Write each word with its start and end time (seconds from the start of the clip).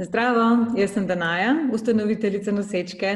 Zdravo, 0.00 0.72
jaz 0.76 0.94
sem 0.94 1.04
Danaja, 1.06 1.50
ustanoviteljica 1.72 2.52
nosečke. 2.56 3.10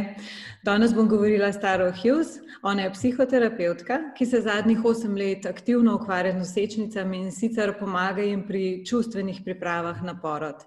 Danes 0.65 0.93
bom 0.93 1.07
govorila 1.09 1.49
s 1.53 1.61
Taro 1.61 1.87
Hughes. 1.97 2.35
Ona 2.63 2.85
je 2.85 2.91
psihoterapeutka, 2.93 3.99
ki 4.19 4.27
se 4.27 4.43
zadnjih 4.45 4.85
osem 4.85 5.17
let 5.17 5.47
aktivno 5.47 5.95
ukvarja 5.97 6.35
z 6.35 6.43
nosečnicami 6.43 7.23
in 7.23 7.33
sicer 7.33 7.73
pomaga 7.81 8.23
jim 8.23 8.45
pri 8.45 8.85
čustvenih 8.85 9.41
pripravah 9.45 10.03
na 10.05 10.19
porod. 10.21 10.61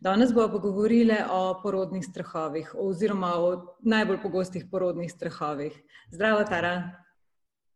Danes 0.00 0.34
bomo 0.36 0.60
govorili 0.60 1.16
o 1.32 1.60
porodnih 1.62 2.04
strahovih 2.04 2.74
oziroma 2.76 3.32
o 3.40 3.76
najbolj 3.80 4.20
pogostih 4.22 4.68
porodnih 4.70 5.12
strahovih. 5.12 5.80
Zdravo, 6.12 6.44
Tara. 6.44 6.90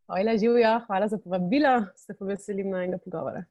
Ojla, 0.09 0.37
živijo, 0.37 0.81
hvala 0.87 1.09
za 1.09 1.19
povabilo, 1.19 1.87
se 1.97 2.13
pa 2.19 2.25
veselim 2.25 2.69
najnega 2.71 3.01
pogovora. 3.05 3.49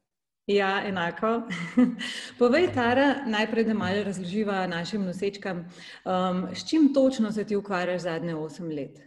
Ja, 0.48 0.82
enako. 0.88 1.41
Povej, 2.39 2.70
Tara, 2.73 3.16
najprej, 3.27 3.66
da 3.68 3.73
malo 3.73 4.04
razloživa 4.04 4.68
našim 4.68 5.04
nosečkam, 5.04 5.58
um, 5.58 6.48
s 6.55 6.70
čim 6.70 6.94
točno 6.94 7.31
se 7.31 7.44
ti 7.44 7.55
ukvarjaš 7.55 8.02
zadnje 8.02 8.35
osem 8.35 8.70
let? 8.70 9.02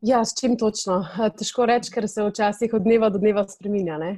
Ja, 0.00 0.24
s 0.24 0.36
čim 0.40 0.58
točno? 0.58 1.06
Težko 1.38 1.64
reči, 1.66 1.88
ker 1.94 2.08
se 2.08 2.26
včasih 2.26 2.74
od 2.74 2.84
dneva 2.84 3.08
do 3.08 3.18
dneva 3.18 3.46
spremenja. 3.48 3.96
Uh, 3.96 4.12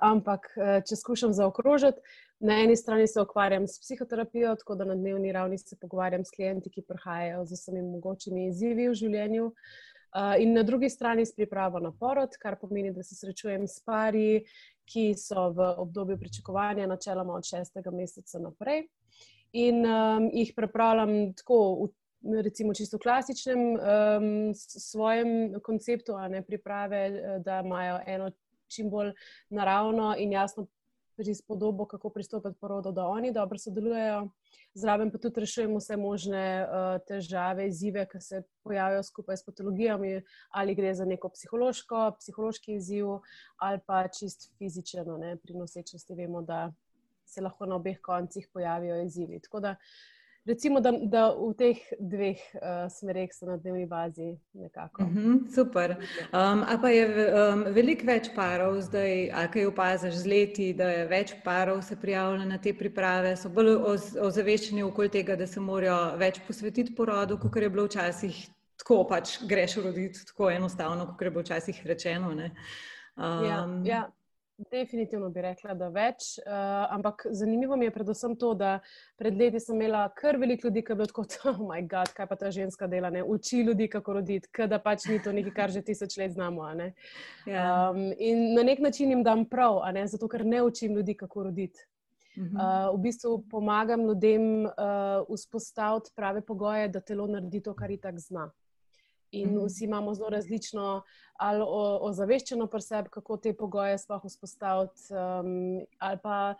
ampak, 0.00 0.48
če 0.88 0.96
skušam 0.96 1.36
zaokrožiti, 1.36 2.00
na 2.40 2.62
eni 2.64 2.76
strani 2.76 3.04
se 3.08 3.20
ukvarjam 3.20 3.68
s 3.68 3.82
psihoterapijo, 3.84 4.56
tako 4.64 4.80
da 4.80 4.88
na 4.88 4.96
dnevni 4.96 5.32
ravni 5.32 5.58
se 5.58 5.76
pogovarjam 5.76 6.24
s 6.24 6.32
klienti, 6.32 6.72
ki 6.72 6.88
prihajajo 6.88 7.44
z 7.44 7.60
vsemi 7.60 7.84
mogočimi 7.84 8.48
izzivi 8.48 8.88
v 8.88 8.96
življenju. 8.96 9.52
Uh, 9.52 9.89
in 10.38 10.52
na 10.52 10.62
drugi 10.62 10.88
strani 10.90 11.26
s 11.26 11.34
pripravo 11.34 11.78
na 11.78 11.92
porod, 11.92 12.34
kar 12.40 12.56
pomeni, 12.60 12.92
da 12.92 13.02
se 13.02 13.14
srečujem 13.14 13.66
s 13.68 13.82
pari, 13.84 14.44
ki 14.90 15.14
so 15.14 15.50
v 15.54 15.68
obdobju 15.78 16.18
pričakovanja, 16.18 16.86
načeloma 16.86 17.34
od 17.34 17.46
šestega 17.46 17.90
meseca 17.94 18.38
naprej. 18.42 18.88
In 19.52 19.86
um, 19.86 20.28
jih 20.32 20.52
pripravljam 20.56 21.32
tako, 21.34 21.88
v, 22.22 22.42
recimo, 22.42 22.74
čisto 22.74 22.98
klasičnem 22.98 23.60
um, 23.74 24.54
svojem 24.54 25.60
konceptu, 25.62 26.14
a 26.14 26.28
ne 26.28 26.42
priprave, 26.42 27.02
da 27.44 27.62
imajo 27.64 28.00
eno 28.06 28.30
čim 28.70 28.90
bolj 28.90 29.12
naravno 29.50 30.14
in 30.18 30.32
jasno 30.32 30.66
prispodobo, 31.20 31.84
kako 31.86 32.10
pristopiti 32.10 32.58
porodo, 32.60 32.92
da 32.92 33.06
oni 33.06 33.32
dobro 33.32 33.58
sodelujejo. 33.58 34.28
Zraven 34.74 35.10
pa 35.10 35.18
tudi 35.18 35.40
rešujemo 35.40 35.78
vse 35.78 35.96
možne 35.96 36.44
uh, 36.64 37.00
težave, 37.08 37.66
izzive, 37.68 38.06
ki 38.08 38.20
se 38.20 38.42
pojavijo 38.64 39.02
skupaj 39.02 39.36
s 39.36 39.44
patologijami, 39.44 40.22
ali 40.50 40.74
gre 40.74 40.94
za 40.94 41.04
neko 41.04 41.28
psihološko, 41.34 42.04
psihološki 42.20 42.78
izziv, 42.78 43.18
ali 43.58 43.82
pa 43.86 44.06
čist 44.08 44.48
fizično. 44.58 45.18
Pri 45.42 45.58
nosečnosti 45.58 46.14
vemo, 46.14 46.42
da 46.42 46.70
se 47.26 47.42
lahko 47.42 47.66
na 47.66 47.76
obeh 47.76 48.00
koncih 48.02 48.48
pojavijo 48.52 49.02
izzivi. 49.02 49.40
Tako 49.40 49.60
da 49.60 49.76
uh, 49.76 50.19
recimo, 50.46 50.80
da, 50.80 50.92
da 50.92 51.30
v 51.34 51.52
teh 51.58 51.78
dveh 52.00 52.40
uh, 52.54 52.88
smereh 52.90 53.32
so 53.32 53.46
na 53.46 53.56
dnevni 53.56 53.86
bazi 53.86 54.36
nekako. 54.52 55.02
Mm 55.02 55.16
-hmm, 55.16 55.54
super. 55.54 55.96
Um, 56.32 56.62
a 56.62 56.78
pa 56.80 56.88
je 56.88 57.06
um, 57.06 57.64
veliko 57.68 58.06
več 58.06 58.30
parov 58.34 58.80
zdaj, 58.80 59.30
a 59.32 59.46
kaj 59.50 59.66
opaziš 59.66 60.14
z 60.14 60.26
leti, 60.26 60.72
da 60.74 60.90
je 60.90 61.06
več 61.06 61.34
parov 61.44 61.82
se 61.82 61.96
prijavljalo 61.96 62.44
na 62.44 62.58
te 62.58 62.74
priprave, 62.74 63.36
so 63.36 63.48
bolj 63.48 63.76
ozaveščeni 64.20 64.82
okoli 64.82 65.08
tega, 65.08 65.36
da 65.36 65.46
se 65.46 65.60
morajo 65.60 66.16
več 66.16 66.40
posvetiti 66.46 66.94
porodu, 66.94 67.38
kot 67.38 67.56
je 67.56 67.70
bilo 67.70 67.84
včasih. 67.84 68.48
Tako 68.76 69.04
pač 69.08 69.42
greš 69.44 69.76
roditi, 69.76 70.26
tako 70.26 70.50
enostavno, 70.50 71.06
kot 71.06 71.22
je 71.22 71.30
bilo 71.30 71.42
včasih 71.42 71.86
rečeno. 71.86 72.28
Um, 72.30 72.40
ja, 73.44 73.68
ja, 73.84 74.10
Definitivno 74.68 75.30
bi 75.32 75.40
rekla, 75.40 75.72
da 75.74 75.88
več. 75.88 76.34
Uh, 76.42 76.52
ampak 76.92 77.24
zanimivo 77.32 77.76
mi 77.80 77.86
je 77.86 77.92
predvsem 77.94 78.34
to, 78.36 78.50
da 78.54 78.74
pred 79.16 79.38
leti 79.40 79.60
sem 79.60 79.78
imela 79.78 80.02
kar 80.16 80.36
veliko 80.36 80.68
ljudi, 80.68 80.82
ki 80.84 80.92
je 80.92 80.96
bilo 80.98 81.06
tako, 81.08 81.24
oh 81.48 81.62
moj 81.70 81.86
bog, 81.88 82.12
kaj 82.16 82.28
pa 82.28 82.36
ta 82.36 82.50
ženska 82.52 82.88
dela, 82.90 83.08
ne? 83.10 83.22
uči 83.24 83.62
ljudi, 83.64 83.88
kako 83.88 84.18
roditi, 84.18 84.50
da 84.68 84.78
pač 84.82 85.06
ni 85.08 85.16
to 85.22 85.32
nekaj, 85.32 85.54
kar 85.56 85.72
že 85.72 85.80
tisoč 85.86 86.18
let 86.20 86.34
znamo. 86.36 86.68
Ja. 87.46 87.90
Um, 87.90 88.10
in 88.18 88.50
na 88.54 88.66
nek 88.66 88.84
način 88.84 89.10
jim 89.10 89.22
dam 89.24 89.46
prav, 89.48 89.80
zato 90.04 90.28
ker 90.28 90.44
ne 90.44 90.62
učim 90.62 90.94
ljudi, 90.96 91.14
kako 91.14 91.48
roditi. 91.48 91.86
Uh, 92.36 92.92
v 92.94 92.98
bistvu 93.02 93.38
pomagam 93.50 94.04
ljudem 94.06 94.64
uh, 94.64 95.24
vzpostaviti 95.28 96.12
prave 96.16 96.40
pogoje, 96.40 96.88
da 96.88 97.00
telo 97.00 97.26
naredi 97.26 97.62
to, 97.62 97.74
kar 97.74 97.90
itak 97.90 98.18
zna. 98.18 98.50
In 99.30 99.48
mhm. 99.48 99.64
vsi 99.66 99.84
imamo 99.84 100.14
zelo 100.14 100.28
različno 100.28 101.02
ali 101.40 101.64
ozaveščeno 102.00 102.66
preseb, 102.68 103.06
kako 103.08 103.38
te 103.40 103.54
pogoje 103.56 103.96
sploh 103.98 104.24
vzpostaviti, 104.28 105.06
um, 105.14 105.78
ali 105.98 106.18
pa 106.22 106.54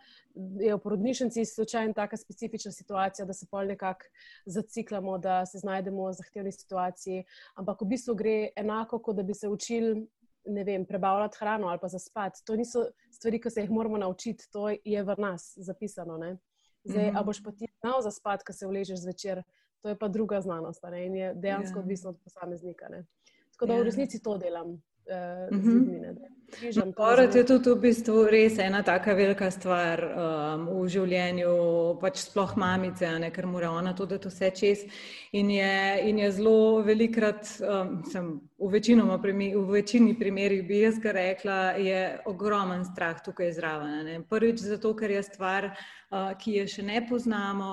je 0.57 0.73
v 0.73 0.79
porodnišnici 0.81 1.45
slučajno 1.45 1.93
taka 1.93 2.17
specifična 2.17 2.71
situacija, 2.71 3.27
da 3.29 3.33
se 3.33 3.45
pol 3.51 3.69
nekako 3.69 4.09
zaciklamo, 4.45 5.19
da 5.21 5.45
se 5.45 5.61
znajdemo 5.61 6.07
v 6.07 6.15
zahtevni 6.17 6.51
situaciji. 6.51 7.25
Ampak 7.61 7.81
v 7.81 7.91
bistvu 7.93 8.15
gre 8.17 8.35
enako, 8.57 8.99
kot 8.99 9.21
da 9.21 9.23
bi 9.23 9.37
se 9.37 9.49
učili. 9.49 10.07
Ne 10.49 10.63
vem, 10.65 10.87
prebavljati 10.89 11.37
hrano 11.37 11.67
ali 11.69 11.77
pa 11.81 11.87
zaspati. 11.87 12.41
To 12.49 12.55
niso 12.57 12.87
stvari, 13.13 13.37
ki 13.41 13.49
se 13.53 13.61
jih 13.61 13.69
moramo 13.69 13.99
naučiti, 14.01 14.47
to 14.49 14.71
je 14.73 15.03
v 15.03 15.15
nas 15.21 15.53
zapisano. 15.57 16.17
Ne? 16.17 16.37
Zdaj, 16.83 17.11
mm 17.11 17.13
-hmm. 17.13 17.19
a 17.19 17.23
boš 17.23 17.43
pa 17.43 17.51
ti 17.51 17.67
znal 17.81 18.01
zaspati, 18.01 18.45
ko 18.45 18.53
se 18.53 18.67
vležeš 18.67 18.99
zvečer, 18.99 19.43
to 19.81 19.89
je 19.89 19.97
pa 19.97 20.07
druga 20.07 20.41
znanost 20.41 20.83
ne? 20.83 21.05
in 21.05 21.15
je 21.15 21.33
dejansko 21.33 21.73
yeah. 21.73 21.81
Ja. 21.81 21.83
odvisno 21.83 22.09
od 22.09 22.17
posameznika. 22.23 22.89
Ne? 22.89 23.05
Tako 23.51 23.65
da 23.65 23.73
yeah. 23.73 23.77
v 23.77 23.79
ja. 23.79 23.83
resnici 23.83 24.23
to 24.23 24.37
delam. 24.37 24.81
Uh, 25.01 25.57
mm 25.57 25.61
-hmm. 25.61 26.93
Porod 26.95 27.35
je 27.35 27.45
tudi 27.45 27.69
v 27.69 27.79
bistvu 27.79 28.25
res 28.27 28.57
ena 28.59 28.83
taka 28.83 29.13
velika 29.13 29.51
stvar 29.51 30.03
um, 30.03 30.65
v 30.83 30.87
življenju, 30.87 31.53
pač 32.01 32.17
sploh 32.17 32.55
mamice, 32.59 33.07
ne, 33.19 33.31
ker 33.31 33.47
mora 33.47 33.71
ona 33.71 33.93
to 33.93 34.05
dati 34.05 34.27
vse 34.27 34.51
čez. 34.51 34.83
In 35.31 35.49
je, 35.49 36.09
in 36.09 36.19
je 36.19 36.31
zelo 36.31 36.81
velikrat, 36.83 37.47
um, 37.63 38.03
sem, 38.11 38.41
v, 38.61 39.53
v 39.55 39.65
večini 39.71 40.13
primerih 40.19 40.61
bi 40.67 40.83
jaz 40.83 40.99
rekla, 41.03 41.73
je 41.81 42.21
ogromen 42.25 42.85
strah 42.85 43.17
tukaj 43.25 43.53
zraven. 43.57 44.23
Prvič 44.29 44.61
zato, 44.61 44.93
ker 44.95 45.11
je 45.11 45.23
stvar 45.23 45.71
ki 46.11 46.57
je 46.59 46.63
še 46.67 46.83
ne 46.83 46.99
poznamo, 47.07 47.67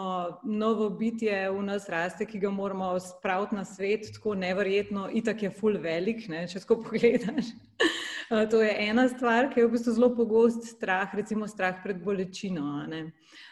novo 0.47 0.89
bitje 0.95 1.49
v 1.51 1.63
nas 1.67 1.89
raste, 1.91 2.27
ki 2.27 2.39
ga 2.39 2.53
moramo 2.55 2.93
spraviti 3.03 3.59
na 3.59 3.65
svet, 3.67 4.13
tako 4.15 4.37
nevrjetno, 4.39 5.09
itak 5.11 5.43
je 5.43 5.51
full 5.51 5.81
velik, 5.83 6.29
ne, 6.31 6.47
če 6.47 6.63
tako 6.63 6.79
pogledaš. 6.87 7.51
To 8.29 8.63
je 8.63 8.89
ena 8.89 9.09
stvar, 9.09 9.47
ki 9.49 9.61
je 9.61 9.67
v 9.67 9.71
bistvu 9.73 9.93
zelo 9.97 10.09
pogost 10.17 10.67
strah, 10.69 11.15
recimo 11.17 11.47
strah 11.49 11.79
pred 11.85 12.03
bolečino. 12.05 12.85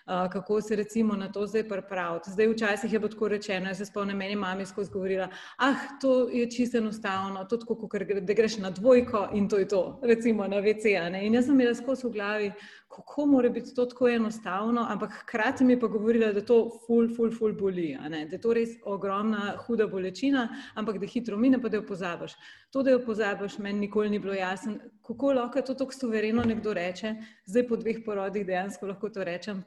Kako 0.04 0.60
se 0.60 0.76
recimo 0.76 1.16
na 1.16 1.31
to 1.32 1.47
zdaj 1.47 1.64
pripraviti? 1.69 2.31
Zdaj 2.31 2.48
včasih 2.48 2.92
je 2.92 2.98
bilo 2.98 3.09
tako 3.09 3.28
rečeno, 3.28 3.72
jaz 3.72 3.78
se 3.78 3.86
spomnim, 3.86 4.16
meni 4.16 4.36
mami 4.36 4.66
skozi 4.66 4.92
govorila, 4.92 5.28
ah, 5.56 5.81
to 6.00 6.28
je 6.28 6.50
čisto 6.50 6.78
enostavno, 6.78 7.44
to 7.44 7.56
tako, 7.56 7.88
kot 7.88 8.03
da 8.20 8.34
greš 8.34 8.59
na 8.59 8.70
dvojko 8.70 9.28
in 9.32 9.48
to 9.48 9.59
je 9.59 9.69
to, 9.69 10.00
recimo 10.03 10.47
na 10.47 10.60
WC. 10.60 10.92
In 11.22 11.34
jaz 11.34 11.47
sem 11.47 11.54
imela 11.54 11.75
skozi 11.75 12.06
v 12.06 12.12
glavi, 12.12 12.53
kako 12.97 13.27
mora 13.27 13.49
biti 13.49 13.75
to 13.75 13.84
tako 13.87 14.09
enostavno, 14.09 14.87
ampak 14.89 15.12
hkrati 15.23 15.65
mi 15.65 15.81
pa 15.81 15.87
govorila, 15.87 16.33
da 16.33 16.41
to 16.41 16.71
ful, 16.87 17.09
ful, 17.17 17.31
ful 17.31 17.53
boli, 17.53 17.99
da 18.09 18.17
je 18.17 18.41
to 18.41 18.55
res 18.57 18.71
ogromna, 18.84 19.53
huda 19.67 19.87
bolečina, 19.87 20.49
ampak 20.75 20.99
da 20.99 21.07
hitro 21.07 21.37
mine, 21.37 21.61
pa 21.62 21.69
da 21.69 21.77
jo 21.77 21.87
pozabiš. 21.87 22.33
To, 22.73 22.83
da 22.83 22.95
jo 22.95 23.03
pozabiš, 23.05 23.59
meni 23.59 23.84
nikoli 23.84 24.11
ni 24.11 24.19
bilo 24.19 24.34
jasno, 24.34 24.79
kako 25.07 25.33
lahko 25.33 25.62
to 25.62 25.75
tako 25.75 25.93
suvereno 25.93 26.45
nekdo 26.45 26.73
reče, 26.73 27.15
zdaj 27.45 27.69
po 27.69 27.77
dveh 27.77 28.01
porodih 28.07 28.47
dejansko 28.47 28.87
lahko 28.87 29.13
to 29.13 29.25
rečem. 29.25 29.61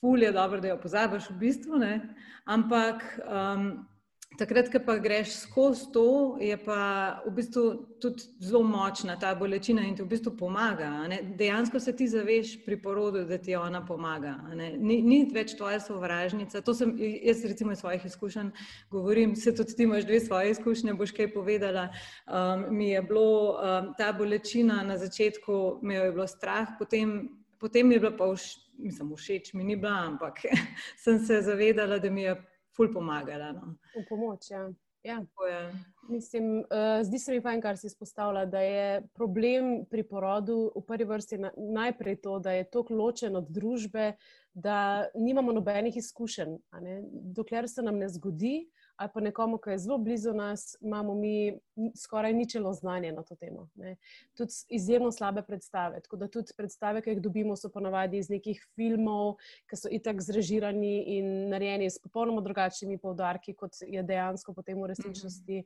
Ful 0.00 0.22
je 0.22 0.32
dobro, 0.32 0.60
da 0.60 0.68
jo 0.68 0.80
pozabiš 0.82 1.30
v 1.30 1.38
bistvu, 1.40 1.78
ne? 1.78 1.94
ampak 2.44 3.04
um, 3.24 3.86
Takrat, 4.38 4.70
ko 4.72 4.80
pa 4.80 4.94
greš 4.96 5.34
skozi 5.42 5.90
to, 5.92 6.36
je 6.40 6.56
pa 6.64 7.20
v 7.26 7.32
bistvu 7.36 7.64
tudi 8.00 8.24
zelo 8.40 8.62
močna 8.64 9.18
ta 9.20 9.34
bolečina 9.36 9.84
in 9.84 9.96
ti 9.96 10.02
v 10.02 10.08
bistvu 10.08 10.32
pomaga. 10.38 10.88
Dejansko 11.36 11.80
se 11.80 11.92
ti 11.96 12.08
zaveš 12.08 12.54
pri 12.64 12.78
porodu, 12.82 13.26
da 13.28 13.36
ti 13.38 13.56
ona 13.56 13.82
pomaga. 13.86 14.34
Ni, 14.56 15.02
ni 15.02 15.18
več 15.34 15.52
tvoja 15.58 15.80
sovražnica. 15.84 16.62
To 16.64 16.74
sem 16.74 16.94
jaz, 16.98 17.44
recimo, 17.44 17.76
iz 17.76 17.82
svojih 17.84 18.06
izkušenj 18.08 18.50
govorim. 18.90 19.36
Se 19.36 19.52
tudi 19.54 19.76
ti 19.76 19.84
imaš 19.84 20.06
dve 20.08 20.20
svoje 20.20 20.56
izkušnje, 20.56 20.94
boš 20.96 21.12
kaj 21.16 21.32
povedala. 21.34 21.90
Um, 22.26 22.64
mi 22.76 22.88
je 22.94 23.02
bilo 23.02 23.52
um, 23.52 23.92
ta 23.98 24.12
bolečina 24.16 24.80
na 24.82 24.96
začetku, 24.98 25.80
me 25.82 26.00
je 26.00 26.12
bilo 26.12 26.26
strah, 26.26 26.72
potem, 26.78 27.28
potem 27.60 27.92
je 27.92 28.00
bilo 28.00 28.16
pa 28.16 28.30
vš, 28.32 28.56
mislim, 28.78 29.12
všeč, 29.16 29.52
mi 29.54 29.64
ni 29.64 29.76
bila, 29.76 30.06
ampak 30.08 30.40
sem 31.04 31.20
se 31.20 31.42
zavedala, 31.44 32.00
da 32.00 32.10
mi 32.10 32.24
je 32.24 32.36
ful 32.76 32.92
pomagala. 32.92 33.52
No. 33.52 33.74
V 33.94 34.04
pomoč, 34.08 34.50
ja. 34.50 34.66
ja. 35.04 35.18
Mislim, 36.08 36.58
uh, 36.58 37.00
zdi 37.02 37.18
se 37.18 37.32
mi 37.32 37.42
pa, 37.42 37.54
kar 37.60 37.78
si 37.78 37.86
izpostavlja, 37.86 38.46
da 38.46 38.60
je 38.60 39.02
problem 39.14 39.84
pri 39.90 40.04
porodu 40.08 40.72
v 40.76 40.84
prvi 40.86 41.08
vrsti 41.08 41.38
na, 41.38 41.52
najprej 41.56 42.20
to, 42.22 42.38
da 42.38 42.56
je 42.58 42.70
tako 42.70 42.98
ločen 42.98 43.36
od 43.36 43.50
družbe, 43.50 44.12
da 44.54 45.06
nimamo 45.14 45.52
nobenih 45.52 45.96
izkušenj. 45.96 46.58
Dokler 47.36 47.68
se 47.68 47.82
nam 47.82 47.98
ne 47.98 48.08
zgodi, 48.08 48.66
ali 49.02 49.10
pa 49.14 49.20
nekomu, 49.20 49.58
ki 49.58 49.70
je 49.74 49.78
zelo 49.78 49.98
blizu 49.98 50.32
nas, 50.34 50.76
imamo 50.80 51.14
mi 51.14 51.58
skoraj 51.98 52.32
ničelo 52.32 52.72
znanje 52.72 53.12
na 53.12 53.22
to 53.22 53.34
temo. 53.34 53.68
Ne. 53.74 53.96
Tudi 54.38 54.52
izjemno 54.68 55.10
slabe 55.12 55.42
predstave. 55.42 56.00
Tako 56.00 56.16
da 56.16 56.28
tudi 56.28 56.54
predstave, 56.56 57.02
ki 57.02 57.16
jih 57.16 57.22
dobimo, 57.22 57.56
so 57.58 57.70
ponavadi 57.70 58.20
iz 58.22 58.30
nekih 58.30 58.60
filmov, 58.76 59.34
ki 59.70 59.80
so 59.80 59.90
itak 59.90 60.22
zrežirani 60.22 60.94
in 61.16 61.32
narejeni 61.50 61.90
s 61.90 61.98
popolnoma 61.98 62.44
drugačnimi 62.46 63.00
povdarki, 63.02 63.56
kot 63.58 63.82
je 63.82 64.02
dejansko 64.02 64.54
potem 64.54 64.78
v 64.78 64.92
resničnosti. 64.94 65.64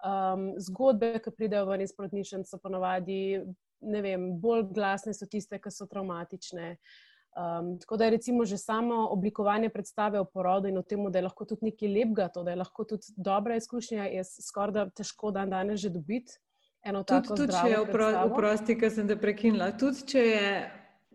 Um, 0.00 0.54
zgodbe, 0.56 1.18
ki 1.20 1.36
pridejo 1.36 1.68
ven 1.68 1.84
iz 1.84 1.92
porodnišnic, 1.92 2.48
so 2.48 2.56
ponavadi 2.56 3.42
vem, 3.80 4.30
bolj 4.40 4.70
glasne, 4.72 5.12
so 5.12 5.28
tiste, 5.28 5.60
ki 5.60 5.72
so 5.72 5.84
traumatične. 5.84 6.72
Uh, 6.72 7.09
Um, 7.30 7.78
tako 7.78 7.96
da 7.96 8.04
je 8.04 8.10
recimo 8.10 8.44
že 8.44 8.58
samo 8.58 9.06
oblikovanje 9.14 9.68
predstave 9.68 10.18
o 10.20 10.24
porodu 10.24 10.68
in 10.68 10.78
o 10.78 10.82
tem, 10.82 11.04
da 11.12 11.18
je 11.18 11.22
lahko 11.22 11.44
tudi 11.44 11.70
nekaj 11.70 11.88
lepega, 11.88 12.28
to, 12.28 12.42
da 12.42 12.50
je 12.50 12.58
lahko 12.58 12.84
tudi 12.84 13.14
dobra 13.16 13.56
izkušnja, 13.56 14.04
je 14.10 14.24
skoraj 14.24 14.72
da 14.74 14.90
težko 14.90 15.30
dan 15.30 15.50
danes 15.50 15.80
že 15.80 15.90
dobiti. 15.94 16.40
Tudi, 16.80 17.28
tudi 17.36 17.52
če 17.52 17.70
je 17.70 17.80
oprosti, 18.24 18.74
ker 18.80 18.90
sem 18.90 19.08
te 19.08 19.16
prekinila. 19.20 19.70
Tudi 19.78 20.06
če 20.12 20.26
je. 20.26 20.52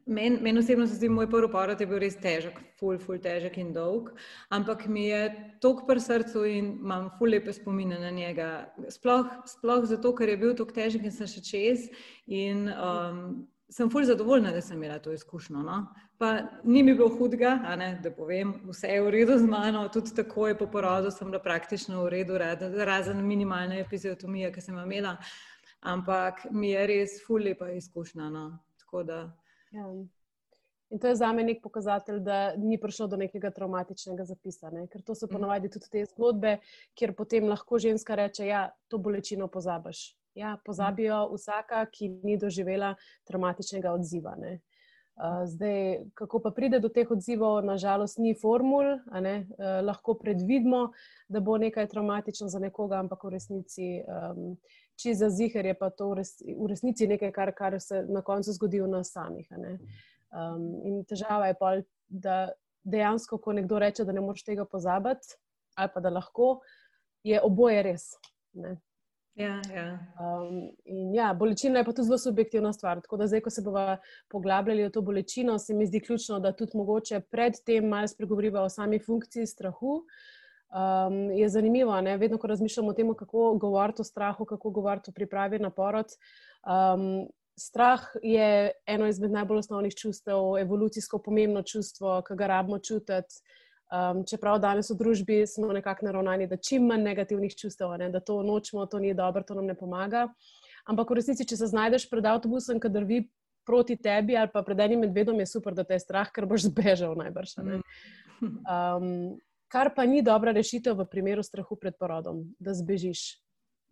Meni 0.06 0.38
men 0.38 0.62
osebno 0.62 0.86
se 0.86 1.00
zdi, 1.00 1.08
moj 1.10 1.26
prvi 1.26 1.48
porod 1.50 1.80
je 1.82 1.88
bil 1.90 1.98
res 1.98 2.14
težek, 2.22 2.60
ful, 2.78 3.00
ful, 3.02 3.18
težek 3.18 3.56
in 3.58 3.72
dolg, 3.74 4.12
ampak 4.54 4.84
mi 4.86 5.08
je 5.08 5.24
tok 5.66 5.82
pri 5.88 5.98
srcu 5.98 6.44
in 6.46 6.68
imam 6.78 7.08
ful 7.18 7.34
lepe 7.34 7.50
spomine 7.58 7.98
na 7.98 8.12
njega. 8.14 8.50
Sploh, 8.94 9.26
sploh 9.50 9.88
zato, 9.90 10.12
ker 10.14 10.30
je 10.30 10.38
bil 10.38 10.54
tok 10.54 10.76
težek 10.78 11.10
in 11.10 11.16
sem 11.16 11.26
še 11.26 11.42
čez 11.42 11.88
in 12.30 12.70
um, 12.70 13.26
sem 13.70 13.90
fulj 13.90 14.06
zadovoljna, 14.06 14.52
da 14.52 14.62
sem 14.62 14.78
imela 14.78 15.00
to 15.00 15.12
izkušnjo. 15.14 15.64
No? 15.64 15.86
Pa 16.18 16.38
ni 16.64 16.84
mi 16.84 16.94
bilo 16.94 17.10
hudega, 17.10 17.56
ne, 17.78 18.00
da 18.04 18.12
povem, 18.12 18.54
vse 18.70 18.88
je 18.88 19.02
v 19.02 19.10
redu 19.12 19.38
z 19.40 19.48
mano, 19.50 19.88
tudi 19.90 20.14
takoj 20.16 20.58
po 20.58 20.68
porodu 20.72 21.12
sem 21.12 21.28
bila 21.28 21.42
praktično 21.44 22.04
v 22.04 22.10
redu, 22.10 22.38
razen 22.86 23.26
minimalne 23.26 23.80
epiziotomije, 23.82 24.52
ki 24.54 24.62
sem 24.62 24.78
imela. 24.80 25.18
Ampak 25.82 26.48
mi 26.52 26.72
je 26.72 26.86
res 26.88 27.20
fulj 27.28 27.50
lepa 27.50 27.72
izkušnja. 27.72 28.30
No? 28.30 28.46
Ja. 29.72 29.90
In 30.90 31.00
to 31.00 31.08
je 31.08 31.16
za 31.16 31.32
me 31.34 31.44
nek 31.44 31.62
pokazatelj, 31.64 32.20
da 32.24 32.56
ni 32.56 32.78
prišlo 32.82 33.08
do 33.08 33.18
nekega 33.18 33.50
traumatičnega 33.52 34.24
zapisa. 34.26 34.70
Ne? 34.72 34.86
Ker 34.88 35.02
to 35.02 35.16
so 35.16 35.26
mhm. 35.26 35.36
ponovadi 35.36 35.70
tudi 35.70 35.90
te 35.92 36.06
zgodbe, 36.06 36.60
kjer 36.96 37.16
potem 37.18 37.50
lahko 37.50 37.80
ženska 37.80 38.16
reče: 38.16 38.46
Ja, 38.48 38.70
to 38.88 38.98
bolečino 38.98 39.48
pozabiš. 39.48 40.14
Ja, 40.36 40.58
pozabijo 40.66 41.30
vsaka, 41.32 41.86
ki 41.88 42.10
ni 42.24 42.36
doživela 42.38 42.96
traumatičnega 43.28 43.94
odziva. 43.96 44.36
Ne. 44.36 44.58
Zdaj, 45.48 46.10
kako 46.14 46.42
pa 46.44 46.52
pride 46.52 46.82
do 46.84 46.90
teh 46.92 47.08
odzivov, 47.12 47.62
nažalost, 47.64 48.20
ni 48.20 48.34
formul, 48.36 48.98
lahko 49.88 50.18
predvidimo, 50.20 50.90
da 51.32 51.40
bo 51.40 51.56
nekaj 51.58 51.88
traumatično 51.88 52.50
za 52.52 52.60
nekoga, 52.60 53.00
ampak 53.00 53.24
v 53.24 53.32
resnici, 53.38 53.88
če 55.00 55.14
za 55.16 55.30
zihar 55.32 55.66
je 55.72 55.76
pa 55.80 55.88
to 55.90 56.10
v 56.12 56.68
resnici 56.68 57.08
nekaj, 57.08 57.32
kar, 57.32 57.54
kar 57.56 57.80
se 57.80 58.04
na 58.12 58.20
koncu 58.22 58.52
zgodi 58.58 58.84
v 58.84 58.90
nas 58.92 59.14
samih. 59.16 59.48
In 60.84 61.06
težava 61.08 61.48
je 61.48 61.56
pa, 61.60 61.72
da 62.12 62.50
dejansko, 62.84 63.40
ko 63.40 63.56
nekdo 63.56 63.80
reče, 63.80 64.04
da 64.04 64.12
ne 64.12 64.22
moreš 64.22 64.44
tega 64.44 64.68
pozabiti, 64.68 65.40
ali 65.80 65.90
pa 65.96 66.04
da 66.04 66.12
lahko, 66.12 66.60
je 67.24 67.40
oboje 67.40 67.88
res. 67.88 68.10
Ne. 68.54 68.76
Ja, 69.36 69.62
ja. 69.76 70.00
Um, 70.16 70.70
ja, 71.14 71.34
bolečina 71.34 71.80
je 71.80 71.86
pa 71.86 71.92
tudi 71.92 72.08
zelo 72.08 72.18
subjektivna 72.18 72.74
stvar. 72.74 73.02
Tako 73.02 73.18
da 73.18 73.28
zdaj, 73.28 73.42
ko 73.42 73.50
se 73.50 73.62
bomo 73.62 73.98
poglabljali 74.32 74.86
v 74.86 74.92
to 74.92 75.02
bolečino, 75.02 75.58
se 75.60 75.74
mi 75.74 75.88
zdi 75.88 76.00
ključno, 76.00 76.40
da 76.40 76.54
tudi 76.56 76.78
mogoče 76.78 77.20
predtem 77.20 77.88
malo 77.92 78.08
spregovoriva 78.08 78.64
o 78.64 78.70
sami 78.70 79.00
funkciji 79.00 79.46
strahu. 79.46 80.06
Um, 80.76 81.32
je 81.32 81.50
zanimivo, 81.50 82.02
ne? 82.02 82.18
vedno, 82.18 82.38
ko 82.38 82.48
razmišljamo 82.48 82.90
o 82.90 82.94
tem, 82.94 83.14
kako 83.16 83.54
govoriti 83.60 84.02
o 84.02 84.04
strahu, 84.06 84.46
kako 84.46 84.70
govoriti 84.70 85.12
o 85.12 85.14
pripravi 85.14 85.60
na 85.60 85.70
porod. 85.70 86.16
Um, 86.64 87.28
strah 87.60 88.02
je 88.24 88.72
eno 88.88 89.08
izmed 89.08 89.32
najbolj 89.32 89.58
osnovnih 89.58 89.96
čustev, 89.96 90.58
evolucijsko 90.60 91.20
pomembno 91.20 91.62
čustvo, 91.62 92.22
ki 92.28 92.36
ga 92.36 92.48
rabimo 92.48 92.80
čutiti. 92.80 93.44
Um, 93.96 94.24
čeprav 94.28 94.58
danes 94.60 94.90
v 94.90 94.96
družbi 94.98 95.36
smo 95.48 95.70
nekako 95.74 96.08
naravnani, 96.08 96.48
da 96.50 96.58
čim 96.58 96.88
manj 96.90 97.04
negativnih 97.06 97.54
čustev, 97.56 97.94
ne, 98.02 98.10
da 98.10 98.20
to 98.20 98.42
nočemo, 98.44 98.86
to 98.92 99.00
ni 99.00 99.14
dobro, 99.14 99.44
to 99.44 99.56
nam 99.56 99.70
ne 99.70 99.76
pomaga. 99.78 100.26
Ampak 100.90 101.10
v 101.10 101.20
resnici, 101.20 101.46
če 101.48 101.58
se 101.60 101.70
znajdeš 101.72 102.08
pred 102.10 102.26
avtobusom, 102.26 102.82
ki 102.82 102.92
drvi 102.92 103.20
proti 103.66 103.96
tebi 103.96 104.36
ali 104.38 104.52
pa 104.52 104.64
pred 104.66 104.80
enim 104.88 105.06
medvedom, 105.06 105.40
je 105.40 105.48
super, 105.48 105.74
da 105.78 105.86
te 105.86 105.96
je 105.96 106.04
strah, 106.04 106.32
ker 106.34 106.48
boš 106.50 106.68
zbežal 106.68 107.16
najbrž. 107.18 107.56
Um, 108.42 109.38
kar 109.72 109.94
pa 109.96 110.06
ni 110.10 110.26
dobra 110.26 110.52
rešitev 110.52 110.98
v 111.00 111.08
primeru 111.10 111.46
strahu 111.46 111.78
pred 111.80 111.96
porodom, 111.98 112.44
da 112.60 112.74
zbežiš. 112.76 113.38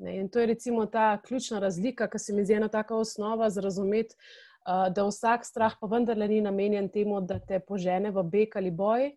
Ne. 0.03 0.17
In 0.19 0.27
to 0.29 0.41
je 0.41 0.49
recimo 0.51 0.87
ta 0.89 1.15
ključna 1.21 1.61
razlika, 1.63 2.09
ki 2.09 2.19
se 2.19 2.33
mi 2.33 2.43
zdi 2.43 2.57
ena 2.57 2.67
taka 2.67 2.97
osnova 2.97 3.49
za 3.53 3.61
razumeti, 3.61 4.17
uh, 4.65 4.89
da 4.89 5.05
vsak 5.07 5.45
strah 5.45 5.77
pa 5.79 5.87
vendarle 5.87 6.27
ni 6.27 6.41
namenjen 6.41 6.89
temu, 6.89 7.21
da 7.21 7.39
te 7.39 7.61
požene 7.61 8.11
v 8.11 8.25
beg 8.25 8.57
ali 8.57 8.73
boj 8.73 9.13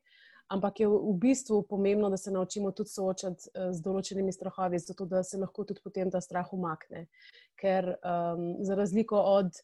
ampak 0.48 0.80
je 0.80 0.88
v 0.88 1.14
bistvu 1.18 1.62
pomembno, 1.68 2.10
da 2.10 2.16
se 2.16 2.30
naučimo 2.30 2.70
tudi 2.72 2.90
soočati 2.90 3.50
eh, 3.54 3.72
z 3.72 3.82
določenimi 3.82 4.32
strahovi, 4.32 4.78
zato 4.78 5.06
da 5.06 5.22
se 5.22 5.38
lahko 5.38 5.64
tudi 5.64 5.82
potem 5.84 6.10
ta 6.10 6.20
strah 6.20 6.52
umakne. 6.52 7.06
Ker 7.56 7.96
um, 7.96 8.48
za 8.64 8.76
razliko 8.76 9.16
od 9.16 9.56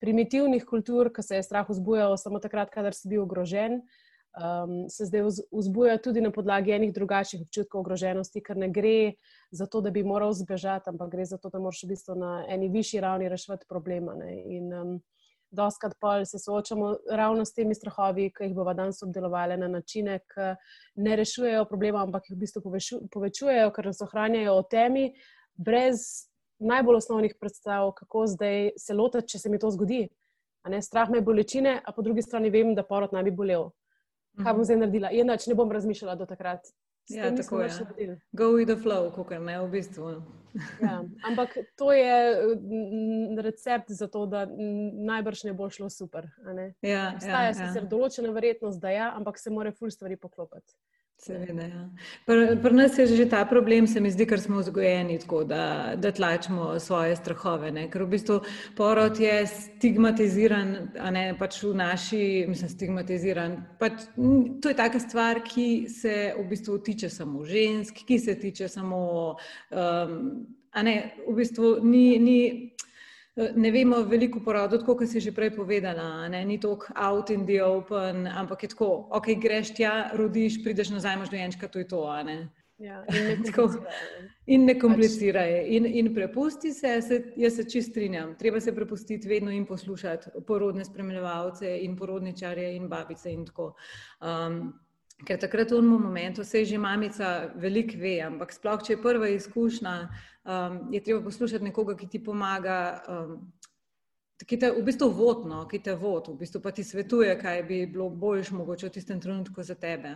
primitivnih 0.00 0.64
kultur, 0.64 1.10
ki 1.14 1.22
se 1.22 1.40
je 1.40 1.46
strah 1.46 1.66
vzbujal 1.68 2.16
samo 2.20 2.38
takrat, 2.38 2.70
kadar 2.70 2.94
si 2.94 3.08
bil 3.08 3.24
ogrožen. 3.24 3.82
Um, 4.38 4.84
se 4.92 5.08
zdaj 5.08 5.24
vzbuja 5.50 5.96
tudi 5.98 6.20
na 6.22 6.30
podlagi 6.30 6.70
enih 6.76 6.92
drugačnih 6.94 7.42
občutkov 7.42 7.80
ogroženosti, 7.80 8.42
ker 8.44 8.60
ne 8.60 8.68
gre 8.70 9.16
za 9.50 9.66
to, 9.66 9.80
da 9.82 9.90
bi 9.90 10.04
moral 10.06 10.36
zbežati, 10.36 10.92
ampak 10.92 11.10
gre 11.10 11.24
za 11.26 11.40
to, 11.40 11.50
da 11.50 11.58
moraš 11.58 11.82
v 11.82 11.94
bistvu 11.94 12.14
na 12.14 12.32
eni 12.46 12.68
višji 12.70 13.00
ravni 13.02 13.32
rešiti 13.32 13.66
problema. 13.66 14.14
In, 14.28 14.70
um, 14.76 14.92
doskrat 15.50 15.94
pa 16.00 16.24
se 16.24 16.38
soočamo 16.38 16.96
ravno 17.10 17.44
s 17.44 17.54
temi 17.54 17.74
strahovi, 17.74 18.30
ki 18.34 18.48
jih 18.48 18.54
bomo 18.54 18.74
danes 18.74 19.02
obdelovali 19.02 19.56
na 19.56 19.68
načine, 19.68 20.18
ki 20.18 20.52
ne 21.04 21.16
rešujejo 21.16 21.64
problema, 21.64 22.02
ampak 22.02 22.28
jih 22.28 22.36
v 22.36 22.40
bistvu 22.44 22.62
povečujejo, 23.12 23.70
ker 23.72 23.90
nas 23.90 24.02
ohranjajo 24.04 24.58
v 24.60 24.66
temi, 24.70 25.04
brez 25.56 26.28
najbolj 26.58 26.96
osnovnih 26.96 27.34
predstav, 27.40 27.92
kako 27.96 28.26
zdaj 28.26 28.70
se 28.76 28.94
lotiti, 28.94 29.34
če 29.34 29.38
se 29.38 29.50
mi 29.50 29.58
to 29.58 29.70
zgodi. 29.70 30.08
Strah 30.82 31.08
me 31.08 31.22
bolečine, 31.24 31.78
a 31.84 31.92
po 31.96 32.02
drugi 32.02 32.22
strani 32.22 32.50
vem, 32.50 32.74
da 32.74 32.82
porod 32.84 33.14
naj 33.14 33.24
bi 33.24 33.32
bolel. 33.32 33.70
Kaj 34.38 34.52
bom 34.52 34.60
mhm. 34.60 34.66
zdaj 34.68 34.76
naredila? 34.82 35.10
Enač 35.12 35.46
ne 35.46 35.56
bom 35.58 35.72
razmišljala 35.72 36.18
do 36.18 36.26
takrat. 36.28 36.68
Ja, 37.08 37.36
tako 37.36 37.60
je. 37.60 38.18
Go 38.32 38.52
with 38.52 38.66
the 38.66 38.76
flow, 38.76 39.08
je 39.32 39.40
ne 39.40 39.60
v 39.62 39.70
bistvu. 39.70 40.22
Ja, 40.82 41.04
ampak 41.28 41.56
to 41.76 41.92
je 41.92 42.36
recept 43.42 43.90
za 43.90 44.08
to, 44.08 44.26
da 44.26 44.46
najbrž 44.92 45.44
ne 45.44 45.52
bo 45.52 45.70
šlo 45.70 45.90
super. 45.90 46.28
Ja, 46.82 47.12
Obstaja 47.14 47.46
ja, 47.46 47.54
sicer 47.54 47.82
ja. 47.84 47.88
določena 47.88 48.32
verjetnost, 48.34 48.80
da 48.80 48.90
ja, 48.90 49.10
ampak 49.16 49.38
se 49.38 49.50
mora 49.50 49.72
ful 49.72 49.92
stvari 49.92 50.16
poklopiti. 50.16 50.74
Seveda, 51.18 51.62
ja. 51.62 51.80
Pri 52.26 52.56
pr 52.62 52.72
nas 52.72 52.98
je 52.98 53.06
že 53.06 53.24
ta 53.26 53.42
problem, 53.44 53.86
se 53.90 54.00
mi 54.00 54.10
zdi, 54.10 54.22
ker 54.26 54.38
smo 54.40 54.60
vzgojeni 54.62 55.18
tako, 55.18 55.42
da, 55.44 55.94
da 55.98 56.12
tlačimo 56.14 56.78
svoje 56.78 57.16
strahove. 57.16 57.72
Ne? 57.74 57.88
Ker 57.90 58.04
v 58.06 58.12
bistvu 58.12 58.36
porod 58.78 59.18
je 59.20 59.40
stigmatiziran, 59.50 60.76
a 60.94 61.10
ne 61.10 61.24
pač 61.38 61.58
v 61.66 61.74
naši, 61.74 62.22
mislim, 62.48 62.70
stigmatiziran. 62.70 63.58
Pač, 63.82 64.06
to 64.62 64.70
je 64.70 64.78
taka 64.78 65.02
stvar, 65.02 65.42
ki 65.42 65.88
se 65.90 66.14
v 66.38 66.46
bistvu 66.54 66.78
tiče 66.86 67.10
samo 67.10 67.42
žensk, 67.44 68.06
ki 68.06 68.18
se 68.22 68.38
tiče 68.38 68.68
samo, 68.70 69.34
um, 69.74 70.18
ne, 70.82 70.96
v 71.26 71.38
bistvu 71.42 71.78
ni. 71.82 72.06
ni 72.22 72.40
ne 73.56 73.70
vemo 73.70 74.02
veliko 74.02 74.40
porodov, 74.44 74.82
kot 74.86 75.04
si 75.06 75.20
že 75.20 75.32
prej 75.32 75.52
povedala, 75.56 76.28
ne? 76.28 76.44
ni 76.44 76.58
to 76.58 76.78
out 76.94 77.30
in 77.30 77.46
the 77.46 77.62
open, 77.62 78.26
ampak 78.26 78.62
je 78.62 78.68
tako, 78.74 79.08
ok, 79.10 79.34
greš 79.38 79.74
tja, 79.74 80.10
rodiš, 80.14 80.62
prideš 80.64 80.90
nazaj, 80.90 81.14
imaš 81.14 81.30
dojenčka, 81.30 81.68
to 81.68 81.78
je 81.78 81.88
to. 81.88 82.02
Ne? 82.24 82.48
Ja, 82.78 83.02
in 84.46 84.66
ne 84.66 84.74
kompliciraj. 84.82 85.52
Pač- 85.52 85.70
in, 85.76 85.86
in 85.98 86.12
prepusti 86.14 86.70
se, 86.72 87.00
se, 87.02 87.22
jaz 87.36 87.56
se 87.58 87.64
čist 87.70 87.90
strinjam. 87.90 88.36
Treba 88.38 88.60
se 88.60 88.74
prepustiti 88.74 89.28
vedno 89.28 89.50
in 89.50 89.66
poslušati 89.66 90.44
porodne 90.46 90.84
spremljevalce 90.84 91.78
in 91.82 91.96
porodničarje 91.96 92.76
in 92.76 92.88
babice 92.88 93.32
in 93.32 93.46
tako. 93.46 93.74
Um, 94.20 94.78
Ker 95.26 95.34
takrat 95.42 95.72
v 95.74 95.80
enem 95.80 95.98
momentu 95.98 96.44
se 96.46 96.60
že 96.64 96.78
mamica 96.78 97.50
veliko 97.58 97.98
ve, 97.98 98.20
ampak 98.22 98.52
sploh, 98.54 98.78
če 98.86 98.92
je 98.92 98.98
prva 99.02 99.28
izkušnja, 99.34 99.94
um, 100.48 100.80
je 100.92 101.02
treba 101.04 101.22
poslušati 101.22 101.64
nekoga, 101.64 101.96
ki 101.96 102.08
ti 102.08 102.24
pomaga, 102.24 103.02
um, 103.08 103.52
ki 104.46 104.56
te 104.56 104.70
v 104.70 104.82
bistvu 104.86 105.10
vodno, 105.12 105.64
ki 105.68 105.80
te 105.82 105.94
vod, 105.98 106.30
v 106.30 106.38
bistvu 106.40 106.62
pa 106.62 106.70
ti 106.72 106.84
svetuje, 106.86 107.34
kaj 107.40 107.62
bi 107.68 107.82
bilo 107.90 108.08
boljš 108.08 108.52
mogoče 108.54 108.88
v 108.88 108.94
tistem 108.94 109.20
trenutku 109.20 109.62
za 109.62 109.74
tebe. 109.74 110.14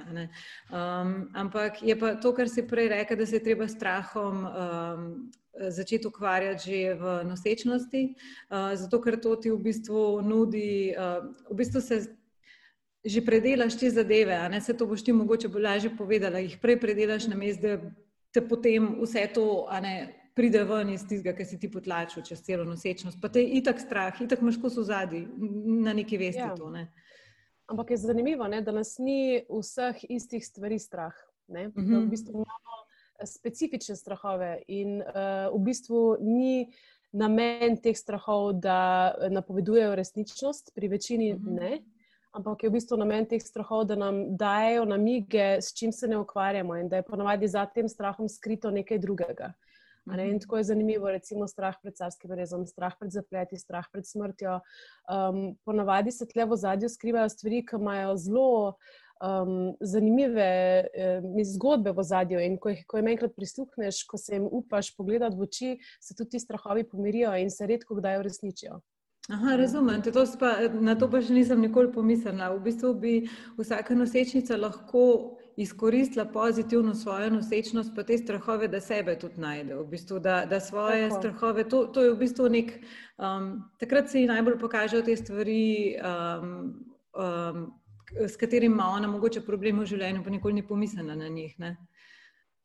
Um, 0.71 1.29
ampak 1.35 1.83
je 1.83 1.99
pa 1.99 2.15
to, 2.15 2.33
kar 2.33 2.49
si 2.49 2.67
prej 2.67 2.89
rekel, 2.95 3.19
da 3.19 3.27
se 3.27 3.37
je 3.37 3.45
treba 3.45 3.69
strahom 3.69 4.47
um, 4.47 5.07
začeti 5.53 6.07
ukvarjati 6.09 6.71
že 6.71 6.95
v 6.95 7.19
nosečnosti, 7.29 8.03
uh, 8.15 8.73
zato 8.79 9.03
ker 9.03 9.21
to 9.21 9.37
ti 9.37 9.51
v 9.51 9.59
bistvu 9.59 10.23
nudi, 10.23 10.95
uh, 10.97 11.29
v 11.51 11.57
bistvu 11.59 11.81
se 11.81 12.05
že 13.03 13.19
predelaš 13.19 13.75
te 13.75 13.91
zadeve, 13.91 14.31
a 14.39 14.49
ne 14.49 14.61
se 14.61 14.71
to 14.79 14.87
boš 14.87 15.03
ti 15.03 15.13
mogoče 15.13 15.49
bolj 15.51 15.63
lažje 15.63 15.91
povedala, 15.99 16.39
jih 16.39 16.55
prej 16.63 16.79
predelaš 16.79 17.27
na 17.27 17.35
mestu, 17.35 17.67
da 17.67 17.91
te 18.33 18.41
potem 18.41 18.95
vse 19.03 19.27
to 19.35 19.67
ne, 19.83 20.22
pride 20.35 20.65
ven 20.65 20.91
iz 20.95 21.05
tistega, 21.09 21.35
ki 21.37 21.45
si 21.45 21.59
ti 21.61 21.71
potlačil 21.71 22.25
čez 22.27 22.43
celo 22.45 22.65
nosečnost. 22.65 23.21
Pa 23.21 23.29
te 23.29 23.43
je 23.43 23.59
itak 23.61 23.81
strah, 23.81 24.21
itak 24.21 24.41
imaš 24.43 24.59
kos 24.63 24.79
v 24.81 24.85
zadnji, 24.89 25.23
na 25.85 25.93
neki 25.93 26.19
vesti 26.19 26.43
ja. 26.43 26.55
to. 26.57 26.71
Ne. 26.71 26.89
Ampak 27.71 27.91
je 27.91 28.01
zanimivo, 28.03 28.49
ne, 28.49 28.63
da 28.63 28.73
nas 28.73 28.97
ni 28.99 29.43
vseh 29.49 30.05
istih 30.09 30.47
stvari 30.47 30.79
strah. 30.79 31.15
Ne, 31.49 31.69
mm 31.69 31.73
-hmm. 31.77 32.07
V 32.07 32.11
bistvu 32.11 32.33
imamo 32.33 32.77
specifične 33.25 33.97
strahove 33.97 34.63
in 34.69 35.03
uh, 35.03 35.53
v 35.55 35.65
bistvu 35.65 36.17
ni 36.21 36.73
namen 37.13 37.77
teh 37.77 37.97
strahov, 37.97 38.53
da 38.53 39.15
napovedujejo 39.31 39.95
resničnost, 39.95 40.73
pri 40.75 40.89
večini 40.89 41.35
mm 41.35 41.39
-hmm. 41.39 41.61
ne 41.61 41.83
ampak 42.33 42.63
je 42.63 42.69
v 42.69 42.73
bistvu 42.73 42.97
namen 42.97 43.27
teh 43.29 43.43
strahov, 43.43 43.85
da 43.85 43.97
nam 43.97 44.37
dajo 44.37 44.85
namige, 44.85 45.61
s 45.61 45.75
čim 45.77 45.93
se 45.93 46.09
ne 46.09 46.19
ukvarjamo 46.19 46.77
in 46.77 46.89
da 46.89 46.97
je 46.97 47.03
ponovadi 47.03 47.49
za 47.49 47.67
tem 47.67 47.89
strahom 47.89 48.29
skrito 48.29 48.71
nekaj 48.71 48.99
drugega. 48.99 49.53
Ne? 50.05 50.25
In 50.25 50.35
mhm. 50.35 50.41
tako 50.41 50.57
je 50.59 50.65
zanimivo, 50.65 51.11
recimo 51.11 51.47
strah 51.49 51.77
pred 51.83 51.95
carskim 51.95 52.33
rezom, 52.33 52.67
strah 52.67 52.95
pred 52.99 53.13
zapleti, 53.15 53.59
strah 53.59 53.87
pred 53.93 54.07
smrtjo. 54.07 54.59
Um, 55.07 55.55
ponavadi 55.65 56.11
se 56.11 56.27
tle 56.27 56.47
v 56.47 56.59
zadju 56.59 56.91
skrivajo 56.91 57.29
stvari, 57.29 57.63
ki 57.67 57.79
imajo 57.79 58.17
zelo 58.17 58.49
um, 59.23 59.77
zanimive 59.81 60.49
um, 61.23 61.45
zgodbe 61.55 61.93
v 61.93 62.03
zadju. 62.03 62.41
In 62.43 62.59
ko, 62.59 62.75
ko 62.87 62.99
jim 62.99 63.13
enkrat 63.15 63.37
prisluhneš, 63.37 64.03
ko 64.11 64.19
se 64.19 64.35
jim 64.35 64.49
upaš 64.51 64.91
pogledati 64.97 65.39
v 65.39 65.47
oči, 65.47 65.77
se 66.01 66.17
tudi 66.19 66.35
ti 66.35 66.43
strahovi 66.43 66.85
pomirijo 66.89 67.37
in 67.39 67.51
se 67.51 67.67
redko 67.67 68.01
kdaj 68.01 68.19
uresničijo. 68.25 68.81
Aha, 69.31 69.57
razumem. 69.57 70.03
To 70.03 70.25
pa, 70.39 70.57
na 70.81 70.97
to 70.99 71.07
pa 71.11 71.21
še 71.23 71.31
nisem 71.31 71.61
nikoli 71.63 71.93
pomislila. 71.95 72.51
V 72.57 72.65
bistvu 72.65 72.91
bi 72.99 73.13
vsaka 73.55 73.95
nosečnica 73.95 74.59
lahko 74.59 75.39
izkoristila 75.57 76.25
pozitivno 76.25 76.95
svojo 76.95 77.31
nosečnost, 77.31 77.93
pa 77.97 78.03
te 78.03 78.19
strahove, 78.19 78.69
da 78.69 78.81
sebe 78.81 79.19
tudi 79.19 79.41
najde. 79.41 79.75
V 79.77 79.85
bistvu, 79.87 80.19
da, 80.19 80.45
da 80.47 80.61
svoje 80.61 81.09
Tako. 81.09 81.21
strahove, 81.21 81.69
to, 81.69 81.85
to 81.87 82.03
je 82.03 82.15
v 82.15 82.19
bistvu 82.19 82.49
nek. 82.49 82.73
Um, 83.19 83.63
takrat 83.79 84.11
se 84.11 84.21
ji 84.21 84.27
najbolj 84.27 84.59
pokažejo 84.59 85.03
te 85.03 85.17
stvari, 85.17 85.97
um, 86.01 86.85
um, 87.15 87.63
s 88.29 88.37
katerimi 88.37 88.75
ima 88.75 88.91
ona 88.97 89.09
mogoče 89.09 89.45
probleme 89.47 89.83
v 89.83 89.87
življenju, 89.87 90.25
pa 90.25 90.31
nikoli 90.31 90.55
ni 90.55 90.67
pomislila 90.67 91.15
na 91.15 91.29
njih. 91.29 91.57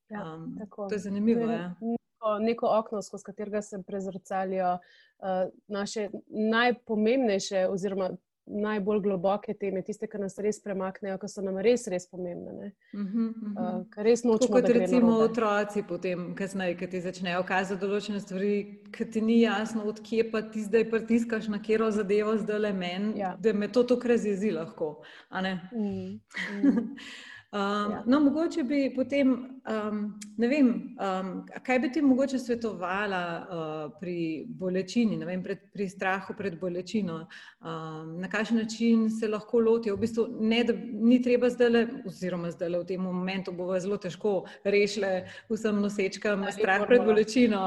Ja, 0.09 0.23
um, 0.35 0.57
to 0.77 0.93
je 0.95 0.99
zanimivo. 0.99 1.45
To 1.45 1.51
je, 1.51 1.57
ja 1.57 1.97
neko, 2.27 2.39
neko 2.39 2.67
okno, 2.79 3.01
skozi 3.01 3.23
katerega 3.23 3.61
se 3.61 3.83
prezrcalijo 3.87 4.73
uh, 4.73 5.51
naše 5.67 6.09
najpomembnejše, 6.27 7.67
oziroma 7.67 8.09
najbolj 8.47 9.01
globoke 9.01 9.53
teme, 9.53 9.81
tiste, 9.85 10.07
ki 10.07 10.19
nas 10.21 10.37
res 10.41 10.59
premaknejo, 10.63 11.17
ki 11.21 11.29
so 11.29 11.43
nam 11.45 11.59
res, 11.63 11.87
res 11.91 12.07
pomembne. 12.09 12.71
Uh 12.93 12.99
-huh, 12.99 13.29
uh 13.29 13.51
-huh. 13.53 13.79
uh, 13.79 14.03
res 14.03 14.23
nočemo. 14.23 14.53
Kot 14.53 14.69
recimo 14.69 15.13
otroci, 15.25 15.83
potem, 15.87 16.35
kasneje, 16.35 16.77
ki 16.77 16.87
ti 16.87 17.01
začnejo 17.01 17.43
kazati 17.43 17.81
določene 17.81 18.19
stvari, 18.19 18.81
ki 18.91 19.09
ti 19.11 19.21
ni 19.21 19.41
jasno, 19.41 19.83
odkje 19.83 20.31
pa 20.31 20.41
ti 20.41 20.63
zdaj 20.63 20.89
pritiskaš 20.89 21.47
na 21.47 21.61
kjero 21.61 21.91
zadevo, 21.91 22.37
zdaj 22.37 22.59
le 22.59 22.73
meni, 22.73 23.19
ja. 23.19 23.35
da 23.39 23.53
me 23.53 23.71
to 23.71 23.83
tukaj 23.83 24.09
razjezi 24.09 24.51
lahko. 24.51 25.01
Mm, 25.31 26.19
mm. 26.51 26.95
Um, 27.51 27.91
ja. 27.91 28.03
No, 28.05 28.19
mogoče 28.19 28.63
bi 28.63 28.93
potem, 28.95 29.29
um, 29.31 30.19
ne 30.37 30.47
vem, 30.47 30.67
um, 30.99 31.45
kaj 31.63 31.79
bi 31.79 31.91
ti 31.91 32.01
mogoče 32.01 32.39
svetovala 32.39 33.21
uh, 33.39 33.93
pri 34.01 34.45
bolečini, 34.49 35.15
vem, 35.25 35.43
pred, 35.43 35.61
pri 35.73 35.87
strahu 35.89 36.35
pred 36.37 36.57
bolečino, 36.59 37.21
um, 37.61 38.17
na 38.19 38.27
kakšen 38.29 38.57
način 38.57 39.07
se 39.09 39.27
lahko 39.31 39.59
lotijo. 39.59 39.95
V 39.95 39.99
bistvu 39.99 40.27
ne, 40.39 40.59
da 40.63 40.75
ni 40.91 41.21
treba 41.23 41.49
zdaj, 41.49 41.87
oziroma 42.05 42.51
zdaj 42.51 42.81
v 42.81 42.83
tem 42.91 43.01
momentu 43.01 43.55
bo 43.55 43.79
zelo 43.79 43.95
težko 43.97 44.43
rešile 44.63 45.29
vsem 45.49 45.81
nosečkam 45.81 46.43
Ali 46.43 46.51
strah 46.51 46.83
pred 46.87 47.05
bolečino, 47.05 47.63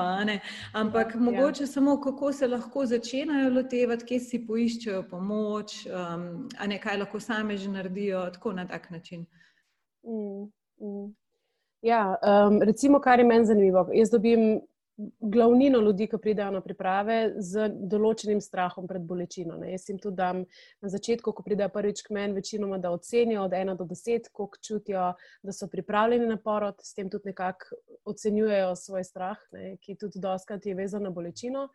ampak 0.74 1.14
ja, 1.14 1.20
mogoče 1.20 1.62
ja. 1.62 1.72
samo 1.72 1.96
kako 2.00 2.32
se 2.32 2.46
lahko 2.48 2.84
začnejo 2.86 3.48
lotevati, 3.56 4.04
kje 4.04 4.20
si 4.20 4.44
poiščejo 4.46 5.06
pomoč, 5.08 5.86
um, 5.88 6.48
a 6.58 6.66
ne 6.66 6.78
kaj 6.78 7.00
lahko 7.00 7.20
same 7.20 7.56
že 7.56 7.70
naredijo, 7.70 8.28
tako 8.36 8.52
na 8.52 8.68
tak 8.68 8.90
način. 8.90 9.24
Mm, 10.06 10.52
mm. 10.80 11.14
Ja, 11.82 12.18
um, 12.22 12.62
recimo, 12.62 13.00
kar 13.00 13.18
je 13.18 13.24
meni 13.24 13.46
zanimivo. 13.46 13.88
Jaz 13.92 14.10
dobim 14.10 14.60
glavnino 15.20 15.78
ljudi, 15.80 16.06
ki 16.10 16.18
pridejo 16.20 16.50
na 16.52 16.60
priprave 16.60 17.16
z 17.40 17.68
določenim 17.88 18.40
strahom 18.44 18.88
pred 18.88 19.04
bolečino. 19.08 19.56
Ne. 19.60 19.72
Jaz 19.72 19.88
jim 19.88 19.98
tudi 20.02 20.18
dam 20.18 20.42
na 20.82 20.92
začetku, 20.92 21.32
ko 21.32 21.44
pridejo 21.46 21.70
prvič 21.72 22.02
k 22.04 22.14
meni, 22.16 22.36
večinoma 22.36 22.78
da 22.82 22.92
ocenijo 22.92 23.46
od 23.46 23.56
1 23.56 23.76
do 23.78 23.86
10, 23.88 24.28
koliko 24.32 24.60
čutijo, 24.66 25.06
da 25.42 25.56
so 25.56 25.70
pripravljeni 25.72 26.28
na 26.28 26.36
porod, 26.36 26.82
s 26.84 26.94
tem 26.94 27.10
tudi 27.10 27.32
nekako 27.32 27.80
ocenjujejo 28.12 28.76
svoj 28.76 29.04
strah, 29.08 29.40
ne, 29.56 29.74
ki 29.80 29.96
tudi 30.00 30.20
doskrat 30.20 30.66
je 30.66 30.76
vezan 30.76 31.08
na 31.08 31.14
bolečino. 31.14 31.68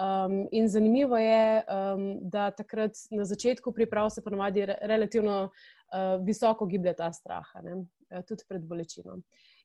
Um, 0.00 0.46
in 0.52 0.68
zanimivo 0.68 1.18
je, 1.18 1.62
um, 1.66 2.04
da 2.30 2.50
takrat 2.56 2.96
na 3.10 3.24
začetku 3.24 3.72
priprav 3.72 4.08
se 4.10 4.22
ponovadi 4.24 4.64
re, 4.66 4.78
relativno 4.88 5.50
visoko 6.26 6.66
giblje 6.66 6.94
ta 6.98 7.12
strah, 7.12 7.48
ne? 7.64 7.80
Eh, 8.10 8.22
tudi 8.26 8.44
pred 8.48 8.62
bolečino. 8.66 9.20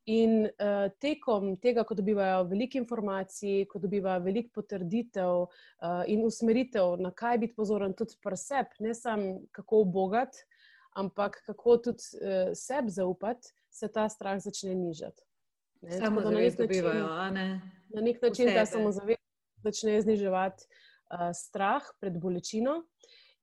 In 0.06 0.44
uh, 0.46 0.86
tekom 1.02 1.56
tega, 1.58 1.82
ko 1.82 1.96
dobivajo 1.98 2.44
veliko 2.46 2.78
informacij, 2.78 3.64
ko 3.66 3.80
dobivajo 3.82 4.22
veliko 4.22 4.60
potrditev 4.60 5.38
uh, 5.42 6.04
in 6.06 6.22
usmeritev, 6.28 6.94
na 7.02 7.10
kaj 7.10 7.40
biti 7.42 7.56
pozoren, 7.58 7.96
tudi 7.98 8.20
pri 8.22 8.38
sebi, 8.38 8.86
ne 8.86 8.94
samo 8.94 9.40
kako 9.56 9.80
obogat, 9.82 10.38
ampak 11.02 11.40
kako 11.48 11.78
tudi 11.88 12.22
uh, 12.22 12.52
sebi 12.54 12.94
zaupati, 12.94 13.50
se 13.74 13.90
ta 13.90 14.06
strah 14.14 14.38
začne 14.44 14.76
nižati. 14.78 15.26
Samo 15.98 16.22
da 16.22 16.30
na 16.30 16.38
nek 16.38 16.54
način 16.54 16.68
dobivajo, 16.68 17.08
na 17.96 18.06
nek 18.06 18.22
način 18.22 18.54
ta 18.54 18.66
samozavest 18.70 19.26
začne 19.66 19.98
zniževati 20.06 20.70
uh, 20.70 21.32
strah 21.34 21.90
pred 22.00 22.22
bolečino. 22.22 22.84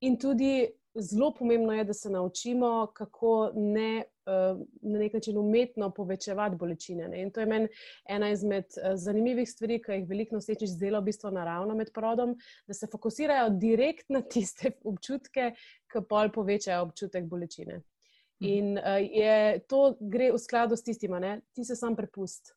In 0.07 0.15
tudi 0.19 0.71
zelo 0.95 1.35
pomembno 1.35 1.73
je, 1.73 1.85
da 1.85 1.93
se 1.93 2.11
naučimo, 2.11 2.93
kako 2.95 3.51
ne 3.55 4.05
uh, 4.27 4.61
na 4.83 4.99
nek 4.99 5.13
način 5.13 5.39
umetno 5.39 5.91
povečevati 5.91 6.57
bolečine. 6.57 7.09
Ne? 7.09 7.23
In 7.23 7.31
to 7.31 7.41
je 7.41 7.47
meni 7.47 7.69
ena 8.09 8.31
izmed 8.31 8.65
uh, 8.65 8.93
zanimivih 8.95 9.51
stvari, 9.51 9.81
ki 9.83 9.93
jih 9.93 10.09
veliko 10.09 10.37
nosečiš 10.37 10.77
zdelo 10.77 11.01
v 11.01 11.11
bistvu 11.11 11.31
naravno 11.31 11.75
med 11.75 11.93
porodom, 11.95 12.37
da 12.67 12.75
se 12.75 12.87
fokusirajo 12.93 13.51
direkt 13.51 14.09
na 14.09 14.23
tiste 14.23 14.73
občutke, 14.85 15.53
ki 15.93 16.05
pol 16.09 16.33
povečajo 16.33 16.83
občutek 16.89 17.25
bolečine. 17.25 17.83
Mhm. 18.43 18.51
In 18.51 18.79
uh, 18.79 18.99
je, 19.01 19.61
to 19.69 19.97
gre 20.01 20.33
v 20.33 20.39
skladu 20.39 20.77
s 20.77 20.83
tistima, 20.83 21.19
ne? 21.19 21.41
ti 21.55 21.65
se 21.65 21.77
sam 21.77 21.97
prepust. 21.97 22.57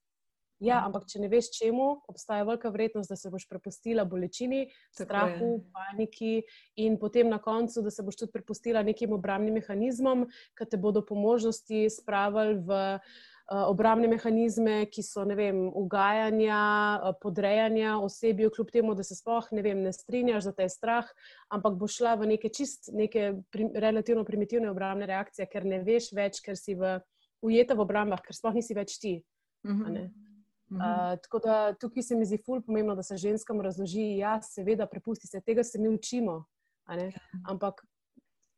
Ja, 0.65 0.79
ampak 0.85 1.05
če 1.09 1.21
ne 1.21 1.29
veš, 1.29 1.51
čemu, 1.59 1.85
obstaja 2.09 2.45
velika 2.47 2.71
vrednost, 2.73 3.11
da 3.11 3.17
se 3.19 3.29
boš 3.29 3.45
prepustila 3.49 4.05
bolečini, 4.09 4.65
strahu, 4.95 5.59
paniki, 5.75 6.39
in 6.81 6.97
potem 7.01 7.29
na 7.29 7.37
koncu, 7.43 7.83
da 7.85 7.93
se 7.93 8.05
boš 8.05 8.23
tudi 8.23 8.33
prepustila 8.33 8.81
nekim 8.85 9.13
obrambnim 9.13 9.59
mehanizmom, 9.59 10.25
ki 10.57 10.69
te 10.71 10.79
bodo 10.81 11.05
po 11.05 11.17
možnosti 11.19 11.85
spravili 11.93 12.57
v 12.65 12.79
uh, 12.95 13.63
obrambne 13.69 14.09
mehanizme, 14.09 14.79
ki 14.89 15.05
so 15.05 15.25
vem, 15.37 15.67
ugajanja, 15.69 16.59
uh, 16.97 17.17
podrejanja 17.21 17.99
osebi, 18.01 18.49
kljub 18.49 18.73
temu, 18.73 18.97
da 18.97 19.05
se 19.05 19.17
sploh 19.17 19.51
ne, 19.53 19.61
vem, 19.65 19.85
ne 19.85 19.93
strinjaš 19.93 20.49
za 20.49 20.55
ta 20.57 20.69
strah, 20.71 21.09
ampak 21.53 21.77
boš 21.77 22.01
šla 22.01 22.17
v 22.21 22.33
neke 22.35 22.49
čist, 22.49 22.89
neke 22.93 23.35
prim, 23.53 23.69
relativno 23.75 24.25
primitivne 24.25 24.73
obrambne 24.73 25.05
reakcije, 25.09 25.49
ker 25.51 25.67
ne 25.67 25.83
veš 25.85 26.09
več, 26.17 26.41
ker 26.41 26.57
si 26.57 26.73
v, 26.79 26.97
ujeta 27.45 27.77
v 27.77 27.85
obrambah, 27.85 28.25
ker 28.25 28.33
sploh 28.33 28.57
nisi 28.57 28.73
več 28.73 28.97
ti. 28.97 29.19
Uh 29.65 29.73
-huh. 29.73 30.24
Uh, 30.71 31.13
tako 31.21 31.39
da 31.39 31.73
tukaj 31.73 32.03
se 32.03 32.15
mi 32.15 32.25
zdi 32.25 32.39
ful 32.45 32.61
pomembno, 32.61 32.95
da 32.95 33.03
se 33.03 33.17
ženskam 33.17 33.61
razloži, 33.61 34.17
ja, 34.17 34.39
seveda, 34.41 34.87
prepusti 34.89 35.27
se, 35.27 35.41
tega 35.41 35.63
se 35.63 35.79
mi 35.79 35.89
učimo, 35.89 36.43
ja. 36.89 37.11
ampak 37.47 37.85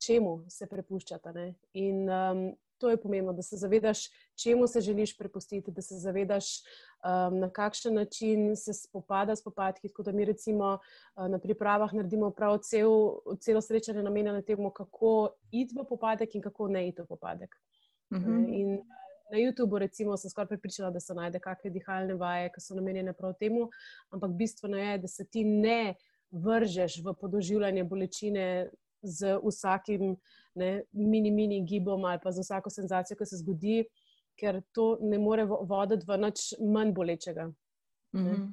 čemu 0.06 0.46
se 0.50 0.68
prepuščata. 0.68 1.32
Ne? 1.36 1.54
In 1.74 2.08
um, 2.10 2.46
to 2.78 2.90
je 2.90 3.00
pomembno, 3.02 3.34
da 3.34 3.42
se 3.42 3.58
zavedaš, 3.58 4.06
čemu 4.44 4.68
se 4.68 4.82
želiš 4.82 5.18
prepustiti, 5.18 5.72
da 5.72 5.82
se 5.82 5.98
zavedaš, 6.00 6.46
um, 6.62 7.40
na 7.40 7.50
kakšen 7.50 7.94
način 7.94 8.56
se 8.56 8.74
spopada 8.74 9.36
s 9.36 9.44
popadki. 9.44 9.90
Tako 9.90 10.04
da 10.04 10.12
mi 10.12 10.26
recimo 10.26 10.78
uh, 10.78 11.28
na 11.28 11.40
pripravah 11.40 11.94
naredimo 11.94 12.32
prav 12.32 12.58
cel, 12.64 12.92
celo 13.42 13.62
srečanje 13.62 14.04
namenjeno 14.04 14.42
temu, 14.42 14.72
kako 14.72 15.30
iti 15.52 15.76
v 15.76 15.84
popadek 15.90 16.36
in 16.36 16.42
kako 16.42 16.68
ne 16.68 16.88
iti 16.88 17.02
v 17.02 17.06
popadek. 17.06 17.56
Uh 18.12 18.18
-huh. 18.18 18.46
In, 18.54 18.80
na 19.32 19.38
YouTubu, 19.38 19.80
recimo, 19.80 20.18
sem 20.18 20.30
skoraj 20.30 20.48
pripričana, 20.48 20.92
da 20.92 21.00
se 21.00 21.14
najde 21.14 21.40
kakšne 21.40 21.72
dihalne 21.72 22.16
vaje, 22.16 22.52
ki 22.54 22.62
so 22.64 22.76
namenjene 22.76 23.14
prav 23.14 23.34
temu, 23.40 23.70
ampak 24.14 24.36
bistveno 24.40 24.78
je, 24.78 24.98
da 25.04 25.08
se 25.08 25.26
ti 25.26 25.44
ne 25.44 25.96
vržeš 26.32 27.02
v 27.06 27.14
podoživljanje 27.22 27.84
bolečine 27.84 28.70
z 29.02 29.38
vsakim 29.44 30.16
ne, 30.56 30.84
mini, 30.92 31.32
mini 31.32 31.62
gibom 31.66 32.06
ali 32.06 32.20
pa 32.24 32.32
z 32.32 32.44
vsako 32.44 32.70
senzacijo, 32.70 33.18
ki 33.18 33.26
se 33.26 33.42
zgodi, 33.42 33.84
ker 34.40 34.62
to 34.76 34.98
ne 35.02 35.20
more 35.22 35.46
voditi 35.46 36.06
v 36.08 36.18
nič 36.26 36.54
manj 36.62 36.94
bolečega. 36.94 37.52
Mm 38.16 38.26
-hmm. 38.26 38.48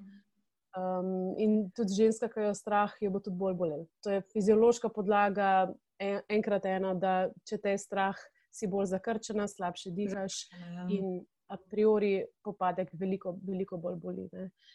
Um, 0.74 1.34
in 1.38 1.70
tudi 1.70 1.94
ženska, 1.94 2.28
ki 2.28 2.40
jo 2.40 2.54
strah, 2.54 2.92
jo 3.00 3.10
bo 3.10 3.20
tudi 3.20 3.36
bolj 3.36 3.54
bolel. 3.54 3.86
To 4.02 4.10
je 4.10 4.22
fiziološka 4.32 4.88
podlaga, 4.88 5.72
en, 5.98 6.20
enkrat 6.28 6.64
ena, 6.66 6.94
da 6.94 7.30
če 7.46 7.58
te 7.58 7.70
je 7.70 7.78
strah, 7.78 8.16
si 8.54 8.68
bolj 8.70 8.92
zakrčena, 8.94 9.48
slabše 9.50 9.90
dihaš. 9.90 10.44
Ja. 10.52 10.86
In 10.94 11.24
a 11.52 11.58
priori 11.70 12.24
popadek 12.42 12.88
veliko, 12.98 13.34
veliko 13.44 13.78
bolj 13.78 13.98
boli. 14.00 14.28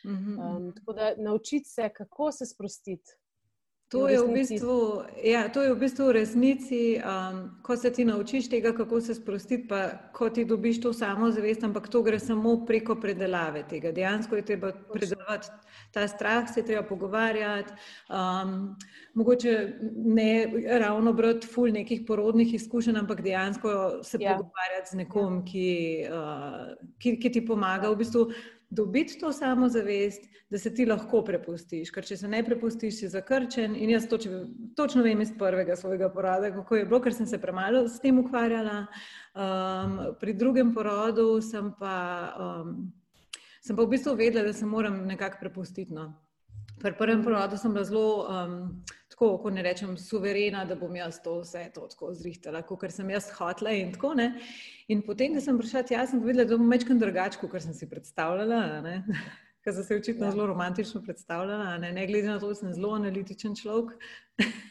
Um, 0.05 0.69
tako 0.75 0.93
da 0.93 1.13
naučiti 1.17 1.69
se, 1.69 1.89
kako 1.95 2.31
se 2.31 2.45
sprostiti. 2.45 3.17
To 3.89 4.05
je, 4.07 4.21
v 4.21 4.33
bistvu, 4.33 5.01
ja, 5.23 5.49
to 5.49 5.65
je 5.65 5.73
v 5.73 5.79
bistvu 5.81 6.13
v 6.13 6.21
resnici, 6.21 7.01
um, 7.01 7.57
ko 7.65 7.73
se 7.73 7.89
ti 7.89 8.05
naučiš 8.05 8.49
tega, 8.49 8.69
kako 8.77 9.01
se 9.01 9.15
sprostiti, 9.17 9.65
pa 9.67 9.89
ko 10.13 10.29
ti 10.29 10.45
dobiš 10.45 10.81
to 10.81 10.93
samozavest, 10.93 11.63
ampak 11.65 11.89
to 11.89 12.03
gre 12.05 12.19
samo 12.21 12.53
preko 12.69 12.99
predelave 13.01 13.63
tega. 13.65 13.89
Dejansko 13.91 14.35
je 14.37 14.45
treba 14.45 14.71
predelovati 14.93 15.49
ta 15.91 16.05
strah, 16.07 16.45
se 16.53 16.61
treba 16.65 16.83
pogovarjati. 16.85 17.73
Um, 18.13 18.77
mogoče 19.13 19.73
ne 19.95 20.53
ravno 20.79 21.13
brati 21.13 21.47
ful 21.47 21.73
nekih 21.73 22.05
porodnih 22.07 22.53
izkušenj, 22.53 22.97
ampak 23.01 23.25
dejansko 23.25 24.03
se 24.03 24.21
ja. 24.21 24.37
pogovarjati 24.37 24.89
z 24.91 25.01
nekom, 25.01 25.41
ki, 25.45 25.69
uh, 26.13 26.77
ki, 27.01 27.17
ki 27.17 27.31
ti 27.31 27.45
pomaga. 27.45 27.89
V 27.89 28.03
bistvu, 28.05 28.29
dobiti 28.69 29.19
to 29.19 29.31
samozavest, 29.33 30.27
da 30.49 30.57
se 30.57 30.73
ti 30.73 30.85
lahko 30.85 31.21
prepustiš. 31.25 31.91
Ker 31.93 32.05
če 32.05 32.17
se 32.17 32.27
ne 32.27 32.41
prepustiš, 32.45 32.99
si 32.99 33.09
zakrčen. 33.09 33.75
In 33.75 33.93
jaz 33.93 34.07
toč, 34.09 34.27
točno 34.77 35.03
vem 35.05 35.21
iz 35.21 35.33
prvega 35.37 35.75
svojega 35.75 36.09
porada, 36.13 36.51
kako 36.53 36.75
je 36.75 36.85
bilo, 36.85 37.01
ker 37.01 37.13
sem 37.13 37.27
se 37.29 37.41
premalo 37.41 37.85
s 37.87 37.99
tem 38.01 38.19
ukvarjala. 38.19 38.85
Um, 39.33 39.99
pri 40.19 40.33
drugem 40.33 40.73
porodu 40.73 41.41
sem 41.45 41.71
pa, 41.79 41.97
um, 42.39 42.89
sem 43.61 43.75
pa 43.75 43.83
v 43.83 43.93
bistvu 43.93 44.15
vedela, 44.17 44.49
da 44.49 44.53
se 44.53 44.65
moram 44.65 45.03
nekako 45.07 45.37
prepustiti. 45.41 45.93
No. 45.93 46.11
Pri 46.81 46.95
prvem 46.97 47.23
porodu 47.23 47.57
sem 47.57 47.73
bila 47.73 47.85
zelo. 47.85 48.25
Um, 48.25 48.63
tako, 49.19 49.37
ko 49.37 49.49
ne 49.49 49.61
rečem, 49.61 49.97
suverena, 49.97 50.63
da 50.65 50.75
bom 50.79 50.95
jaz 50.95 51.19
to 51.23 51.41
vse 51.41 51.65
to 51.75 51.87
tako 51.91 52.13
zrihtala, 52.15 52.61
kot 52.63 52.85
sem 52.91 53.09
jaz 53.09 53.27
hotla 53.35 53.73
in 53.75 53.91
tako 53.91 54.13
ne. 54.15 54.31
In 54.87 55.01
potem, 55.03 55.35
ko 55.35 55.43
sem 55.43 55.57
prišla 55.59 55.83
tja, 55.83 56.05
sem 56.07 56.21
videla, 56.23 56.47
da 56.47 56.57
bom 56.57 56.71
večkrat 56.71 57.01
drugače, 57.01 57.39
kot 57.41 57.61
sem 57.61 57.75
si 57.75 57.89
predstavljala. 57.89 58.61
Ker 59.63 59.75
sem 59.75 59.83
se 59.83 59.95
očitno 59.99 60.29
ja. 60.29 60.31
zelo 60.31 60.45
romantično 60.47 61.01
predstavljala, 61.03 61.77
ne, 61.83 61.91
ne 61.91 62.05
glede 62.07 62.29
na 62.31 62.37
to, 62.39 62.47
da 62.47 62.55
sem 62.55 62.71
zelo 62.73 62.95
analitičen 62.95 63.55
človek. 63.59 63.97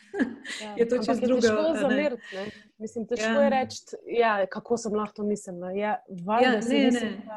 Ja. 0.59 0.73
je 0.75 0.85
to 0.89 0.97
čisto 0.99 1.27
drugo. 1.27 1.41
Težko 1.45 1.61
je 1.63 1.81
zameriti. 1.81 2.45
Mislim, 2.83 3.05
težko 3.07 3.29
ja. 3.29 3.43
je 3.45 3.51
reči, 3.53 3.99
ja, 4.17 4.31
kako 4.51 4.79
sem 4.81 4.97
lahko 4.97 5.21
to 5.21 5.27
mislila. 5.29 5.69
Ja, 5.77 5.93
ja, 6.09 6.55
ne, 6.57 6.57
nisem, 6.57 7.13
ne. 7.29 7.37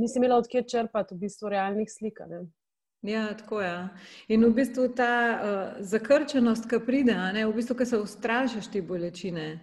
Nisem 0.00 0.22
imela 0.22 0.38
odkje 0.40 0.62
črpati 0.70 1.12
v 1.12 1.26
bistvu 1.26 1.50
realnih 1.52 1.90
slik. 1.92 2.22
Ja, 3.04 3.34
tako 3.34 3.60
je. 3.60 3.68
Ja. 3.68 3.88
In 4.28 4.44
v 4.44 4.54
bistvu 4.56 4.88
ta 4.96 5.12
uh, 5.36 5.84
zakrčenost, 5.84 6.64
ki 6.70 6.78
pride, 6.86 7.16
ne, 7.36 7.42
v 7.46 7.52
bistvu, 7.52 7.76
ki 7.76 7.86
se 7.86 7.98
ustrašiš 8.00 8.70
te 8.72 8.80
bolečine. 8.82 9.58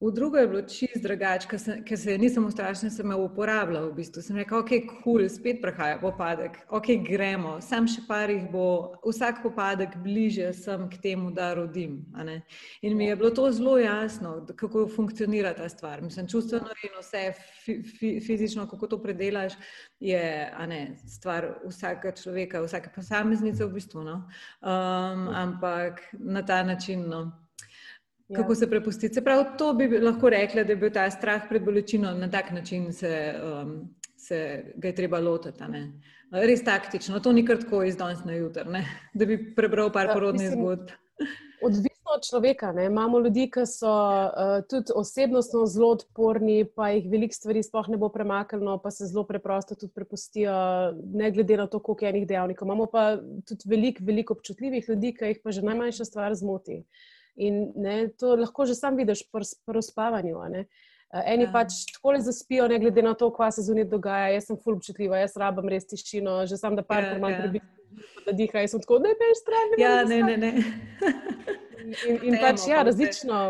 V 0.00 0.10
drugo 0.10 0.36
je 0.36 0.48
bilo 0.48 0.62
čist 0.62 1.02
drugače, 1.02 1.48
ker 1.86 1.98
se 1.98 2.18
nisem 2.18 2.44
ustrašila, 2.44 2.90
sem 2.90 3.10
jo 3.10 3.18
uporabljala. 3.24 3.86
V 3.88 3.94
bistvu. 3.94 4.22
Sem 4.22 4.36
rekla, 4.36 4.58
ok, 4.58 4.72
kul, 4.88 4.96
cool, 5.04 5.28
spet 5.30 5.60
prahaja 5.62 6.00
popadek, 6.02 6.58
ok, 6.68 6.90
gremo, 7.06 7.54
sam 7.62 7.86
še 7.88 8.02
par 8.08 8.30
jih 8.30 8.48
bo, 8.50 8.98
vsak 9.06 9.40
popadek 9.44 9.94
bliže 10.02 10.50
sem 10.58 10.88
k 10.90 10.98
temu, 11.02 11.30
da 11.34 11.52
rodim. 11.54 12.02
In 12.82 12.96
mi 12.98 13.06
je 13.06 13.16
bilo 13.16 13.30
to 13.30 13.46
zelo 13.52 13.76
jasno, 13.78 14.34
kako 14.56 14.88
funkcionira 14.90 15.54
ta 15.54 15.68
stvar. 15.68 16.02
Mislim, 16.02 16.28
čustveno 16.28 16.74
in 16.82 16.98
vse 16.98 17.22
fi, 17.62 17.78
fi, 17.82 18.10
fizično, 18.20 18.66
kako 18.68 18.86
to 18.86 19.00
predelaš, 19.02 19.54
je 20.00 20.50
ne, 20.68 20.82
stvar 21.06 21.52
vsakega 21.64 22.16
človeka, 22.18 22.66
vsake 22.66 22.90
posameznice 22.96 23.64
v 23.64 23.72
bistvu. 23.78 24.04
No? 24.04 24.20
Um, 24.60 25.30
ampak 25.30 26.02
na 26.18 26.42
ta 26.42 26.62
način. 26.66 27.08
No. 27.08 27.43
Ja. 28.28 28.36
Kako 28.36 28.54
se 28.54 28.70
prepustiti? 28.70 29.14
Se 29.14 29.24
pravi, 29.24 29.44
to 29.58 29.74
bi 29.74 29.88
lahko 30.00 30.30
rekla, 30.30 30.64
da 30.64 30.72
je 30.72 30.76
bil 30.76 30.90
ta 30.92 31.04
strah 31.10 31.42
pred 31.48 31.64
bolečino 31.64 32.14
na 32.16 32.30
tak 32.30 32.50
način, 32.52 32.92
se, 32.92 33.34
um, 33.44 33.74
se 34.16 34.64
ga 34.76 34.88
je 34.88 34.94
treba 34.94 35.20
lotiti. 35.20 35.64
Res 36.32 36.64
taktično, 36.64 37.20
to 37.20 37.32
ni 37.32 37.44
kar 37.46 37.60
tako 37.60 37.82
iz 37.84 37.96
danes 37.96 38.24
na 38.24 38.32
jutr, 38.32 38.66
ne? 38.66 38.86
da 39.14 39.26
bi 39.26 39.36
prebral 39.54 39.92
par 39.92 40.08
ja, 40.08 40.14
porodnih 40.14 40.50
zgodb. 40.56 40.94
Odvisno 41.62 42.14
od 42.16 42.24
človeka. 42.28 42.72
Ne? 42.72 42.86
Imamo 42.86 43.20
ljudi, 43.20 43.44
ki 43.52 43.66
so 43.68 43.92
uh, 43.92 44.56
tudi 44.70 44.96
osebnostno 44.96 45.66
zelo 45.68 45.90
odporni, 45.98 46.64
pa 46.64 46.88
jih 46.96 47.10
veliko 47.12 47.36
stvari 47.36 47.62
sploh 47.62 47.92
ne 47.92 48.00
bo 48.00 48.08
premaknilo, 48.08 48.78
pa 48.80 48.90
se 48.90 49.06
zelo 49.06 49.26
preprosto 49.28 49.76
tudi 49.76 49.92
prepustijo, 49.92 50.54
ne 51.12 51.30
glede 51.30 51.60
na 51.60 51.66
to, 51.66 51.78
koliko 51.78 52.04
je 52.04 52.14
enih 52.14 52.26
dejavnikov. 52.28 52.66
Imamo 52.66 52.86
pa 52.86 53.18
tudi 53.20 53.68
veliko, 53.68 54.04
veliko 54.04 54.38
občutljivih 54.38 54.88
ljudi, 54.88 55.12
ki 55.12 55.34
jih 55.34 55.44
pa 55.44 55.52
že 55.52 55.62
najmanjša 55.62 56.08
stvar 56.08 56.34
zmoti. 56.34 56.80
Uh, 56.80 57.12
In 57.36 57.72
ne, 57.76 58.08
to 58.18 58.36
lahko 58.38 58.66
že 58.66 58.76
sam 58.78 58.96
vidiš 58.96 59.24
pri 59.32 59.82
spavanju. 59.82 60.42
Eni 61.14 61.46
ja. 61.46 61.50
pač 61.52 61.84
tako 61.94 62.14
le 62.14 62.20
zaspijo, 62.26 62.66
ne 62.70 62.78
glede 62.82 63.02
na 63.02 63.14
to, 63.14 63.30
kaj 63.34 63.52
se 63.58 63.66
zunaj 63.68 63.86
dogaja. 63.90 64.32
Jaz 64.34 64.48
sem 64.50 64.58
fulp 64.58 64.82
občutljiva, 64.82 65.20
jaz 65.22 65.36
rabim 65.38 65.68
res 65.70 65.86
tišino, 65.90 66.40
že 66.50 66.58
sam, 66.58 66.78
da 66.78 66.82
par 66.86 67.04
ja, 67.06 67.18
malo 67.18 67.34
ja. 67.34 67.44
prebivam, 67.44 68.08
da 68.26 68.34
diha. 68.34 68.64
Jaz 68.64 68.74
sem 68.74 68.82
tako, 68.82 68.98
da 69.02 69.12
ne 69.12 69.18
peš 69.20 69.42
stran. 69.42 69.76
Ja, 69.82 69.94
ne, 70.10 70.20
ne, 70.22 70.36
ne. 70.42 70.52
In, 71.84 71.94
in, 72.08 72.20
in 72.30 72.38
pač, 72.42 72.66
ja, 72.70 72.82
različno, 72.86 73.40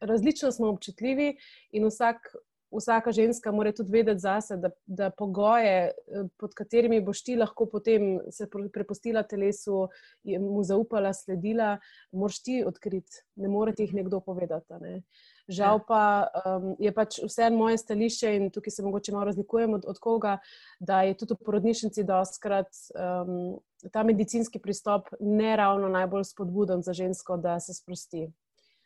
različno 0.00 0.52
smo 0.52 0.72
občutljivi 0.74 1.34
in 1.76 1.86
vsak 1.88 2.32
vsaka 2.72 3.12
ženska 3.12 3.52
mora 3.52 3.72
tudi 3.72 3.92
vedeti 3.92 4.20
zase, 4.20 4.56
da, 4.56 4.70
da 4.86 5.10
pogoje, 5.10 5.90
eh, 5.90 6.24
pod 6.38 6.54
katerimi 6.54 7.00
boš 7.00 7.22
ti 7.24 7.36
lahko 7.36 7.66
potem 7.66 8.18
se 8.30 8.46
prepustila 8.72 9.22
telesu, 9.22 9.88
mu 10.24 10.62
zaupala, 10.64 11.12
sledila, 11.12 11.78
moraš 12.12 12.42
ti 12.42 12.62
odkriti, 12.66 13.22
ne 13.36 13.48
more 13.48 13.74
ti 13.74 13.82
jih 13.82 13.94
nekdo 13.94 14.20
povedati. 14.20 14.74
Ne. 14.80 15.02
Žal 15.48 15.80
pa 15.86 16.28
um, 16.46 16.74
je 16.78 16.92
pač 16.94 17.18
vse 17.24 17.48
moje 17.50 17.78
stališče 17.78 18.34
in 18.36 18.50
tukaj 18.54 18.70
se 18.70 18.82
mogoče 18.86 19.12
malo 19.12 19.24
razlikujem 19.24 19.74
od, 19.74 19.84
od 19.88 19.98
koga, 19.98 20.38
da 20.78 21.02
je 21.02 21.16
tudi 21.18 21.34
v 21.34 21.44
porodnišnici 21.44 22.04
doskrat 22.06 22.70
um, 22.94 23.58
ta 23.92 24.04
medicinski 24.06 24.60
pristop 24.62 25.08
ne 25.20 25.56
ravno 25.56 25.88
najbolj 25.88 26.28
spodbuden 26.30 26.82
za 26.86 26.92
žensko, 26.92 27.36
da 27.36 27.58
se 27.60 27.74
sprosti. 27.74 28.28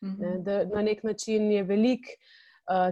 Mm 0.01 0.09
-hmm. 0.09 0.19
ne, 0.21 0.39
da 0.39 0.65
na 0.65 0.83
nek 0.83 1.03
način 1.03 1.53
je 1.53 1.63
velik 1.63 2.07
uh, 2.07 2.44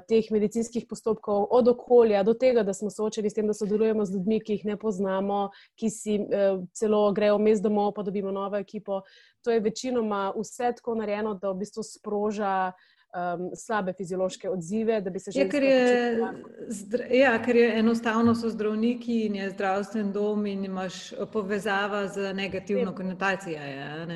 teh 0.09 0.31
medicinskih 0.31 0.87
postopkov, 0.89 1.47
od 1.51 1.69
okolja 1.69 2.23
do 2.23 2.35
tega, 2.35 2.63
da 2.63 2.75
smo 2.75 2.91
soočeni 2.91 3.31
s 3.31 3.35
tem, 3.35 3.47
da 3.47 3.55
sodelujemo 3.55 4.05
z 4.05 4.15
ljudmi, 4.15 4.41
ki 4.45 4.53
jih 4.59 4.65
ne 4.65 4.77
poznamo, 4.77 5.51
ki 5.81 5.91
si 5.91 6.19
uh, 6.21 6.61
celo 6.77 7.13
grejo 7.13 7.39
mest 7.39 7.63
domov, 7.63 7.95
pa 7.97 8.03
dobimo 8.03 8.33
novo 8.33 8.57
ekipo. 8.57 9.03
To 9.45 9.51
je 9.51 9.61
večinoma 9.61 10.33
vse 10.37 10.73
tako 10.77 10.95
narejeno, 10.95 11.35
da 11.35 11.51
v 11.51 11.63
bistvu 11.65 11.83
sproža. 11.83 12.73
Um, 13.13 13.51
slabe 13.53 13.93
fiziološke 13.93 14.49
odzive, 14.49 15.03
da 15.05 15.11
bi 15.11 15.21
se 15.21 15.31
že 15.31 15.43
lahko 15.45 16.49
začeli. 16.69 17.19
Ja, 17.19 17.35
ker 17.45 17.57
je 17.57 17.67
enostavno, 17.79 18.33
so 18.35 18.49
zdravniki 18.49 19.27
in 19.27 19.35
je 19.37 19.51
zdravstven 19.51 20.15
dom, 20.15 20.47
in 20.47 20.65
imaš 20.65 21.13
povezava 21.33 22.07
z 22.09 22.33
negativno 22.33 22.95
konotacijo. 22.97 23.61
Ja, 23.61 24.07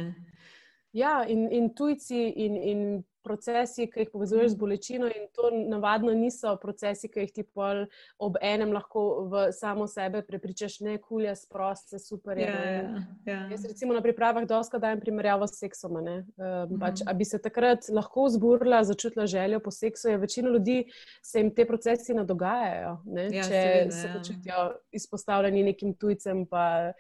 ja, 0.93 1.27
in, 1.29 1.45
in 1.53 1.75
tujci, 1.75 2.23
in, 2.37 2.57
in 2.57 3.03
procesi, 3.27 3.89
ki 3.91 4.05
jih 4.05 4.13
povezuješ 4.13 4.55
z 4.55 4.61
bolečino, 4.61 5.11
in 5.11 5.27
to 5.35 5.51
navadno 5.53 6.15
niso 6.15 6.55
procesi, 6.63 7.11
ki 7.11 7.27
jih 7.27 7.35
ti 7.35 7.45
pol 7.45 7.85
ob 8.23 8.39
enem 8.41 8.73
lahko 8.77 9.27
v 9.33 9.47
samo 9.57 9.89
sebe 9.91 10.23
prepričaš, 10.27 10.79
ne 10.87 10.97
kulje, 11.03 11.35
sprost, 11.43 11.91
se 11.91 11.99
super. 12.03 12.39
Ja, 12.39 12.55
ja, 12.55 13.03
ja. 13.27 13.41
Jaz 13.51 13.67
recimo 13.67 13.97
na 13.97 14.03
pripravah 14.05 14.47
doska 14.47 14.79
dajem 14.83 15.03
primerjavo 15.03 15.47
s 15.51 15.59
seksom. 15.61 15.97
Um, 15.97 16.07
mhm. 16.07 16.79
pač, 16.81 17.03
a 17.07 17.15
bi 17.17 17.25
se 17.25 17.41
takrat 17.43 17.89
lahko 17.91 18.29
zburila, 18.31 18.85
začutila 18.85 19.27
željo 19.27 19.61
po 19.65 19.71
seksu, 19.75 20.09
je 20.13 20.19
večina 20.23 20.51
ljudi, 20.51 20.85
se 21.23 21.41
jim 21.41 21.51
te 21.55 21.67
procesi 21.67 22.15
ne 22.15 22.25
dogajajo, 22.25 22.97
ne? 23.05 23.29
Ja, 23.33 23.43
če 23.43 23.51
seveda, 23.51 23.91
se 23.91 24.09
ja. 24.09 24.15
počutijo 24.19 24.59
ja. 24.63 24.73
izpostavljeni 24.93 25.63
nekim 25.73 25.95
tujcem. 25.95 26.47
Pa, 26.47 26.93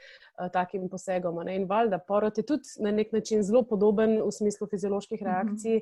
Takim 0.53 0.89
posegom. 0.89 1.39
Ne? 1.45 1.57
In 1.57 1.65
valjda, 1.69 1.99
porod 1.99 2.39
je 2.39 2.45
tudi 2.45 2.77
na 2.85 2.91
nek 2.91 3.13
način 3.13 3.43
zelo 3.43 3.63
podoben 3.65 4.19
v 4.23 4.31
smislu 4.33 4.69
fizioloških 4.71 5.21
mhm. 5.21 5.31
reakcij, 5.31 5.81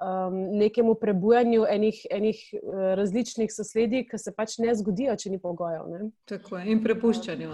um, 0.00 0.36
nekemu 0.58 0.94
prebujanju 0.94 1.64
enih, 1.68 2.02
enih 2.10 2.42
uh, 2.52 2.76
različnih 2.94 3.50
sosledij, 3.52 4.06
ki 4.10 4.18
se 4.18 4.34
pač 4.36 4.58
ne 4.62 4.74
zgodijo, 4.74 5.16
če 5.16 5.30
ni 5.30 5.40
pogojev. 5.42 5.88
Ne? 5.90 6.10
Tako 6.30 6.58
je. 6.58 6.68
In 6.70 6.84
prepuščanju. 6.84 7.50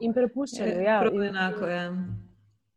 In 0.00 0.16
prepuščanju, 0.16 0.74
je, 0.74 0.82
ja. 0.88 0.98
Prav 1.04 1.22
enako 1.22 1.70
je. 1.70 1.86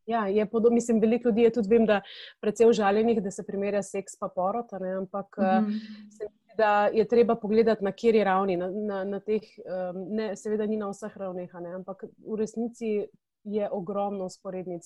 Ja, 0.05 0.27
je 0.27 0.45
podobno. 0.45 0.75
Mislim, 0.75 0.99
veliko 0.99 1.29
ljudi 1.29 1.41
je 1.41 1.51
tudi, 1.57 1.69
vem, 1.71 1.85
da 1.87 2.01
precej 2.41 2.67
užaljenih, 2.67 3.21
da 3.23 3.31
se 3.31 3.45
primerja 3.47 3.83
seks 3.83 4.17
pa 4.19 4.27
porod, 4.27 4.73
ampak 4.73 5.37
mm 5.37 5.43
-hmm. 5.43 5.79
se 6.17 6.23
mi 6.23 6.42
da 6.57 6.89
je 6.93 7.07
treba 7.07 7.35
pogledati, 7.35 7.83
na 7.83 7.91
kjeri 7.91 8.23
ravni. 8.23 8.57
Na, 8.57 8.69
na, 8.71 9.03
na 9.03 9.19
teh, 9.19 9.43
um, 9.65 10.05
ne, 10.15 10.35
seveda 10.35 10.65
ni 10.65 10.77
na 10.77 10.89
vseh 10.91 11.17
ravneh, 11.17 11.55
ampak 11.55 12.03
v 12.03 12.39
resnici 12.39 13.03
je 13.43 13.69
ogromno 13.71 14.29
sporednic. 14.29 14.85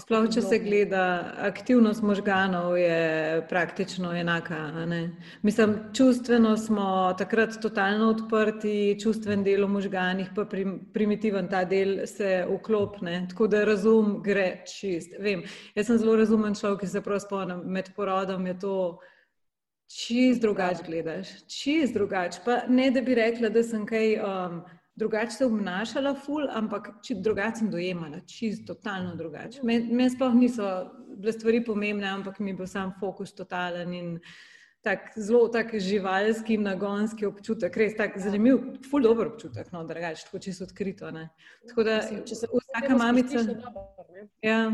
Sploh, 0.00 0.26
če 0.32 0.42
se 0.44 0.58
gleda, 0.60 1.04
aktivnost 1.46 2.02
možganov 2.04 2.76
je 2.76 3.40
praktično 3.48 4.12
enaka. 4.12 4.58
Mislim, 5.42 5.76
čustveno 5.96 6.56
smo 6.60 7.14
takrat 7.18 7.56
totalno 7.62 8.10
odprti, 8.12 8.98
čustven 9.00 9.44
del 9.44 9.64
v 9.64 9.70
možganih, 9.78 10.34
pa 10.36 10.44
prim, 10.44 10.76
primitiven 10.92 11.48
ta 11.48 11.64
del 11.64 12.04
se 12.06 12.44
vklopne, 12.50 13.24
tako 13.32 13.48
da 13.48 13.64
razum 13.64 14.18
gre 14.24 14.64
čist. 14.68 15.16
Vem, 15.18 15.46
jaz 15.74 15.88
sem 15.88 15.98
zelo 15.98 16.18
razumen 16.20 16.54
človek, 16.54 16.84
ki 16.84 16.92
se 16.92 17.04
prav 17.04 17.24
spomnim, 17.24 17.64
med 17.64 17.88
porodom 17.96 18.46
je 18.52 18.58
to 18.60 18.76
čist 19.94 20.42
drugače 20.42 20.82
gledaš, 20.86 21.28
čist 21.46 21.94
drugače. 21.94 22.40
Pa 22.44 22.62
ne 22.68 22.90
da 22.90 23.02
bi 23.02 23.14
rekla, 23.14 23.48
da 23.48 23.62
sem 23.62 23.86
kaj 23.86 24.16
um, 24.18 24.62
drugače 24.98 25.36
se 25.36 25.46
obnašala, 25.46 26.14
ful, 26.24 26.48
ampak 26.50 26.88
drugače 27.10 27.62
sem 27.62 27.70
dojemala, 27.70 28.20
čist 28.30 28.66
totalno 28.66 29.14
drugače. 29.16 29.62
Meni 29.62 30.10
sploh 30.10 30.34
niso 30.34 30.72
bile 31.16 31.32
stvari 31.32 31.62
pomembne, 31.64 32.08
ampak 32.10 32.38
mi 32.38 32.54
bo 32.54 32.66
sam 32.66 32.92
fokus 33.00 33.34
totalen 33.34 33.94
in 33.94 34.18
tak 34.84 35.14
zelo 35.16 35.48
tak 35.48 35.70
živalski, 35.80 36.58
nagonski 36.60 37.26
občutek, 37.26 37.76
res 37.80 37.94
tak 37.96 38.18
zanimiv, 38.20 38.58
ful 38.90 39.02
dober 39.02 39.30
občutek, 39.30 39.70
no, 39.72 39.84
drugače, 39.88 40.26
tako 40.26 40.42
čisto 40.44 40.66
odkrito. 40.68 41.10
Ne. 41.14 41.28
Tako 41.70 41.86
da, 41.86 42.00
če 42.26 42.42
se 42.42 42.50
vsaka 42.52 42.98
mamica. 42.98 43.46
Ja. 44.44 44.66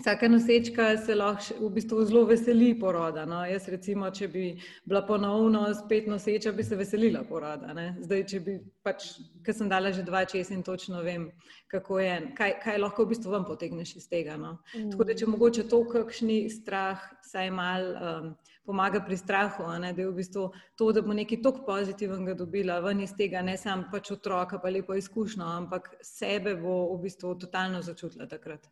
Vsaka 0.00 0.28
nosečka 0.28 0.96
se 0.96 1.14
lahko 1.14 1.54
v 1.60 1.68
bistvu 1.74 2.04
zelo 2.08 2.22
veseli 2.24 2.70
poroda. 2.80 3.26
No? 3.28 3.42
Jaz, 3.44 3.66
recimo, 3.68 4.08
če 4.10 4.28
bi 4.32 4.44
bila 4.88 5.02
ponovno 5.04 5.66
spet 5.76 6.06
noseča, 6.08 6.52
bi 6.56 6.64
se 6.64 6.76
veselila 6.76 7.20
poroda. 7.28 7.74
Ne? 7.76 7.84
Zdaj, 8.00 8.22
če 8.32 8.40
bi 8.46 8.54
pač, 8.86 9.10
ker 9.44 9.56
sem 9.56 9.68
dala 9.68 9.92
že 9.92 10.04
dva 10.06 10.22
česa 10.24 10.54
in 10.56 10.62
točno 10.64 11.02
vem, 11.04 11.26
kako 11.68 11.98
je, 12.00 12.14
kaj, 12.38 12.54
kaj 12.62 12.80
lahko 12.80 13.04
v 13.04 13.12
bistvu 13.12 13.34
vam 13.34 13.44
potegneš 13.44 13.92
iz 14.00 14.06
tega. 14.08 14.38
No? 14.40 14.54
Mm. 14.72 14.88
Tako 14.94 15.08
da, 15.10 15.16
če 15.20 15.28
mogoče 15.28 15.66
to, 15.68 15.82
kakšni 15.92 16.38
strah, 16.54 17.04
saj 17.28 17.52
mal 17.52 17.84
um, 17.90 18.32
pomaga 18.64 19.02
pri 19.04 19.20
strahu, 19.20 19.66
ne? 19.84 19.92
da 19.92 20.00
je 20.00 20.08
v 20.08 20.16
bistvu 20.16 20.46
to, 20.80 20.88
da 20.96 21.04
bo 21.04 21.12
nekaj 21.18 21.42
tako 21.44 21.66
pozitivnega 21.68 22.38
dobila 22.40 22.78
ven 22.80 23.04
iz 23.04 23.12
tega, 23.18 23.44
ne 23.44 23.58
samo 23.60 23.90
pač 23.92 24.14
otroka, 24.16 24.62
pa 24.64 24.72
lepo 24.72 24.96
izkušnjo, 24.96 25.44
ampak 25.60 25.92
sebe 26.00 26.56
bo 26.56 26.86
v 26.94 27.02
bistvu 27.04 27.34
totalno 27.44 27.84
začutila 27.84 28.30
takrat 28.30 28.64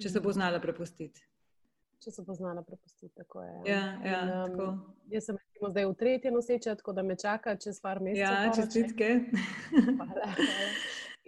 če 0.00 0.08
se 0.08 0.20
bo 0.20 0.32
znala 0.32 0.60
prepustiti. 0.60 1.24
Če 2.02 2.10
se 2.10 2.22
bo 2.26 2.34
znala 2.34 2.64
prepustiti, 2.66 3.12
tako 3.14 3.44
je. 3.44 3.52
Ja, 3.70 3.82
ja, 4.02 4.20
um, 4.24 4.50
tako. 4.50 4.68
Jaz 5.12 5.28
sem 5.28 5.36
zdaj 5.62 5.86
v 5.86 5.94
tretji 6.00 6.32
noseče, 6.34 6.74
tako 6.80 6.94
da 6.96 7.04
me 7.06 7.14
čaka 7.18 7.54
čez 7.62 7.78
par 7.82 8.00
mesecev. 8.02 8.26
Ja, 8.26 8.50
čestitke. 8.56 9.10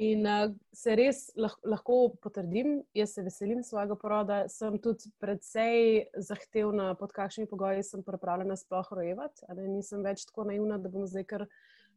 In 0.02 0.26
uh, 0.26 0.48
se 0.74 0.96
res 0.98 1.28
lahko, 1.38 1.70
lahko 1.70 1.96
potrdim, 2.22 2.80
jaz 2.98 3.12
se 3.14 3.22
veselim 3.22 3.62
svojega 3.62 3.94
poroda. 3.94 4.40
Sem 4.50 4.80
tudi 4.82 5.12
predvsej 5.22 6.08
zahtevna, 6.18 6.88
pod 6.98 7.14
kakšnimi 7.14 7.46
pogoji 7.50 7.86
sem 7.86 8.02
pripravljena 8.02 8.58
sploh 8.58 8.90
rojevati. 8.98 9.46
Nisem 9.68 10.02
več 10.02 10.26
tako 10.26 10.48
naivna, 10.50 10.80
da 10.82 10.90
bom 10.90 11.06
zdaj 11.06 11.28
kar 11.30 11.46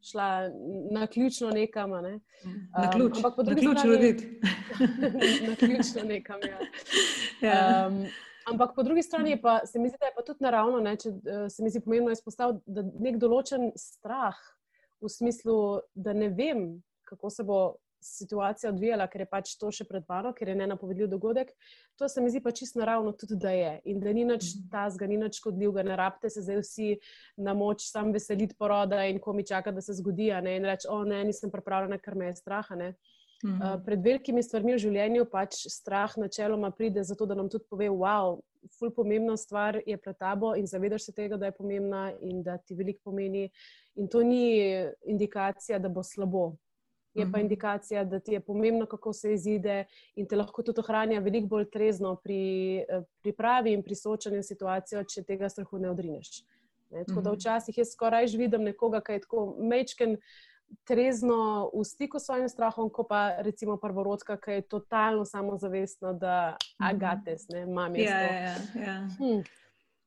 šla 0.01 0.49
na 0.91 1.07
ključno 1.07 1.49
nekam. 1.49 1.91
Ne. 1.91 2.13
Um, 2.45 2.67
na 2.77 2.91
ključ, 2.91 3.17
ampak 3.17 3.35
po 3.35 3.43
drugi 3.43 3.61
strani, 3.61 4.15
na 5.49 5.55
ključno 5.55 6.03
nekam. 6.03 6.39
Ja. 6.41 6.59
Ja. 7.41 7.87
Um, 7.87 8.05
ampak 8.49 8.75
po 8.75 8.83
drugi 8.83 9.03
strani 9.03 9.41
pa, 9.41 9.59
se 9.65 9.79
mi 9.79 9.89
zdi, 9.89 9.97
da 9.99 10.05
je 10.05 10.13
pa 10.15 10.23
tudi 10.23 10.43
naravno, 10.43 10.79
ne, 10.79 10.95
če 10.95 11.09
eh, 11.09 11.49
se 11.49 11.63
mi 11.63 11.69
zdi 11.69 11.81
pomembno 11.85 12.11
izpostaviti, 12.11 12.63
da 12.65 12.81
nek 12.81 13.19
določen 13.21 13.71
strah 13.77 14.37
v 15.03 15.11
smislu, 15.11 15.57
da 15.93 16.13
ne 16.17 16.31
vem, 16.33 16.63
kako 17.05 17.29
se 17.29 17.45
bo 17.45 17.59
situacija 17.99 18.71
odvijala, 18.71 19.07
ker 19.07 19.21
je 19.21 19.29
pač 19.29 19.53
to 19.59 19.71
še 19.73 19.85
pred 19.87 20.05
mano, 20.09 20.33
ker 20.35 20.51
je 20.51 20.55
ne 20.55 20.67
napovedljiv 20.69 21.09
dogodek. 21.11 21.51
To 21.97 22.09
se 22.09 22.21
mi 22.21 22.29
zdi 22.29 22.41
pa 22.43 22.51
čisto 22.51 22.79
naravno, 22.79 23.11
tudi 23.17 23.35
da 23.35 23.51
je. 23.51 23.73
In 23.91 23.99
da 23.99 24.13
ni 24.13 24.25
nič 24.25 24.53
mhm. 24.55 24.69
tazga, 24.71 25.07
ni 25.07 25.17
nič 25.17 25.41
škodljivega, 25.41 25.85
ne 25.87 25.99
rabite 25.99 26.29
se 26.29 26.45
zdaj 26.45 26.61
vsi 26.61 26.89
na 27.37 27.53
moč 27.57 27.87
sam 27.89 28.13
veseliti 28.15 28.57
poroda 28.57 29.03
in 29.09 29.19
ko 29.19 29.33
mi 29.33 29.45
čaka, 29.45 29.71
da 29.71 29.81
se 29.81 29.97
zgodi. 29.97 30.29
Ne? 30.43 30.57
In 30.57 30.67
reči, 30.67 30.89
o 30.89 31.03
ne, 31.07 31.23
nisem 31.27 31.51
pripravljena, 31.53 31.99
ker 32.01 32.15
me 32.15 32.31
je 32.31 32.41
strah. 32.41 32.67
Uh, 33.45 33.75
pred 33.85 34.01
velikimi 34.01 34.41
stvarmi 34.41 34.73
v 34.73 34.81
življenju 34.81 35.27
pač 35.29 35.59
strah 35.69 36.15
načeloma 36.17 36.71
pride 36.73 37.03
zato, 37.05 37.27
da 37.29 37.35
nam 37.37 37.49
tudi 37.53 37.67
pove, 37.69 37.89
wow. 37.93 38.39
Ful 38.75 38.89
pomembna 38.91 39.37
stvar 39.39 39.77
je 39.85 39.95
pred 40.01 40.17
tabo, 40.19 40.51
in 40.57 40.65
zavedaš 40.67 41.05
se 41.05 41.13
tega, 41.15 41.37
da 41.39 41.47
je 41.47 41.55
pomembna, 41.55 42.09
in 42.19 42.41
da 42.43 42.57
ti 42.57 42.75
veliko 42.75 43.11
pomeni. 43.11 43.45
In 43.95 44.09
to 44.11 44.25
ni 44.25 44.57
indikacija, 45.07 45.79
da 45.79 45.87
bo 45.89 46.03
slabo 46.03 46.57
je 47.19 47.31
pa 47.31 47.37
mhm. 47.37 47.45
indikacija, 47.45 48.03
da 48.03 48.19
ti 48.19 48.33
je 48.33 48.39
pomembno, 48.39 48.85
kako 48.85 49.13
se 49.13 49.33
izide 49.33 49.85
in 50.15 50.27
te 50.27 50.35
lahko 50.35 50.63
tudi 50.63 50.79
ohranja 50.79 51.19
veliko 51.19 51.47
bolj 51.47 51.69
trezno 51.69 52.15
pri 52.23 52.41
eh, 52.77 53.01
pripravi 53.21 53.73
in 53.73 53.83
pri 53.83 53.95
soočanju 53.95 54.43
s 54.43 54.53
situacijo, 54.53 55.03
če 55.03 55.23
tega 55.23 55.49
strahu 55.49 55.79
ne 55.79 55.89
odrineš. 55.89 56.43
Ne? 56.89 57.05
Tako 57.05 57.21
da 57.21 57.31
mhm. 57.31 57.39
včasih 57.39 57.77
jaz 57.77 57.93
skoraj 57.93 58.27
že 58.27 58.37
vidim 58.37 58.63
nekoga, 58.63 59.01
ki 59.01 59.17
je 59.17 59.25
tako 59.27 59.47
mečken. 59.59 60.17
Trezno 60.83 61.71
v 61.71 61.83
stiku 61.87 62.19
s 62.19 62.25
svojim 62.27 62.49
strahom, 62.51 62.89
ko 62.91 63.05
pa 63.07 63.39
recimo 63.39 63.77
prvorodka, 63.79 64.35
ki 64.35 64.57
je 64.57 64.65
totalno 64.67 65.23
samozavestna, 65.25 66.11
da 66.13 66.57
mhm. 66.57 66.89
agates, 66.89 67.47
ne, 67.49 67.65
mami. 67.65 68.03
Ja, 68.03 68.19
ja, 68.19 68.55
ja. 68.75 68.97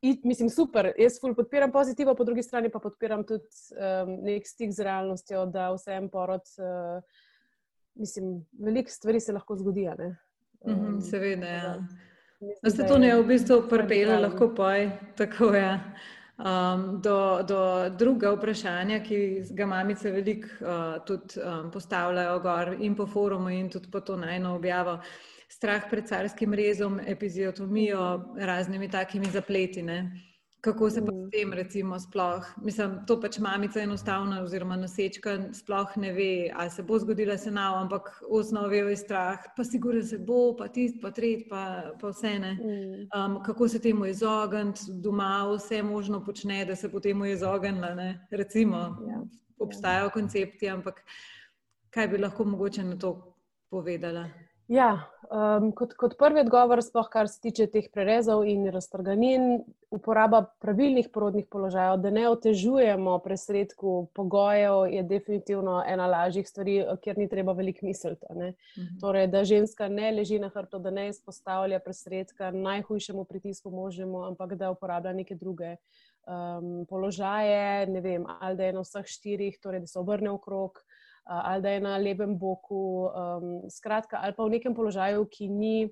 Hm 0.03 0.21
mislim, 0.25 0.51
super. 0.51 0.93
Jaz 0.99 1.21
ful 1.21 1.35
podpiram 1.35 1.73
pozitivno, 1.73 2.15
po 2.15 2.25
drugi 2.25 2.43
strani 2.43 2.71
pa 2.71 2.79
podpiram 2.79 3.25
tudi 3.25 3.45
um, 3.77 4.15
nek 4.25 4.47
stik 4.49 4.73
z 4.73 4.85
realnostjo, 4.85 5.45
da 5.47 5.71
vse 5.75 5.93
en 5.93 6.09
porod, 6.09 6.47
uh, 6.59 7.03
mislim, 7.95 8.39
veliko 8.59 8.91
stvari 8.91 9.21
se 9.21 9.33
lahko 9.33 9.57
zgodi. 9.57 9.89
Um, 10.61 11.01
Seveda, 11.01 11.47
ja. 11.47 11.75
Da 12.63 12.71
se 12.71 12.87
to 12.89 12.99
ne 12.99 13.13
v 13.17 13.27
bistvu 13.29 13.67
prpele, 13.69 14.17
lahko 14.21 14.49
poj, 14.57 14.89
tako 15.17 15.53
je. 15.55 15.69
Um, 16.41 17.03
do, 17.05 17.43
do 17.45 17.61
druga 17.99 18.31
vprašanja, 18.33 19.03
ki 19.05 19.19
ga 19.53 19.67
mamice 19.69 20.11
veliko 20.11 20.49
uh, 20.61 20.95
tudi 21.05 21.43
um, 21.45 21.69
postavljajo 21.71 22.39
gor 22.41 22.73
in 22.81 22.97
po 22.97 23.05
forumu 23.07 23.53
in 23.53 23.69
tudi 23.69 23.93
po 23.93 24.01
to 24.01 24.17
najno 24.17 24.55
objavo. 24.57 24.97
Uh, 24.97 25.40
strah 25.51 25.83
pred 25.91 26.07
carskim 26.07 26.55
rezom, 26.55 27.01
epiziotomijo, 27.07 28.35
raznimi 28.39 28.91
takimi 28.91 29.27
zapletine. 29.27 30.13
Kako 30.61 30.91
se 30.91 31.01
pa 31.01 31.13
s 31.13 31.31
tem, 31.33 31.53
recimo, 31.53 31.97
sploh, 31.99 32.45
mislim, 32.63 32.99
to 33.09 33.17
pač 33.21 33.39
mamica 33.41 33.81
enostavno, 33.81 34.43
oziroma 34.45 34.77
nosečka, 34.77 35.39
sploh 35.57 35.95
ne 35.97 36.11
ve, 36.13 36.51
ali 36.53 36.71
se 36.71 36.83
bo 36.83 36.99
zgodila 37.01 37.39
se 37.41 37.51
nav, 37.51 37.79
ampak 37.79 38.11
v 38.21 38.35
osnovi 38.37 38.77
je 38.77 38.97
strah, 38.97 39.47
pa 39.57 39.65
sigurno 39.65 40.03
se 40.03 40.19
bo, 40.19 40.57
pa 40.57 40.69
tisti, 40.69 41.01
pa 41.01 41.11
tretji, 41.17 41.47
pa, 41.49 41.63
pa 42.01 42.13
vse 42.13 42.35
ne. 42.39 42.53
Um, 43.17 43.39
kako 43.43 43.69
se 43.69 43.81
temu 43.81 44.07
izogniti, 44.07 44.93
doma 45.01 45.49
vse 45.49 45.83
možno 45.83 46.21
počne, 46.25 46.65
da 46.65 46.77
se 46.77 46.93
potem 46.93 47.25
izognila. 47.25 47.97
Recimo, 48.31 48.77
ja. 49.09 49.25
obstajajo 49.59 50.11
koncepti, 50.11 50.69
ampak 50.69 51.01
kaj 51.91 52.09
bi 52.09 52.19
lahko 52.19 52.45
mogoče 52.45 52.85
na 52.85 52.99
to 52.99 53.17
povedala? 53.71 54.29
Ja, 54.71 54.91
um, 55.27 55.73
kot, 55.75 55.97
kot 55.99 56.13
prvi 56.19 56.45
odgovor, 56.45 56.79
sploh 56.87 57.09
kar 57.11 57.27
se 57.27 57.41
tiče 57.43 57.65
teh 57.73 57.89
prerezov 57.91 58.45
in 58.47 58.69
raztrganin, 58.71 59.65
uporaba 59.91 60.45
pravilnih 60.63 61.09
porodnih 61.11 61.49
položajev, 61.51 61.97
da 62.05 62.13
ne 62.15 62.29
otežujemo 62.31 63.17
presredku 63.25 63.95
pogojev, 64.15 64.85
je 64.95 65.03
definitivno 65.11 65.81
ena 65.83 66.07
lažjih 66.13 66.47
stvari, 66.47 66.77
kjer 67.03 67.19
ni 67.19 67.27
treba 67.29 67.57
veliko 67.59 67.83
misliti. 67.89 68.31
Mhm. 68.31 69.01
Torej, 69.03 69.27
da 69.33 69.43
ženska 69.45 69.89
ne 69.91 70.13
leži 70.21 70.39
na 70.39 70.53
hrbtu, 70.55 70.79
da 70.79 70.95
ne 70.95 71.09
izpostavlja 71.11 71.83
presredka 71.83 72.53
najhujšemu 72.55 73.25
pritisku 73.25 73.75
možnemu, 73.75 74.23
ampak 74.31 74.55
da 74.55 74.71
uporablja 74.71 75.13
neke 75.19 75.35
druge. 75.35 75.77
Um, 76.31 76.87
položaje, 76.87 77.87
ne 77.91 78.01
vem, 78.01 78.27
ali 78.41 78.57
da 78.57 78.65
je 78.65 78.73
na 78.73 78.87
vseh 78.87 79.07
štirih, 79.07 79.59
torej 79.59 79.81
da 79.81 79.87
se 79.91 79.99
obrne 79.99 80.31
okrog, 80.31 80.79
uh, 80.79 80.90
ali 81.31 81.63
da 81.63 81.71
je 81.71 81.81
na 81.81 81.97
levem 81.97 82.39
boku, 82.39 83.07
um, 83.07 83.51
skratka, 83.71 84.19
ali 84.23 84.35
pa 84.37 84.45
v 84.45 84.57
nekem 84.57 84.75
položaju, 84.75 85.27
ki 85.31 85.49
ni 85.49 85.91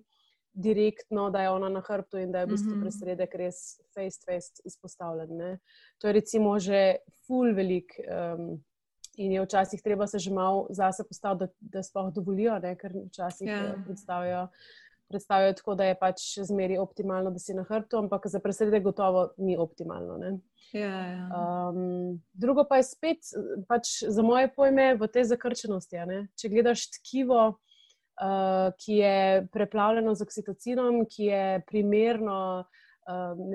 direktno, 0.58 1.28
da 1.30 1.42
je 1.42 1.50
ona 1.50 1.68
na 1.70 1.82
hrbtu 1.86 2.18
in 2.18 2.32
da 2.32 2.42
je 2.42 2.48
v 2.48 2.54
bistvu 2.56 2.72
mhm. 2.72 2.80
presredek 2.82 3.34
res 3.38 3.60
face-to-face 3.94 4.64
izpostavljen. 4.66 5.36
Ne? 5.36 5.52
To 6.02 6.08
je 6.08 6.16
recimo 6.18 6.58
že 6.58 7.04
full 7.26 7.54
velik. 7.54 7.94
Um, 8.08 8.58
In 9.18 9.32
je 9.32 9.42
včasih 9.42 9.80
treba 9.82 10.06
se 10.06 10.18
že 10.18 10.30
malo 10.30 10.68
zase 10.70 11.02
postaviti, 11.02 11.50
da, 11.58 11.78
da 11.78 11.82
sploh 11.82 12.12
dovolijo, 12.14 12.58
ne? 12.62 12.76
ker 12.78 12.92
včasih 13.08 13.48
yeah. 13.48 13.64
Ja. 13.66 13.82
predstavijo, 13.84 14.42
predstavijo 15.08 15.52
tako, 15.58 15.74
da 15.74 15.84
je 15.88 15.96
pač 15.98 16.24
zmeri 16.48 16.78
optimalno, 16.78 17.30
da 17.30 17.38
si 17.38 17.54
na 17.56 17.64
hrbtu, 17.68 17.98
ampak 17.98 18.26
za 18.26 18.40
presredek 18.40 18.84
gotovo 18.84 19.28
ni 19.38 19.56
optimalno. 19.58 20.18
Ne? 20.20 20.34
Ja, 20.72 20.96
ja. 21.06 21.28
Um, 21.32 22.20
drugo 22.32 22.66
pa 22.68 22.80
je 22.80 22.88
spet, 22.90 23.30
pač 23.68 24.02
za 24.04 24.22
moje 24.22 24.50
pojme, 24.52 24.94
v 25.00 25.08
tej 25.12 25.30
zakrčenosti. 25.32 26.02
Če 26.36 26.52
gledaš 26.52 26.88
tkivo, 26.98 27.40
uh, 27.56 28.68
ki 28.76 29.00
je 29.00 29.46
preplavljeno 29.54 30.14
z 30.14 30.28
oksitocinom, 30.28 31.06
ki 31.08 31.30
je 31.30 31.46
primerno, 31.68 32.68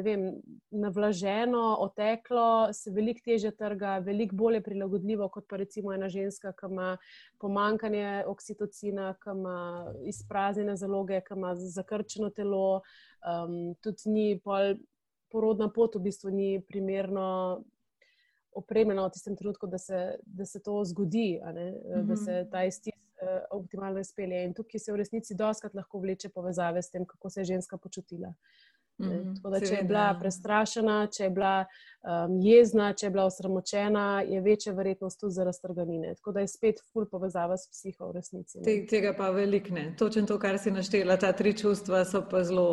vem, 0.04 0.42
navlaženo, 0.72 1.78
oteklo, 1.80 2.74
se 2.74 2.92
veliko 2.92 3.22
teže 3.26 3.52
trga, 3.52 3.98
veliko 4.02 4.36
bolje 4.36 4.62
prilagodljivo 4.66 5.28
kot 5.30 5.46
pa 5.50 5.60
recimo 5.62 5.94
ena 5.94 6.10
ženska, 6.10 6.54
ki 6.58 6.72
ima 6.72 6.98
pomankanje 7.40 8.24
oksitocina, 8.28 9.14
ki 9.22 9.36
ima 9.36 9.94
izpraznjene 10.10 10.76
zaloge, 10.76 11.22
ki 11.22 11.38
ima 11.38 11.54
zakrčeno 11.56 12.30
telo. 12.30 12.82
Um, 13.24 13.76
tudi 13.82 14.10
ni 14.10 14.40
pol 14.40 14.76
porodna 15.34 15.70
pot 15.74 15.96
v 15.96 16.04
bistvu 16.08 16.30
ni 16.30 16.50
primerno 16.62 17.64
opremljena 18.54 19.06
v 19.08 19.14
tistem 19.16 19.38
trenutku, 19.38 19.68
da 19.68 19.78
se, 19.82 20.02
da 20.26 20.46
se 20.46 20.62
to 20.62 20.84
zgodi, 20.86 21.40
mm 21.42 21.48
-hmm. 21.48 22.08
da 22.08 22.16
se 22.16 22.48
ta 22.52 22.64
isti 22.64 22.92
uh, 22.94 23.42
optimalno 23.52 24.00
izpelje. 24.00 24.44
In 24.46 24.54
tukaj 24.54 24.80
se 24.80 24.92
v 24.92 24.96
resnici 24.96 25.36
doskrat 25.36 25.74
lahko 25.74 26.00
vleče 26.00 26.30
povezave 26.30 26.82
s 26.82 26.92
tem, 26.92 27.06
kako 27.06 27.30
se 27.30 27.42
je 27.42 27.46
ženska 27.46 27.78
počutila. 27.78 28.34
Mm, 29.02 29.36
Tako 29.36 29.50
da, 29.50 29.60
če 29.60 29.74
je 29.74 29.84
bila 29.84 30.06
ja. 30.06 30.18
prestrašena, 30.20 30.96
če 31.12 31.24
je 31.24 31.30
bila 31.34 31.54
um, 31.66 32.36
jezna, 32.46 32.92
če 32.94 33.08
je 33.08 33.12
bila 33.16 33.26
osramočena, 33.26 34.06
je 34.30 34.42
večja 34.46 34.74
verjetnost 34.78 35.20
tudi 35.20 35.34
za 35.34 35.46
raztrganine. 35.48 36.14
Tako 36.20 36.36
da 36.36 36.44
je 36.44 36.52
spet 36.52 36.82
ful 36.92 37.08
povezava 37.10 37.58
s 37.58 37.72
psiho 37.74 38.12
v 38.12 38.18
resnici. 38.20 38.62
Te, 38.64 38.78
tega 38.90 39.16
pa 39.18 39.32
veliko 39.34 39.74
ne. 39.74 39.88
Točno 40.00 40.28
to, 40.30 40.38
kar 40.40 40.60
si 40.62 40.72
naštela, 40.72 41.18
ta 41.18 41.32
tri 41.34 41.56
čustva 41.58 42.04
so 42.06 42.22
pa 42.30 42.44
zelo. 42.46 42.68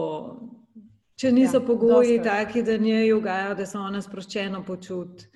Če 1.20 1.32
niso 1.36 1.58
ja, 1.58 1.64
pogoji 1.64 2.18
doskrat. 2.18 2.46
taki, 2.46 2.62
da 2.64 2.76
njej 2.80 3.12
ugajajo, 3.12 3.56
da 3.56 3.66
se 3.68 3.78
ona 3.78 4.00
sproščeno 4.02 4.62
počuti. 4.64 5.28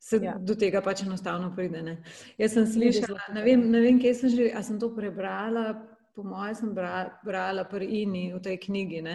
Se 0.00 0.16
ja. 0.22 0.32
do 0.40 0.54
tega 0.56 0.80
pač 0.80 1.02
enostavno 1.04 1.50
pride. 1.56 1.82
Ne? 1.84 1.98
Jaz 2.40 2.54
sem 2.56 2.64
slišala, 2.66 3.26
ne 3.36 3.42
vem, 3.44 3.66
ne 3.72 3.82
vem 3.84 3.98
kje 4.00 4.14
sem 4.16 4.32
že, 4.32 4.46
ali 4.48 4.64
sem 4.64 4.78
to 4.80 4.88
prebrala, 4.96 5.74
po 6.14 6.22
mojem, 6.22 6.54
sem 6.54 6.70
brala 7.24 7.64
pri 7.64 7.86
Ini 8.02 8.34
v 8.34 8.40
tej 8.42 8.56
knjigi, 8.58 9.00
um, 9.00 9.06
uh 9.06 9.14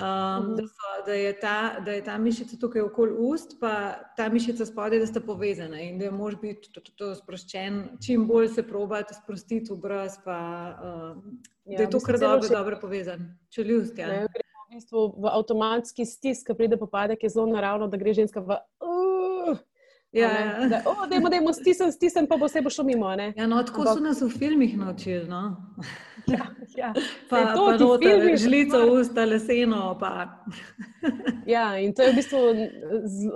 -huh. 0.00 0.56
da, 0.56 0.62
so, 0.66 0.88
da, 1.06 1.12
je 1.12 1.32
ta, 1.40 1.80
da 1.84 1.92
je 1.92 2.04
ta 2.04 2.18
mišica 2.18 2.56
tukaj 2.60 2.82
okoli 2.82 3.12
ust, 3.18 3.60
pa 3.60 3.94
ta 4.16 4.28
mišica 4.28 4.66
spodaj, 4.66 4.98
da 4.98 5.06
sta 5.06 5.20
povezana 5.20 5.80
in 5.80 5.98
da 5.98 6.04
je 6.04 6.10
mož 6.10 6.34
biti 6.42 6.72
to, 6.72 6.80
to, 6.80 6.92
to 6.96 7.14
sproščen, 7.14 7.98
čim 8.06 8.26
bolj 8.26 8.48
se 8.48 8.62
probati 8.62 9.14
sprostiti 9.14 9.72
v 9.72 9.76
brez, 9.76 10.18
pa 10.24 10.38
uh, 10.82 11.22
ja, 11.64 11.76
da 11.76 11.82
je 11.82 11.90
to 11.90 12.00
kar 12.00 12.18
dobro, 12.18 12.48
še... 12.48 12.54
dobro 12.54 12.78
povezan. 12.80 13.38
Čeljust, 13.50 13.98
ja. 13.98 14.06
Ne, 14.06 14.26
v, 14.26 14.74
bistvu 14.74 15.14
v 15.18 15.26
avtomatski 15.26 16.06
stisk, 16.06 16.46
ki 16.46 16.54
pride 16.54 16.76
popadek, 16.76 17.22
je 17.22 17.28
zelo 17.28 17.46
naravno, 17.46 17.88
da 17.88 17.96
gre 17.96 18.14
ženska 18.14 18.40
v. 18.40 18.58
Uh, 18.80 19.00
Ja, 20.12 20.28
ja. 20.28 20.68
Da, 20.68 20.82
oh, 20.86 21.08
dajmo, 21.08 21.28
dajmo, 21.30 21.52
stisnem, 21.52 21.92
stisnem, 21.92 22.26
pa 22.26 22.36
bo 22.36 22.48
vse 22.50 22.62
bo 22.62 22.70
šlo 22.70 22.84
mimo. 22.84 23.10
Ja, 23.36 23.46
no, 23.46 23.62
tako 23.62 23.84
Ampak... 23.86 23.94
so 23.94 24.02
nas 24.02 24.22
v 24.22 24.30
filmih 24.38 24.78
naučili. 24.78 25.28
No? 25.28 25.56
Ja, 26.26 26.46
ja. 26.76 26.90
Pa, 27.28 27.54
to, 27.54 27.66
pa 27.66 27.76
noter, 27.76 28.08
filmi, 28.08 28.36
žlico, 28.36 28.78
pa... 28.78 28.92
usta, 29.00 29.24
leseno. 29.24 29.96
Pa. 30.00 30.12
ja, 31.54 31.78
in 31.78 31.94
to 31.94 32.02
je 32.02 32.12
v 32.12 32.18
bistvu 32.18 32.42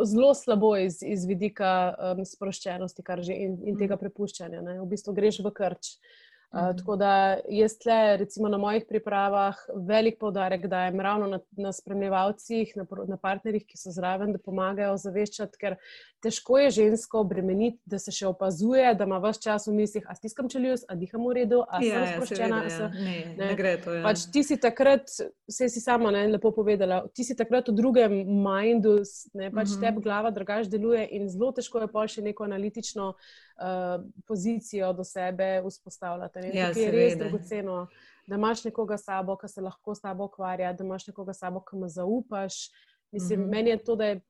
zelo 0.04 0.34
slabo 0.34 0.74
iz, 0.76 1.00
iz 1.02 1.24
vidika 1.28 1.94
um, 1.94 2.24
sproščenosti 2.26 3.06
in, 3.32 3.56
in 3.64 3.80
tega 3.80 3.96
prepuščanja. 4.00 4.62
Ne? 4.62 4.78
V 4.82 4.90
bistvu 4.92 5.16
greš 5.16 5.40
v 5.44 5.54
krč. 5.54 5.94
Uh, 5.94 6.22
Mhm. 6.54 6.76
tako 6.78 6.96
da 6.96 7.38
jaz 7.48 7.78
tle, 7.78 8.16
recimo 8.16 8.48
na 8.48 8.58
mojih 8.58 8.84
pripravah, 8.88 9.56
velik 9.74 10.18
poudarek 10.18 10.66
dajem 10.66 11.00
ravno 11.00 11.26
na, 11.26 11.38
na 11.50 11.72
spremljevalcih, 11.72 12.72
na, 12.76 12.86
na 13.08 13.16
partnerjih, 13.16 13.64
ki 13.66 13.78
so 13.78 13.90
zraven, 13.90 14.32
da 14.32 14.38
pomagajo 14.38 14.96
zaveščati, 14.96 15.58
ker 15.58 15.76
težko 16.22 16.58
je 16.58 16.70
žensko 16.70 17.20
obremeniti, 17.20 17.80
da 17.84 17.98
se 17.98 18.12
še 18.14 18.26
opazuje, 18.30 18.94
da 18.94 19.04
ima 19.04 19.18
vse 19.24 19.42
čas 19.42 19.66
v 19.66 19.74
mislih, 19.80 20.06
a 20.08 20.14
stiskam 20.14 20.48
čeljus, 20.48 20.84
a 20.88 20.94
diham 20.98 21.26
v 21.26 21.34
redu, 21.40 21.62
a 21.66 21.80
ja, 21.82 21.90
sem 21.90 22.04
ja, 22.04 22.12
sproščena. 22.14 22.60
Ja, 22.62 22.76
ja. 22.78 22.90
Ne, 22.94 23.16
ne, 23.34 23.48
ne 23.50 23.56
gre 23.58 23.74
to. 23.82 23.96
Ja. 23.98 24.04
Pač 24.06 24.26
ti 24.32 24.44
si 24.46 24.58
takrat, 24.60 25.10
vse 25.50 25.68
si 25.68 25.82
sama 25.82 26.12
ne, 26.14 26.26
lepo 26.36 26.54
povedala, 26.54 27.02
ti 27.14 27.26
si 27.26 27.36
takrat 27.36 27.72
v 27.72 27.76
drugem 27.80 28.14
mindu, 28.46 29.00
ne, 29.34 29.50
pač 29.50 29.74
uh 29.74 29.76
-huh. 29.76 29.80
tebi 29.88 30.06
glava 30.06 30.30
drugače 30.30 30.70
deluje 30.70 31.08
in 31.10 31.28
zelo 31.28 31.52
težko 31.52 31.82
je 31.82 31.90
pa 31.90 32.06
še 32.08 32.22
neko 32.22 32.44
analitično 32.44 33.14
uh, 33.56 34.04
pozicijo 34.26 34.92
do 34.92 35.04
sebe 35.04 35.62
vzpostavljati. 35.68 36.38
Ja, 36.54 36.68
je 36.76 36.90
res 36.90 37.18
dragoceno, 37.18 37.86
da 38.26 38.34
imaš 38.34 38.64
nekoga 38.64 38.96
sabo, 38.98 39.36
ki 39.36 39.48
se 39.48 39.60
lahko 39.60 39.94
s 39.94 40.00
tabo 40.00 40.24
ukvarja, 40.24 40.72
da 40.72 40.84
imaš 40.84 41.06
nekoga 41.06 41.32
sabo, 41.32 41.60
ki 41.60 41.76
mu 41.76 41.88
zaupaš. 41.88 42.70
Mislim, 43.10 43.40
mm 43.40 43.44
-hmm. 43.44 43.50
Meni 43.50 43.70
je 43.70 43.84
to, 43.84 43.96
da 43.96 44.04
je 44.04 44.20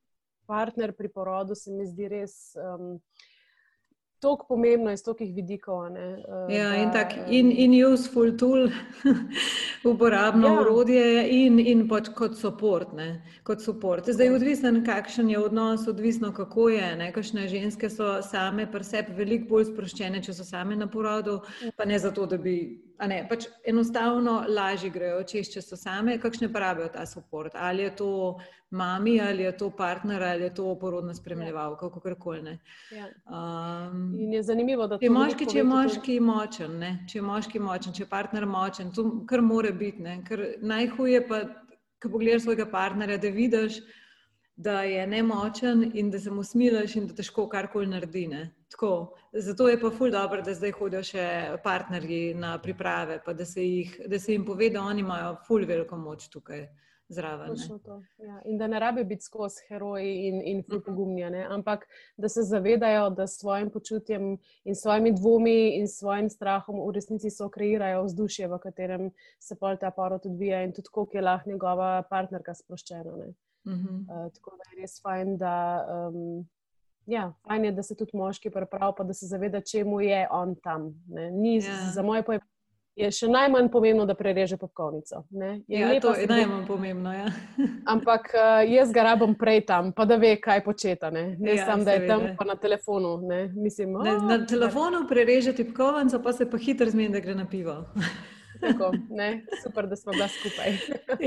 partner 0.46 0.92
pri 0.92 1.08
porodu, 1.08 1.54
se 1.54 1.70
mi 1.70 1.86
zdi 1.86 2.08
res. 2.08 2.54
Um, 2.56 3.00
tako 4.24 4.46
pomembno 4.48 4.92
iz 4.92 5.02
tolikih 5.04 5.34
vidikov. 5.34 5.84
Uh, 5.92 6.48
ja, 6.48 6.70
da, 6.70 6.76
in 6.80 6.92
tako 6.92 7.26
in, 7.28 7.50
in 7.52 7.76
useful 7.84 8.32
tool, 8.38 8.68
uporabno 9.92 10.48
ja. 10.48 10.60
urodje 10.60 11.04
in, 11.30 11.60
in 11.60 11.84
pač 11.88 12.08
kot 12.16 12.38
support. 12.40 12.96
Kot 13.44 13.62
support. 13.62 14.08
Zdaj, 14.08 14.32
odvisno, 14.34 14.72
kakšen 14.86 15.30
je 15.30 15.38
odnos, 15.38 15.88
odvisno, 15.88 16.32
kako 16.32 16.68
je. 16.72 17.12
Kakšne 17.14 17.48
ženske 17.48 17.90
so 17.90 18.16
same 18.22 18.66
pri 18.70 18.84
sebi 18.84 19.14
veliko 19.20 19.54
bolj 19.54 19.70
sproščene, 19.72 20.22
če 20.24 20.34
so 20.34 20.48
same 20.48 20.76
na 20.76 20.88
porodu, 20.90 21.40
pa 21.76 21.84
ne 21.84 21.98
zato, 22.00 22.26
da 22.26 22.40
bi 22.40 22.56
ne, 23.06 23.26
pač 23.28 23.46
enostavno 23.66 24.44
lažje 24.48 24.90
grejo, 24.90 25.22
češ, 25.26 25.50
če 25.54 25.62
so 25.62 25.76
same, 25.76 26.18
kakšne 26.22 26.48
pravijo 26.52 26.88
ta 26.94 27.04
podpor. 27.14 27.50
Ali 27.54 27.82
je 27.82 27.96
to 27.96 28.10
mami, 28.70 29.20
ali 29.20 29.42
je 29.42 29.56
to 29.56 29.70
partner, 29.70 30.22
ali 30.22 30.42
je 30.42 30.54
to 30.54 30.74
porodna 30.78 31.14
spremljevalka, 31.14 31.90
kako 31.90 32.14
koli. 32.14 32.58
Ja. 32.90 33.08
Um, 33.26 34.14
je 34.32 34.42
zanimivo, 34.42 34.86
da 34.86 34.98
če, 34.98 35.10
moški, 35.10 35.46
če 35.50 35.58
je 35.58 35.64
moški 35.64 36.20
močen, 36.20 36.78
ne? 36.78 36.92
če 37.10 37.18
je 37.18 37.22
moški 37.22 37.62
močen, 37.62 37.92
če 37.92 38.04
je 38.04 38.08
partner 38.10 38.46
močen, 38.46 38.92
to 38.94 39.06
kar 39.28 39.42
more 39.42 39.72
biti. 39.72 40.02
Najhuje 40.62 41.26
pa, 41.28 41.44
ko 42.02 42.14
pogledaš 42.14 42.46
svojega 42.46 42.66
partnerja, 42.70 43.18
da 43.18 43.30
vidiš, 43.34 43.82
da 44.56 44.82
je 44.86 45.06
nemočen 45.06 45.90
in 45.94 46.10
da 46.10 46.18
se 46.18 46.30
mu 46.30 46.44
smilaš 46.46 46.96
in 46.96 47.08
da 47.10 47.14
težko 47.14 47.48
karkoli 47.50 47.90
naredi. 47.90 48.28
Tako, 48.74 49.14
zato 49.32 49.68
je 49.68 49.80
pa 49.80 49.90
ful 49.90 50.10
dobro, 50.10 50.42
da 50.42 50.50
zdaj 50.54 50.72
hodijo 50.74 51.02
še 51.06 51.24
partnerji 51.62 52.34
na 52.34 52.56
priprave, 52.58 53.20
pa 53.22 53.32
da 53.32 53.44
se, 53.46 53.62
jih, 53.62 53.92
da 54.10 54.18
se 54.18 54.32
jim 54.32 54.42
pove, 54.44 54.66
da 54.74 54.80
oni 54.82 55.04
imajo 55.04 55.36
ful 55.46 55.62
veliko 55.68 55.94
moč 55.96 56.24
tukaj 56.32 56.64
zraven. 57.08 57.54
Ja. 58.18 58.40
In 58.50 58.58
da 58.58 58.66
ne 58.66 58.80
rabi 58.82 59.04
biti 59.06 59.22
skozi 59.22 59.62
heroji 59.68 60.26
in, 60.26 60.40
in 60.42 60.62
ful 60.66 60.80
mhm. 60.80 60.84
pogumni, 60.88 61.44
ampak 61.54 61.84
da 62.16 62.28
se 62.28 62.42
zavedajo, 62.42 63.12
da 63.14 63.28
s 63.30 63.38
svojim 63.44 63.70
počutjem 63.70 64.26
in 64.64 64.74
svojimi 64.74 65.12
dvomi 65.12 65.76
in 65.78 65.86
svojim 65.88 66.30
strahom 66.30 66.80
v 66.88 66.90
resnici 66.96 67.30
so 67.30 67.46
kreirajo 67.48 68.02
vzdušje, 68.08 68.48
v 68.48 68.58
katerem 68.58 69.12
se 69.38 69.54
pol 69.54 69.78
ta 69.78 69.92
porod 69.94 70.26
odvija 70.26 70.64
in 70.66 70.74
tudi 70.74 70.90
koliko 70.90 71.16
je 71.16 71.22
lahko 71.22 71.50
njegova 71.50 72.02
partnerka 72.10 72.54
sproščena. 72.54 73.14
Uh 73.14 73.72
-huh. 73.72 74.02
uh, 74.02 74.32
tako 74.34 74.56
da 74.58 74.70
je 74.72 74.80
res 74.82 74.98
fajn, 75.02 75.36
da. 75.38 75.54
Um, 76.10 76.48
Ja, 77.06 77.32
fajn 77.46 77.64
je, 77.64 77.72
da 77.72 77.82
se 77.82 77.96
tudi 77.96 78.16
moški 78.16 78.50
prepravi, 78.50 78.94
pa 78.96 79.04
da 79.04 79.14
se 79.14 79.26
zaveda, 79.26 79.60
čemu 79.60 80.00
je 80.00 80.26
on 80.30 80.54
tam. 80.62 80.92
Ni, 81.32 81.56
ja. 81.56 81.90
Za 81.94 82.02
moje 82.02 82.22
pojme 82.22 82.40
je 82.96 83.10
še 83.10 83.28
najmanj 83.28 83.68
pomembno, 83.74 84.06
da 84.06 84.14
prereže 84.14 84.56
popkovnico. 84.58 85.24
Ja, 85.68 85.88
to 86.00 86.14
je 86.14 86.28
najmanj 86.30 86.66
pomembno. 86.68 87.12
Ja. 87.12 87.26
Ampak 87.94 88.30
uh, 88.34 88.62
jaz 88.70 88.92
ga 88.94 89.08
rabim 89.10 89.34
prej 89.38 89.64
tam, 89.66 89.90
pa 89.92 90.06
da 90.06 90.18
ve, 90.20 90.36
kaj 90.40 90.62
početa. 90.66 91.10
Ne, 91.14 91.34
ne 91.40 91.56
ja, 91.58 91.66
sam, 91.66 91.82
da 91.84 91.96
je 91.96 92.06
tam, 92.08 92.28
pa 92.38 92.46
na 92.46 92.56
telefonu. 92.60 93.16
Mislim, 93.56 93.96
oh, 93.98 94.06
ne, 94.06 94.14
na 94.28 94.38
telefonu 94.46 95.04
prereže 95.10 95.56
popkovnico, 95.58 96.22
pa 96.22 96.32
se 96.32 96.48
pa 96.50 96.60
hitro 96.60 96.90
zmeni, 96.90 97.12
da 97.14 97.24
gre 97.24 97.34
na 97.34 97.48
pivo. 97.50 97.82
Tako, 98.64 98.92
Super, 99.60 99.88
da 99.90 99.96
smo 99.98 100.14
bila 100.14 100.28
skupaj. 100.30 100.76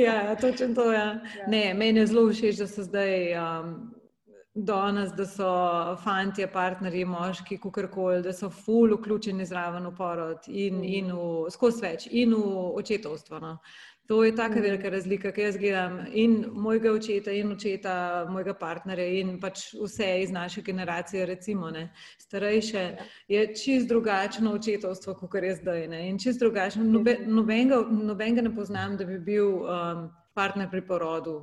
ja, 0.05 0.35
točno 0.39 0.71
to. 0.73 0.87
Ja. 0.93 1.19
Ja. 1.19 1.47
Ne, 1.51 1.73
meni 1.75 1.99
je 1.99 2.07
zelo 2.07 2.29
všeč, 2.31 2.63
da 2.63 2.67
so 2.71 2.87
zdaj. 2.87 3.35
Um, 3.35 3.96
danes, 4.57 5.11
da 5.13 5.25
so 5.25 5.49
fanti, 6.03 6.45
partnerji, 6.53 7.05
moški, 7.05 7.59
kakorkoli, 7.61 8.23
da 8.25 8.33
so 8.33 8.49
ful 8.49 8.95
vključeni 8.95 9.45
zraven 9.45 9.85
v 9.85 9.93
porod 9.97 10.47
in, 10.47 10.79
mm. 10.79 10.87
in 10.99 11.11
v 11.13 11.51
skozi 11.53 11.83
več 11.83 12.07
in 12.11 12.33
v 12.33 12.63
očetovstvo. 12.81 13.39
No. 13.43 13.57
To 14.07 14.23
je 14.23 14.35
tako 14.35 14.59
mm. 14.59 14.63
velika 14.63 14.89
razlika, 14.89 15.31
ki 15.31 15.41
jaz 15.41 15.57
gledam 15.59 15.99
in 16.13 16.45
mojega 16.53 16.91
očeta 16.91 17.31
in 17.31 17.51
očeta 17.51 18.25
mojega 18.29 18.53
partnerja 18.57 19.07
in 19.19 19.35
pač 19.39 19.67
vse 19.75 20.07
iz 20.23 20.31
naše 20.31 20.61
generacije, 20.61 21.25
recimo, 21.25 21.69
ne, 21.69 21.89
starejše, 22.17 22.83
ja. 22.83 23.05
je 23.27 23.43
čist 23.55 23.87
drugačno 23.87 24.53
očetovstvo, 24.55 25.13
kot 25.13 25.43
je 25.43 25.55
zdaj. 25.55 25.87
Ne, 25.87 26.07
in 26.09 26.17
čist 26.19 26.39
drugačno, 26.39 26.83
nobe, 26.83 27.17
nobenega, 27.27 27.83
nobenega 27.91 28.47
ne 28.47 28.55
poznam, 28.55 28.97
da 28.97 29.05
bi 29.05 29.19
bil 29.19 29.61
um, 29.61 30.07
partner 30.33 30.71
pri 30.71 30.81
porodu, 30.87 31.41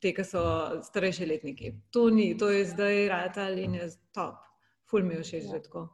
te, 0.00 0.12
ki 0.14 0.24
so 0.24 0.40
starejši 0.82 1.26
letniki. 1.26 1.74
To 1.94 2.08
ni, 2.10 2.32
to 2.38 2.50
je 2.52 2.64
zdaj 2.70 3.08
ratal 3.08 3.58
in 3.58 3.74
je 3.80 3.90
top, 4.14 4.40
ful 4.90 5.04
mi 5.04 5.18
je 5.18 5.26
všeč 5.28 5.50
že 5.50 5.62
tako. 5.68 5.88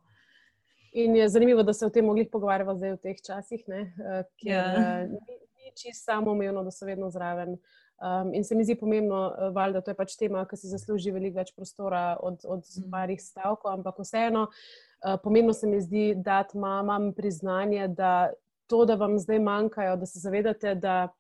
In 0.92 1.14
je 1.16 1.28
zanimivo, 1.28 1.62
da 1.62 1.72
se 1.72 1.86
o 1.86 1.90
tem 1.90 2.04
mogli 2.04 2.24
pogovarjati 2.30 2.78
zdaj 2.78 2.96
v 2.96 3.02
teh 3.02 3.20
časih, 3.22 3.62
ne? 3.70 3.82
Eh, 3.94 4.24
ker 4.42 4.50
ja. 4.50 4.64
Eh, 4.64 5.06
ni, 5.12 5.38
ni 5.60 5.72
čisto 5.76 6.10
samoumevno, 6.10 6.64
da 6.66 6.70
so 6.74 6.86
vedno 6.86 7.10
zraven. 7.10 7.58
Um, 8.00 8.34
in 8.34 8.44
se 8.44 8.54
mi 8.54 8.64
zdi 8.64 8.74
pomembno, 8.80 9.26
eh, 9.28 9.50
val, 9.54 9.74
da 9.76 9.82
to 9.84 9.92
je 9.92 9.94
pač 9.94 10.16
tema, 10.16 10.46
ki 10.48 10.56
si 10.56 10.70
zasluži 10.72 11.12
veliko 11.12 11.36
več 11.36 11.52
prostora 11.52 12.16
od, 12.16 12.46
od 12.48 12.64
mm. 12.64 12.88
parih 12.90 13.20
stavkov, 13.20 13.74
ampak 13.76 14.00
vseeno, 14.00 14.46
uh, 14.48 15.18
pomembno 15.22 15.52
se 15.52 15.68
mi 15.68 15.82
zdi 15.84 16.14
dati 16.16 16.58
mamam 16.58 17.12
priznanje, 17.12 17.90
da 17.92 18.32
to, 18.66 18.86
da 18.88 18.96
vam 18.96 19.18
zdaj 19.18 19.38
manjkajo, 19.44 19.98
da 20.00 20.06
se 20.06 20.22
zavedate, 20.22 20.74
da 20.74 21.10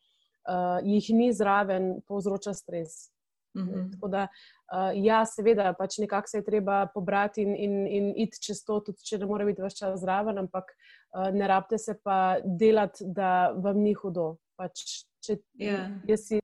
uh, 0.48 0.78
jih 0.84 1.10
ni 1.16 1.32
zraven, 1.32 2.00
povzroča 2.08 2.54
stres. 2.54 3.10
Mm 3.54 3.62
-hmm. 3.62 3.92
Tako 3.92 4.08
da, 4.08 4.28
uh, 4.72 5.04
ja, 5.04 5.26
seveda, 5.26 5.74
pač 5.78 5.98
nekako 5.98 6.28
se 6.28 6.38
je 6.38 6.44
treba 6.44 6.86
pobrati 6.94 7.42
in, 7.42 7.54
in, 7.56 7.86
in 7.86 8.12
iti 8.16 8.42
čez 8.42 8.64
to, 8.64 8.80
tudi 8.80 8.98
če 8.98 9.18
ne 9.18 9.26
more 9.26 9.44
biti 9.44 9.62
vse 9.62 9.76
čas 9.76 10.00
zraven, 10.00 10.38
ampak 10.38 10.64
uh, 10.64 11.34
ne 11.34 11.48
rabite 11.48 11.78
se 11.78 11.94
pa 12.04 12.36
delati, 12.44 13.04
da 13.06 13.52
vam 13.56 13.78
ni 13.78 13.94
hudo. 13.94 14.36
Pač, 14.56 15.04
če, 15.24 15.36
yeah. 15.58 15.66
Ja. 15.66 15.88
Jaz 16.06 16.20
si 16.28 16.40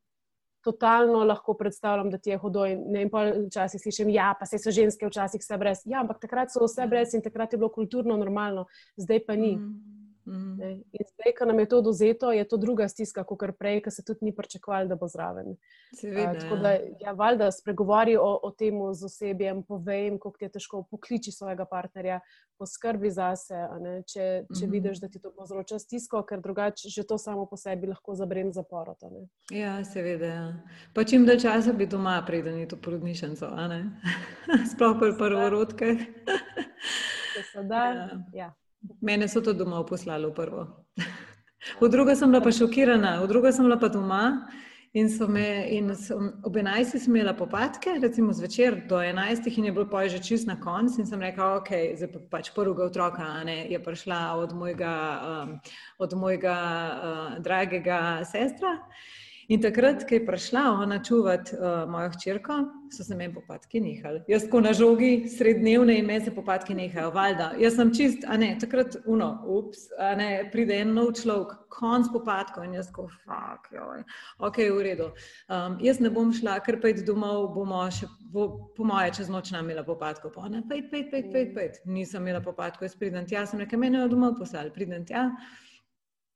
totalno 0.66 1.24
lahko 1.24 1.54
predstavljam, 1.54 2.10
da 2.10 2.18
ti 2.18 2.30
je 2.30 2.38
hudo. 2.38 2.64
In, 2.66 2.82
ne, 2.86 3.02
in 3.02 3.46
včasih 3.46 3.80
slišim, 3.80 4.10
ja, 4.10 4.34
se 4.44 4.58
so 4.58 4.70
ženske 4.70 5.06
včasih 5.06 5.40
vse 5.40 5.58
brez. 5.58 5.82
Ja, 5.84 6.00
ampak 6.00 6.18
takrat 6.20 6.50
so 6.50 6.64
vse 6.64 6.86
brez 6.90 7.14
in 7.14 7.22
takrat 7.22 7.52
je 7.52 7.58
bilo 7.58 7.70
kulturno 7.70 8.16
normalno, 8.16 8.66
zdaj 8.96 9.24
pa 9.26 9.36
ni. 9.36 9.56
Mm 9.56 9.62
-hmm. 9.62 9.95
Mm. 10.26 10.60
In 10.92 11.04
zdaj, 11.12 11.32
ko 11.38 11.44
nam 11.44 11.58
je 11.58 11.68
to 11.68 11.80
dozeto, 11.82 12.32
je 12.32 12.44
to 12.48 12.56
druga 12.56 12.88
stiska, 12.88 13.24
kot 13.24 13.44
prej, 13.58 13.80
ki 13.82 13.90
se 13.90 14.02
tudi 14.04 14.26
ni 14.26 14.32
pričakovali, 14.34 14.88
da 14.88 14.96
bo 14.96 15.06
zraven. 15.08 15.54
Seveda, 15.94 16.32
uh, 16.32 16.40
tako 16.40 16.56
da, 16.56 16.72
ja, 17.00 17.12
valjda, 17.12 17.50
spregovori 17.52 18.16
o, 18.16 18.32
o 18.42 18.50
tem 18.50 18.80
z 18.94 19.06
osebjem, 19.06 19.62
povej, 19.62 20.10
kako 20.18 20.34
ti 20.38 20.44
je 20.44 20.50
težko, 20.58 20.82
pokliči 20.90 21.32
svojega 21.32 21.64
partnerja, 21.70 22.20
poskrbi 22.58 23.10
zase. 23.10 23.54
Če, 23.54 24.02
če 24.10 24.24
mm 24.26 24.46
-hmm. 24.50 24.70
vidiš, 24.70 24.98
da 25.00 25.08
ti 25.08 25.22
to 25.22 25.30
povzroča 25.30 25.78
stisko, 25.78 26.22
ker 26.22 26.40
drugače 26.40 26.88
že 26.88 27.06
to 27.06 27.18
samo 27.18 27.46
po 27.46 27.56
sebi 27.56 27.86
lahko 27.86 28.14
zabrem 28.14 28.52
zaporo. 28.52 28.96
Ja, 29.50 29.84
seveda. 29.84 30.26
Ja. 30.26 30.52
Pa 30.94 31.04
čim 31.04 31.26
dalj 31.26 31.38
časa 31.38 31.72
bi 31.72 31.86
doma, 31.86 32.22
preden 32.26 32.58
je 32.58 32.68
to 32.68 32.76
porodnišnico, 32.76 33.46
sploh 34.74 34.96
pri 34.98 35.12
prvorodkah. 35.18 35.96
Ja. 37.70 38.08
Ja. 38.32 38.54
Mene 39.00 39.28
so 39.28 39.40
to 39.40 39.52
doma 39.52 39.84
poslali 39.84 40.26
v 40.26 40.34
prvo. 40.34 40.66
V 41.80 41.88
drugo 41.90 42.14
sem 42.14 42.30
bila 42.30 42.40
pa 42.44 42.52
šokirana, 42.52 43.18
v 43.24 43.28
drugo 43.28 43.52
sem 43.52 43.64
bila 43.64 43.78
pa 43.80 43.88
doma. 43.88 44.46
In, 44.96 45.10
me, 45.28 45.68
in 45.76 45.94
sem, 45.94 46.32
ob 46.44 46.56
11. 46.56 46.96
sem 46.96 47.16
imela 47.16 47.34
popadke, 47.36 47.98
recimo 48.00 48.32
zvečer 48.32 48.86
do 48.88 48.96
11. 48.96 49.44
in 49.58 49.64
je 49.64 49.72
bilo 49.72 49.84
pa 49.90 50.08
že 50.08 50.22
čist 50.24 50.46
na 50.46 50.56
koncu. 50.56 51.00
In 51.00 51.06
sem 51.06 51.20
rekla, 51.20 51.60
ok, 51.60 51.70
zdaj 51.98 52.12
pa 52.12 52.20
pač 52.30 52.48
prvega 52.56 52.86
otroka 52.88 53.44
ne, 53.44 53.66
je 53.68 53.76
prišla 53.82 54.40
od 54.40 54.54
mojega, 54.56 54.94
um, 55.20 55.60
od 55.98 56.14
mojega 56.14 56.56
uh, 56.56 57.42
dragega 57.44 58.24
sestra. 58.24 58.72
In 59.48 59.60
takrat, 59.62 60.02
ko 60.08 60.16
je 60.16 60.24
prišla 60.26 60.60
ona 60.82 60.96
čuvati 61.02 61.54
uh, 61.54 61.84
mojo 61.86 62.10
hčerko, 62.16 62.54
so 62.90 63.04
se 63.06 63.14
meni 63.14 63.30
popadki 63.34 63.78
nehali. 63.80 64.24
Jaz 64.26 64.48
ko 64.50 64.58
na 64.60 64.72
žogi 64.74 65.28
srednjevne 65.30 65.94
in 66.00 66.06
meni 66.06 66.24
se 66.24 66.32
popadki 66.34 66.74
nehajo, 66.74 67.12
valjda. 67.14 67.52
Jaz 67.62 67.76
sem 67.78 67.92
čist, 67.94 68.24
a 68.26 68.34
ne, 68.42 68.48
takrat, 68.58 68.96
uno, 69.06 69.28
ups, 69.46 69.84
a 70.02 70.16
ne, 70.18 70.28
pride 70.50 70.80
en 70.82 70.90
nov 70.96 71.12
človek, 71.20 71.52
konc 71.70 72.10
popadkov 72.10 72.66
in 72.66 72.74
jaz 72.74 72.88
ko, 72.90 73.04
fuck, 73.22 73.68
joj, 73.70 74.02
ok, 74.48 74.58
v 74.78 74.82
redu. 74.88 75.06
Um, 75.46 75.76
jaz 75.84 76.02
ne 76.02 76.10
bom 76.10 76.32
šla, 76.34 76.56
ker 76.66 76.80
pejt 76.82 77.04
domov, 77.06 77.52
bomo 77.54 77.84
še, 77.94 78.08
bo, 78.34 78.48
po 78.74 78.88
moje, 78.88 79.12
čez 79.20 79.30
noč 79.30 79.52
nam 79.54 79.70
imela 79.70 79.86
popadkov. 79.86 80.34
Pa 80.34 80.50
ne, 80.50 80.64
pejt, 80.66 80.90
pejt, 80.90 81.12
pejt, 81.14 81.30
pejt, 81.30 81.54
pejt. 81.54 81.78
Nisem 81.86 82.26
imela 82.26 82.42
popadkov, 82.42 82.88
jaz 82.88 82.98
pridem 82.98 83.30
tja, 83.30 83.46
sem 83.46 83.62
rekla, 83.62 83.78
meni 83.84 84.02
je 84.02 84.10
domov 84.10 84.34
poslali, 84.42 84.74
pridem 84.74 85.06
tja. 85.06 85.28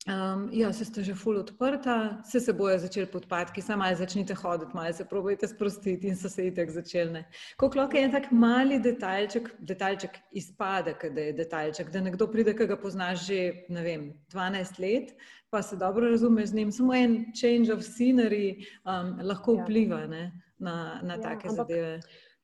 Um, 0.08 0.48
ja, 0.52 0.72
se 0.72 0.84
ste 0.84 1.02
že 1.04 1.14
ful 1.14 1.36
odprta, 1.36 2.22
se 2.24 2.40
se 2.40 2.52
bojo 2.52 2.78
začeli 2.78 3.06
podpadki, 3.06 3.60
samo 3.62 3.84
malo 3.84 3.96
začnite 3.96 4.34
hoditi, 4.34 4.70
malo 4.74 4.92
se 4.92 5.04
probojte 5.04 5.48
sprostiti 5.48 6.08
in 6.08 6.16
so 6.16 6.28
se 6.28 6.46
itek 6.46 6.70
začeli. 6.70 7.24
Kako 7.56 7.78
lahko 7.78 7.96
je 7.96 8.04
en 8.04 8.12
tak 8.12 8.30
mali 8.32 8.78
detaljček, 8.80 9.50
detaljček 9.58 10.16
izpade, 10.32 10.94
da 11.14 11.20
je 11.20 11.32
detaljček, 11.32 11.90
da 11.90 12.00
nekdo 12.00 12.26
pride, 12.32 12.56
ki 12.56 12.66
ga 12.66 12.78
poznaš 12.80 13.26
že, 13.26 13.52
ne 13.68 13.82
vem, 13.82 14.12
12 14.32 14.80
let, 14.80 15.12
pa 15.50 15.62
se 15.62 15.76
dobro 15.76 16.08
razumeš 16.08 16.48
z 16.48 16.54
njim, 16.54 16.72
samo 16.72 16.94
en 16.94 17.24
change 17.36 17.72
of 17.72 17.84
scenery 17.84 18.56
um, 18.84 19.18
lahko 19.22 19.58
ja. 19.58 19.64
vpliva 19.64 20.06
ne, 20.06 20.32
na, 20.58 21.00
na 21.02 21.14
ja, 21.14 21.20
take 21.20 21.48
ampak... 21.48 21.68
zadeve. 21.68 22.00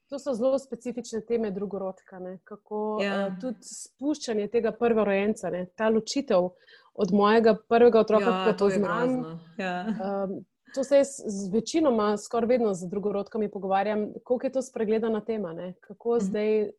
To 0.09 0.19
so 0.19 0.35
zelo 0.35 0.59
specifične 0.59 1.21
teme 1.27 1.51
drugorodka, 1.51 2.19
ne? 2.19 2.39
kako 2.45 2.99
ja. 3.03 3.27
uh, 3.27 3.41
tudi 3.41 3.65
spuščanje 3.65 4.49
tega 4.53 4.77
prvorojenca, 4.77 5.51
ta 5.75 5.89
ločitev 5.89 6.53
od 6.99 7.13
mojega 7.13 7.57
prvega 7.69 8.01
otroka, 8.01 8.31
ja, 8.31 8.45
ki 8.53 8.59
to 8.59 8.71
znam. 8.71 9.41
Ja. 9.59 9.87
Um, 9.87 10.45
to 10.75 10.85
se 10.85 10.97
jaz 10.97 11.09
z 11.27 11.49
večinoma, 11.53 12.17
skoraj 12.17 12.49
vedno 12.49 12.75
z 12.75 12.89
drugorodkami 12.89 13.51
pogovarjam, 13.51 14.09
koliko 14.25 14.47
je 14.47 14.53
to 14.53 14.63
spregledana 14.63 15.21
tema, 15.21 15.53
ne? 15.53 15.75
kako 15.81 16.17
mhm. 16.17 16.25
zdaj 16.25 16.71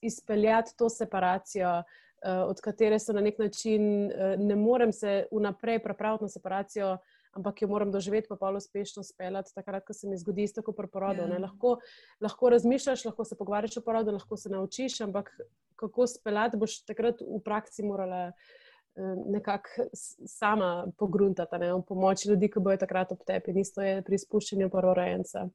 izpeljati 0.00 0.76
to 0.76 0.88
separacijo. 0.88 1.82
Uh, 2.24 2.48
od 2.48 2.60
katere 2.60 2.98
se 2.98 3.12
na 3.12 3.20
nek 3.20 3.38
način 3.38 4.06
uh, 4.06 4.12
ne 4.38 4.56
morem 4.56 4.92
se 4.92 5.26
vnaprej 5.32 5.82
pripraviti 5.82 6.24
na 6.24 6.28
separacijo, 6.28 6.96
ampak 7.32 7.62
jo 7.62 7.68
moram 7.68 7.92
doživeti, 7.92 8.28
pa 8.28 8.36
pa 8.36 8.50
uspešno 8.50 9.02
speljati, 9.02 9.54
takrat, 9.54 9.84
ko 9.86 9.92
se 9.92 10.08
mi 10.08 10.16
zgodi 10.16 10.46
kot 10.64 10.76
pri 10.76 10.86
porodu. 10.88 11.22
Yeah. 11.22 11.32
Ja. 11.32 11.38
Lahko, 11.38 11.76
lahko 12.20 12.50
razmišljaš, 12.50 13.04
lahko 13.04 13.24
se 13.24 13.36
pogovarjaš 13.36 13.76
o 13.76 13.80
porodu, 13.80 14.12
lahko 14.12 14.36
se 14.36 14.48
naučiš, 14.48 15.00
ampak 15.00 15.30
kako 15.76 16.06
speljati, 16.06 16.56
boš 16.56 16.84
takrat 16.86 17.20
v 17.20 17.42
praksi 17.44 17.82
morala 17.82 18.28
uh, 18.28 18.63
nekako 19.26 19.88
sama 20.26 20.86
pogruntata, 20.98 21.58
ne, 21.58 21.72
pomoč 21.88 22.26
ljudi, 22.26 22.48
ki 22.50 22.60
bojo 22.60 22.78
takrat 22.78 23.12
ob 23.12 23.24
tebi, 23.26 23.54
isto 23.60 23.82
je 23.82 24.02
pri 24.02 24.18
spuščanju 24.18 24.70
prvorojenca. 24.70 25.48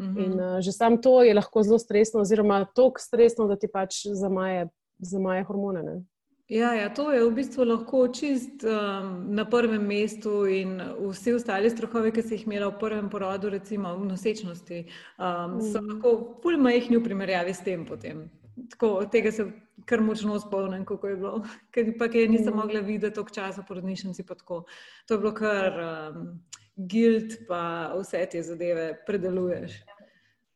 Mm 0.00 0.06
-hmm. 0.06 0.24
In 0.24 0.32
uh, 0.40 0.60
že 0.60 0.72
sam 0.72 1.02
to 1.02 1.22
je 1.22 1.34
lahko 1.34 1.62
zelo 1.62 1.78
stresno, 1.78 2.20
oziroma 2.20 2.64
tako 2.74 3.00
stresno, 3.00 3.46
da 3.46 3.56
ti 3.56 3.68
pač 3.68 4.06
zamaje, 4.06 4.68
zamaje 4.98 5.44
hormone. 5.44 5.82
Ne. 5.82 6.02
Ja, 6.50 6.74
ja, 6.74 6.88
to 6.94 7.12
je 7.12 7.22
v 7.22 7.30
bistvu 7.30 7.64
lahko 7.64 8.08
čist 8.08 8.64
um, 8.66 9.34
na 9.34 9.44
prvem 9.44 9.86
mestu, 9.86 10.46
in 10.46 10.80
vsi 10.98 11.32
ostali 11.32 11.70
strahovi, 11.70 12.10
ki 12.12 12.22
si 12.22 12.34
jih 12.34 12.46
imela 12.46 12.72
v 12.72 12.78
prvem 12.80 13.10
porodu, 13.10 13.52
recimo 13.54 13.94
v 13.96 14.08
nosečnosti, 14.08 14.80
um, 15.18 15.60
so 15.62 15.78
mm. 15.78 15.88
lahko 15.92 16.40
pol 16.42 16.58
majhni 16.58 16.98
v 16.98 17.04
primerjavi 17.04 17.54
s 17.54 17.62
tem. 17.62 17.86
Potem. 17.86 18.26
Tako, 18.70 19.04
tega 19.12 19.30
se 19.32 19.46
kar 19.84 20.00
močno 20.00 20.40
spomnim, 20.40 20.84
kako 20.84 21.08
je 21.08 21.16
bilo. 21.16 21.42
Ker 21.74 21.92
pa 21.98 22.08
kaj 22.08 22.28
nisem 22.28 22.54
mm. 22.54 22.56
mogla 22.56 22.80
videti 22.80 23.14
toliko 23.14 23.34
časa 23.34 23.62
po 23.68 23.74
rodnišnici. 23.74 24.26
To 24.26 24.64
je 25.10 25.18
bilo 25.18 25.34
kar 25.34 25.80
um, 25.80 26.40
gild, 26.76 27.38
pa 27.48 27.92
vse 27.98 28.26
te 28.30 28.42
zadeve 28.42 28.92
predeluješ. 29.06 29.80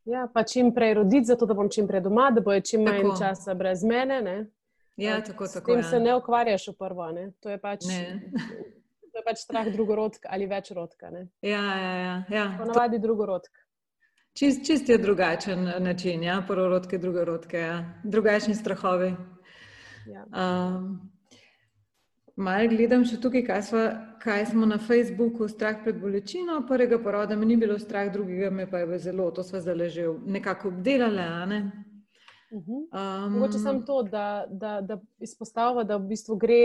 Ja, 0.05 0.29
pa 0.35 0.43
čim 0.43 0.75
prej 0.75 0.95
roditi, 0.95 1.25
zato 1.25 1.47
da 1.47 1.55
bom 1.55 1.69
čim 1.71 1.89
prej 1.89 2.01
doma, 2.05 2.31
da 2.31 2.41
bo 2.45 2.61
čim 2.61 2.83
manj 2.85 3.03
tako. 3.03 3.17
časa 3.19 3.55
brez 3.55 3.85
mene. 3.85 4.21
Ne? 4.23 4.47
Ja, 4.97 5.21
tako, 5.25 5.47
tako. 5.49 5.73
S 5.73 5.75
tem 5.75 5.79
ja. 5.79 5.83
se 5.83 6.01
ne 6.01 6.17
ukvarjaš 6.17 6.69
v 6.69 6.77
prvo. 6.79 7.11
Ne? 7.13 7.31
To 7.41 7.51
je 7.51 7.59
pač. 7.59 7.85
To 9.15 9.21
je 9.21 9.23
pač 9.23 9.45
strah 9.45 9.69
drugorodka 9.71 10.27
ali 10.33 10.47
večrodka. 10.51 11.07
Ja, 11.41 11.61
ja, 11.79 11.93
ja. 11.97 12.15
ja. 12.29 12.47
Ponavadi 12.59 12.99
drugorodka. 12.99 13.64
Čist, 14.35 14.67
čist 14.67 14.89
je 14.89 14.99
drugačen 14.99 15.65
način, 15.79 16.23
ja? 16.23 16.43
prvorodke, 16.47 16.99
drugorodke, 16.99 17.59
ja? 17.59 18.01
drugačni 18.05 18.55
strahovi. 18.55 19.15
Ja. 20.07 20.25
Um, 20.27 21.11
Mal 22.37 22.67
gledam 22.67 23.05
še 23.07 23.21
tukaj, 23.23 23.45
kaj 23.47 23.61
smo, 23.63 23.81
kaj 24.19 24.47
smo 24.51 24.67
na 24.67 24.81
Facebooku, 24.83 25.47
strah 25.49 25.77
pred 25.85 26.01
bolečino. 26.03 26.57
Prvega 26.67 26.99
poroda 26.99 27.37
mi 27.39 27.47
ni 27.47 27.57
bilo 27.57 27.77
strah, 27.79 28.09
drugega 28.11 28.49
me 28.51 28.67
pa 28.71 28.81
je 28.83 28.99
zelo, 29.05 29.29
to 29.31 29.45
smo 29.47 29.61
zdaj 29.63 29.89
že 29.95 30.09
nekako 30.27 30.73
obdelali. 30.73 31.27
Ne? 31.53 31.61
Um, 32.51 33.37
Mogoče 33.37 33.59
sem 33.59 33.85
to, 33.87 34.01
da, 34.03 34.47
da, 34.51 34.81
da 34.83 34.99
izpostavlja, 35.23 35.85
da 35.87 35.97
v 35.97 36.11
bistvu 36.11 36.37
gre 36.43 36.59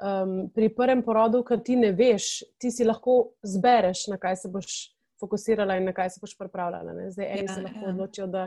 um, 0.00 0.48
pri 0.54 0.70
prvem 0.72 1.04
porodu, 1.04 1.42
ker 1.44 1.60
ti 1.60 1.76
ne 1.76 1.92
veš, 1.92 2.30
ti 2.56 2.72
si 2.72 2.88
lahko 2.88 3.36
zbereš, 3.44 4.06
na 4.08 4.16
kaj 4.16 4.40
se 4.40 4.48
boš 4.48 4.78
fokusirala 5.20 5.76
in 5.76 5.88
na 5.88 5.94
kaj 5.96 6.10
se 6.14 6.20
boš 6.22 6.36
pripravljala. 6.38 6.92
Ne? 6.92 7.10
Zdaj, 7.10 7.26
eni 7.38 7.48
ja, 7.48 7.54
se 7.54 7.64
lahko 7.64 7.84
ja. 7.84 7.92
odločijo, 7.94 8.26
da, 8.26 8.46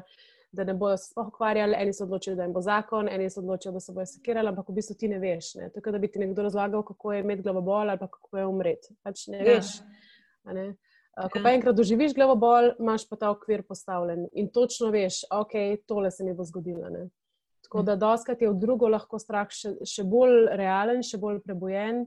da 0.52 0.64
ne 0.64 0.74
bojo 0.78 0.98
sploh 0.98 1.28
ukvarjali, 1.32 1.76
eni 1.80 1.94
se 1.94 2.04
odločijo, 2.04 2.36
da 2.36 2.48
jim 2.48 2.54
bo 2.54 2.62
zakon, 2.62 3.10
eni 3.10 3.30
se 3.30 3.40
odločijo, 3.40 3.72
da 3.72 3.80
se 3.80 3.94
bojo 3.94 4.06
sekirali, 4.06 4.52
ampak 4.52 4.70
v 4.70 4.78
bistvu 4.80 4.98
ti 5.00 5.10
ne 5.12 5.20
veš. 5.20 5.54
Ne? 5.62 5.70
Tako 5.76 5.96
da 5.96 6.02
bi 6.02 6.12
ti 6.12 6.22
nekdo 6.22 6.46
razlagal, 6.46 6.84
kako 6.84 7.14
je 7.14 7.24
imeti 7.26 7.46
glavobol 7.46 7.90
ali 7.90 8.00
kako 8.00 8.38
je 8.38 8.46
umreti. 8.46 8.96
Pač 9.04 9.28
ne 9.28 9.42
ja. 9.42 9.50
veš. 9.54 9.76
Ne? 10.46 10.74
Ko 11.14 11.40
ja. 11.40 11.44
pa 11.44 11.52
enkrat 11.54 11.76
doživiš 11.78 12.16
glavobol, 12.18 12.72
imaš 12.82 13.06
pa 13.10 13.20
ta 13.22 13.30
okvir 13.32 13.62
postavljen 13.68 14.28
in 14.34 14.50
točno 14.50 14.90
veš, 14.94 15.24
ok, 15.32 15.52
tole 15.88 16.12
se 16.12 16.26
mi 16.26 16.34
bo 16.34 16.46
zgodilo. 16.46 16.90
Ne? 16.90 17.08
Tako 17.64 17.84
da 17.86 17.96
doskrat 17.96 18.42
je 18.42 18.50
v 18.50 18.58
drugo 18.60 18.90
lahko 18.90 19.20
strah 19.22 19.50
še, 19.50 19.76
še 19.88 20.04
bolj 20.06 20.50
realen, 20.58 21.04
še 21.06 21.18
bolj 21.22 21.40
prebojen. 21.46 22.04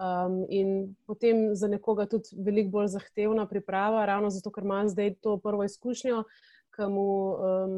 Um, 0.00 0.46
in 0.48 0.94
potem 1.04 1.50
za 1.54 1.68
nekoga 1.68 2.06
tudi 2.08 2.32
veliko 2.32 2.70
bolj 2.72 2.86
zahtevna 2.94 3.44
priprava, 3.46 4.06
ravno 4.08 4.30
zato, 4.32 4.48
ker 4.48 4.64
ima 4.64 4.78
zdaj 4.88 5.18
to 5.20 5.34
prvo 5.36 5.64
izkušnjo, 5.64 6.22
ki 6.72 6.86
mu 6.88 7.08
um, 7.36 7.74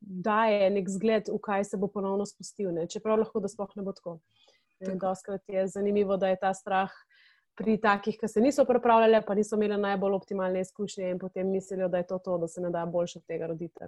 daje 0.00 0.68
nek 0.70 0.90
zgled, 0.90 1.30
v 1.32 1.38
kaj 1.40 1.64
se 1.64 1.78
bo 1.80 1.88
ponovno 1.88 2.26
spustil. 2.28 2.74
Ne? 2.76 2.84
Čeprav 2.92 3.22
lahko, 3.22 3.40
da 3.40 3.48
sploh 3.48 3.72
ne 3.76 3.86
bo 3.86 3.94
tako. 3.96 4.18
Doskrat 4.82 5.48
je 5.48 5.64
zanimivo, 5.72 6.16
da 6.20 6.28
je 6.28 6.36
ta 6.42 6.50
strah 6.54 6.92
pri 7.56 7.78
takih, 7.80 8.18
ki 8.20 8.28
se 8.28 8.40
niso 8.40 8.64
pripravljali, 8.68 9.22
pa 9.26 9.34
niso 9.34 9.56
imeli 9.56 9.78
najbolj 9.80 10.16
optimalne 10.18 10.60
izkušnje 10.60 11.10
in 11.10 11.18
potem 11.18 11.50
mislijo, 11.50 11.88
da 11.88 12.02
je 12.02 12.06
to 12.06 12.18
to, 12.18 12.36
da 12.38 12.48
se 12.48 12.60
ne 12.60 12.70
da 12.70 12.84
boljše 12.86 13.18
od 13.18 13.24
tega 13.26 13.46
roditi. 13.46 13.80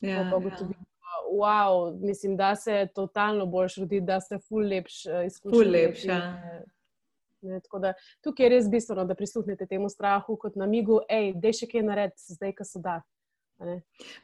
Ja, 0.00 0.28
pa 0.32 0.38
gotovi. 0.38 0.72
Ja. 0.72 0.84
Wow, 1.32 1.98
mislim, 2.00 2.36
da 2.36 2.54
se 2.56 2.88
totalno 2.94 3.46
boljš 3.46 3.76
roditi, 3.76 4.00
da 4.00 4.20
ste 4.20 4.38
ful 4.38 4.64
lepš 4.68 5.06
uh, 5.06 5.26
izkušnje. 5.26 5.58
Ful 5.58 5.70
lepš, 7.42 7.68
ja. 7.72 7.80
Da, 7.80 7.92
tukaj 8.24 8.46
je 8.46 8.50
res 8.50 8.70
bistveno, 8.70 9.04
da 9.04 9.14
prisluhnete 9.14 9.66
temu 9.66 9.88
strahu 9.88 10.36
kot 10.36 10.56
namigu, 10.56 11.00
da 11.08 11.52
je 11.52 11.58
še 11.60 11.70
kaj 11.70 11.82
narediti, 11.82 12.36
zdaj, 12.38 12.54
ko 12.56 12.64
se 12.64 12.82
da. 12.84 13.00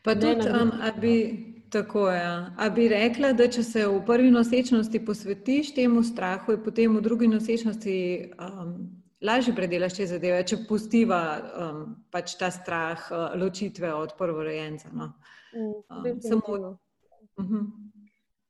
Pa 0.05 0.15
tudi, 0.15 0.49
um, 0.49 0.73
a 0.83 0.91
bi, 1.01 1.15
tako 1.71 2.11
je. 2.11 2.19
Ja. 2.21 2.55
A 2.59 2.69
bi 2.71 2.89
rekla, 2.89 3.33
da 3.33 3.49
če 3.49 3.63
se 3.65 3.87
v 3.89 4.03
prvi 4.07 4.31
nosečnosti 4.31 5.05
posvetiš 5.05 5.73
temu 5.75 6.03
strahu, 6.05 6.53
je 6.53 6.61
potem 6.65 6.97
v 6.97 7.01
drugi 7.01 7.29
nosečnosti 7.33 7.97
um, 8.37 8.75
lažje 9.25 9.55
predelaš 9.57 9.97
te 9.97 10.07
zadeve, 10.11 10.43
če 10.45 10.61
pustiva 10.69 11.23
um, 11.41 11.81
pač 12.13 12.37
ta 12.37 12.51
strah 12.53 13.09
uh, 13.09 13.33
ločitve 13.41 13.95
od 13.95 14.13
prvorojenca. 14.19 14.93
No? 14.93 15.15
Mm, 15.57 15.81
um, 15.89 16.21
samo. 16.21 16.77
Uh 17.41 17.47
-huh. 17.47 17.67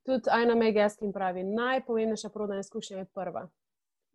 Tudi 0.03 0.29
Aina 0.31 0.55
Megaskin 0.55 1.13
pravi, 1.13 1.43
najpomembnejša 1.43 2.29
porodna 2.29 2.59
izkušnja 2.59 2.97
je 2.97 3.05
prva. 3.05 3.47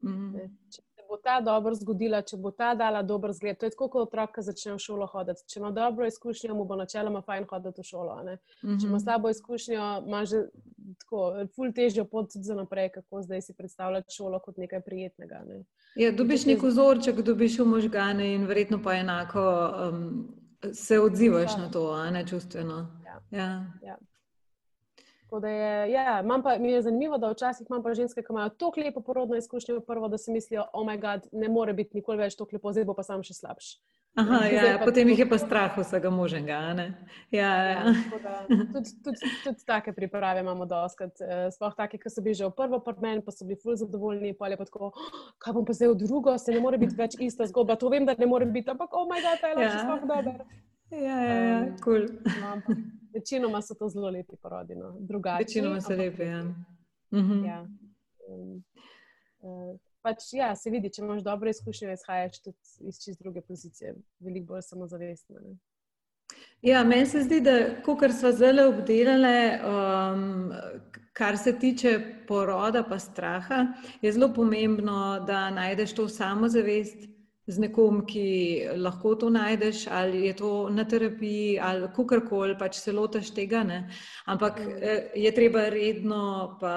Mm 0.02 0.10
-hmm. 0.10 0.50
Če 0.70 0.82
se 0.82 1.02
bo 1.08 1.16
ta 1.16 1.40
dobro 1.40 1.74
zgodila, 1.74 2.22
če 2.22 2.36
bo 2.36 2.50
ta 2.50 2.74
dala 2.74 3.02
dober 3.02 3.32
zgled, 3.32 3.58
to 3.58 3.66
je 3.66 3.70
tako, 3.70 3.88
kot 3.88 4.08
otrok, 4.08 4.34
ki 4.34 4.42
začne 4.42 4.72
v 4.74 4.78
šolo 4.78 5.06
hoditi. 5.06 5.46
Če 5.46 5.60
ima 5.60 5.70
dobro 5.70 6.06
izkušnjo, 6.06 6.54
mu 6.54 6.64
bo 6.64 6.76
načeloma 6.76 7.22
fajn 7.22 7.46
hoditi 7.50 7.80
v 7.80 7.84
šolo. 7.84 8.16
Mm 8.22 8.28
-hmm. 8.28 8.80
Če 8.80 8.86
ima 8.86 8.96
mhm. 8.96 9.04
slabo 9.04 9.28
izkušnjo, 9.28 10.02
ima 10.06 10.24
že 10.24 10.42
tako, 10.98 11.46
ful 11.56 11.72
težjo 11.72 12.04
pot 12.04 12.30
za 12.34 12.54
naprej, 12.54 12.88
kako 12.88 13.22
zdaj 13.22 13.42
si 13.42 13.54
predstavljati 13.54 14.14
šolo 14.14 14.38
kot 14.38 14.56
nekaj 14.56 14.80
prijetnega. 14.80 15.42
Ne. 15.46 15.64
Ja, 15.96 16.12
dobiš 16.12 16.46
nek 16.46 16.62
vzorček, 16.62 17.20
dobiš 17.22 17.58
v 17.58 17.64
možgane 17.64 18.34
in 18.34 18.46
verjetno 18.46 18.82
pa 18.82 18.94
enako 18.94 19.72
um, 19.90 20.28
se 20.72 21.00
odzivaš 21.00 21.52
ja. 21.52 21.58
na 21.58 21.70
to, 21.70 21.90
a 21.90 22.10
ne 22.10 22.26
čustveno. 22.26 22.86
Ja. 23.04 23.38
Ja. 23.38 23.64
Ja. 23.82 23.96
Je, 25.28 25.92
ja, 25.92 26.24
pa, 26.44 26.58
mi 26.58 26.72
je 26.72 26.82
zanimivo, 26.82 27.18
da 27.18 27.30
včasih 27.30 27.66
imam 27.70 27.82
pa 27.82 27.94
ženske, 27.94 28.22
ki 28.22 28.32
imajo 28.32 28.48
tako 28.48 28.80
lepo 28.80 29.00
porodno 29.00 29.36
izkušnjo, 29.36 29.80
prvo, 29.80 30.08
da 30.08 30.18
si 30.18 30.32
mislijo, 30.32 30.64
oh, 30.72 30.86
moj 30.86 30.98
bog, 30.98 31.28
ne 31.32 31.48
more 31.48 31.72
biti 31.72 31.96
nikoli 32.00 32.18
več 32.18 32.36
tako 32.36 32.56
lepo, 32.56 32.72
zdaj 32.72 32.88
bo 32.88 32.96
pa 32.96 33.04
sam 33.04 33.22
še 33.22 33.36
slabši. 33.36 33.76
Aha, 34.18 34.38
ja, 34.50 34.62
ja, 34.66 34.78
potem 34.82 35.08
jih 35.12 35.20
je 35.22 35.26
pa 35.30 35.36
strah 35.38 35.76
vsega 35.78 36.10
možnega. 36.10 36.56
Ja, 37.30 37.50
ja. 37.62 37.92
Ja, 37.92 37.92
tudi, 38.72 38.94
tudi, 39.04 39.30
tudi 39.44 39.66
take 39.66 39.92
priprave 39.94 40.40
imamo 40.42 40.66
doskrat. 40.66 41.20
Eh, 41.22 41.44
sploh 41.54 41.76
take, 41.78 42.00
ki 42.02 42.10
so 42.10 42.24
bili 42.24 42.34
že 42.34 42.48
v 42.48 42.54
prvo 42.56 42.80
pormen, 42.82 43.22
pa 43.22 43.34
so 43.34 43.46
bili 43.46 43.60
ful 43.62 43.76
zadovoljni, 43.78 44.34
pa 44.34 44.48
je 44.50 44.58
pa 44.58 44.66
tako, 44.66 44.90
oh, 44.90 45.12
kaj 45.38 45.54
bom 45.54 45.68
pa 45.68 45.76
zdaj 45.76 45.92
v 45.92 46.00
drugo, 46.02 46.34
se 46.38 46.56
ne 46.56 46.64
more 46.64 46.80
biti 46.80 46.98
več 46.98 47.14
ista 47.22 47.46
zgodba. 47.46 47.78
To 47.78 47.92
vem, 47.92 48.08
da 48.08 48.16
ne 48.18 48.26
more 48.26 48.48
biti, 48.48 48.72
ampak 48.74 48.90
oh, 48.90 49.06
moj 49.06 49.22
bog, 49.22 49.38
ta 49.38 49.52
je 49.52 49.60
lahko 49.60 49.84
sploh 49.84 50.10
dober. 50.10 50.42
Ja, 50.90 51.22
ja, 51.22 51.34
ja, 51.34 51.76
cool. 51.84 52.02
um, 52.02 52.62
večinoma 53.14 53.62
so 53.62 53.74
to 53.74 53.88
zelo 53.88 54.10
lepi 54.10 54.36
porodi. 54.42 54.74
No. 54.74 54.96
Večinoma 55.38 55.80
so 55.80 55.96
lepi. 55.96 56.22
Ja. 56.22 56.42
Mhm. 57.12 57.44
Ja. 57.44 57.66
Um, 58.28 58.64
uh, 59.40 59.76
pač, 60.02 60.32
ja, 60.32 60.54
se 60.56 60.70
vidi, 60.70 60.90
če 60.92 61.02
imaš 61.02 61.22
dobre 61.26 61.50
izkušnje, 61.50 61.92
izhajaš 61.92 62.42
tudi 62.42 62.88
iz 62.88 63.00
čist 63.04 63.20
druge 63.22 63.40
pozicije, 63.40 63.94
veliko 64.20 64.54
bolj 64.54 64.62
samozavestno. 64.68 65.40
Ne. 65.44 65.56
Ja, 66.62 66.82
meni 66.84 67.06
se 67.06 67.22
zdi, 67.22 67.40
da 67.40 67.58
kar 68.00 68.12
smo 68.12 68.32
zelo 68.32 68.68
obdelali, 68.68 69.58
um, 69.64 70.52
kar 71.12 71.38
se 71.38 71.54
tiče 71.58 71.92
poroda 72.28 72.84
in 72.90 73.00
straha, 73.00 73.66
je 74.02 74.12
zelo 74.12 74.32
pomembno, 74.34 75.24
da 75.26 75.50
najdeš 75.50 75.94
to 75.94 76.08
samozavest 76.08 77.08
z 77.48 77.58
nekom, 77.64 78.02
ki 78.06 78.24
lahko 78.76 79.14
to 79.16 79.30
najdeš, 79.32 79.86
ali 79.90 80.26
je 80.26 80.34
to 80.36 80.52
na 80.70 80.84
terapiji, 80.84 81.58
ali 81.58 81.88
kako 81.96 82.20
koli, 82.28 82.56
pač 82.58 82.76
se 82.82 82.92
lotaš 82.92 83.32
tega. 83.34 83.64
Ne? 83.64 83.86
Ampak 84.26 84.60
mm. 84.60 84.82
eh, 84.82 85.06
je 85.16 85.34
treba 85.34 85.68
redno 85.72 86.58
pa 86.60 86.74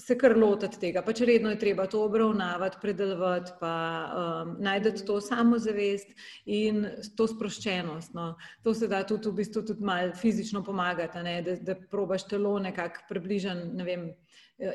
se 0.00 0.16
kar 0.18 0.32
lotiti 0.38 0.78
tega, 0.80 1.02
pač 1.04 1.20
redno 1.28 1.50
je 1.52 1.58
treba 1.60 1.84
to 1.90 2.00
obravnavati, 2.06 2.78
predelovati, 2.80 3.52
pa 3.60 3.72
um, 4.08 4.54
najti 4.64 5.04
to 5.04 5.18
samozavest 5.20 6.14
in 6.46 6.86
to 7.16 7.26
sproščenost. 7.28 8.14
No. 8.16 8.32
To 8.64 8.74
se 8.74 8.88
da 8.88 9.02
tudi 9.04 9.28
v 9.28 9.42
bistvu 9.42 9.62
tudi 9.68 9.84
malo 9.84 10.16
fizično 10.16 10.64
pomagati, 10.64 11.20
da, 11.44 11.56
da 11.60 11.76
probaš 11.90 12.26
telo 12.32 12.58
nekako 12.58 13.06
približati. 13.08 13.68
Ne 13.76 13.84
vem, 13.84 14.10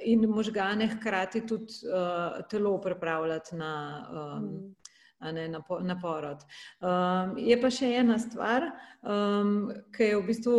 In 0.10 0.24
možgane 0.30 0.88
hkrati 0.96 1.44
tudi 1.46 1.76
uh, 1.86 2.40
telo 2.50 2.80
pripravljati 2.82 3.56
na 3.56 3.74
um, 4.10 4.48
ne, 5.22 5.48
na, 5.50 5.62
na 5.82 5.96
porod. 6.02 6.44
Um, 6.82 7.36
je 7.38 7.58
pa 7.62 7.70
še 7.74 7.90
ena 8.00 8.18
stvar, 8.22 8.68
um, 9.02 9.72
ki 9.96 10.10
je 10.10 10.18
v 10.18 10.24
bistvu 10.28 10.56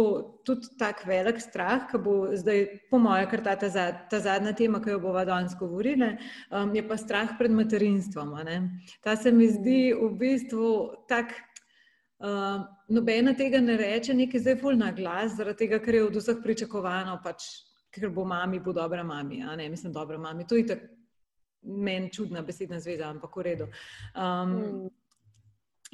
tudi 0.47 0.71
tako 0.81 1.11
velik 1.11 1.41
strah, 1.43 1.87
ki 1.91 2.01
bo 2.03 2.17
zdaj, 2.37 2.65
po 2.91 3.01
mojem, 3.03 3.29
kar 3.31 3.45
ta, 3.45 3.57
ta, 3.61 3.87
ta 4.11 4.21
zadnja 4.23 4.55
tema, 4.57 4.81
ki 4.83 4.97
jo 4.97 5.03
bomo 5.03 5.25
danes 5.29 5.57
govorili, 5.59 6.15
um, 6.51 6.75
je 6.75 6.85
pa 6.87 6.99
strah 7.01 7.37
pred 7.39 7.53
materinstvom. 7.53 8.35
Ta 9.05 9.17
se 9.17 9.33
mi 9.33 9.51
zdi 9.53 9.93
v 9.95 10.11
bistvu 10.17 10.73
tak. 11.11 11.37
Uh, 12.17 12.65
nobena 12.89 13.35
tega 13.37 13.61
ne 13.61 13.75
reče, 13.77 14.15
nekaj 14.17 14.41
zdaj 14.41 14.55
ful 14.63 14.79
na 14.81 14.89
glas, 14.97 15.35
zaradi 15.37 15.67
tega, 15.67 15.83
ker 15.85 15.99
je 15.99 16.05
od 16.07 16.15
vseh 16.17 16.39
pričakovano, 16.41 17.19
pač, 17.21 17.45
ker 17.93 18.09
bo 18.09 18.25
mami, 18.25 18.57
bo 18.57 18.73
dobra 18.73 19.05
mami. 19.05 19.43
Mislim, 19.69 19.93
dobra 19.93 20.17
mami. 20.17 20.47
To 20.49 20.57
je 20.57 20.65
tako 20.71 20.96
meni 21.67 22.12
čudna 22.12 22.43
besedna 22.43 22.81
zveza, 22.81 23.11
ampak 23.11 23.37
v 23.37 23.43
redu. 23.51 23.69
Um, 24.14 24.55
mm. 24.57 24.95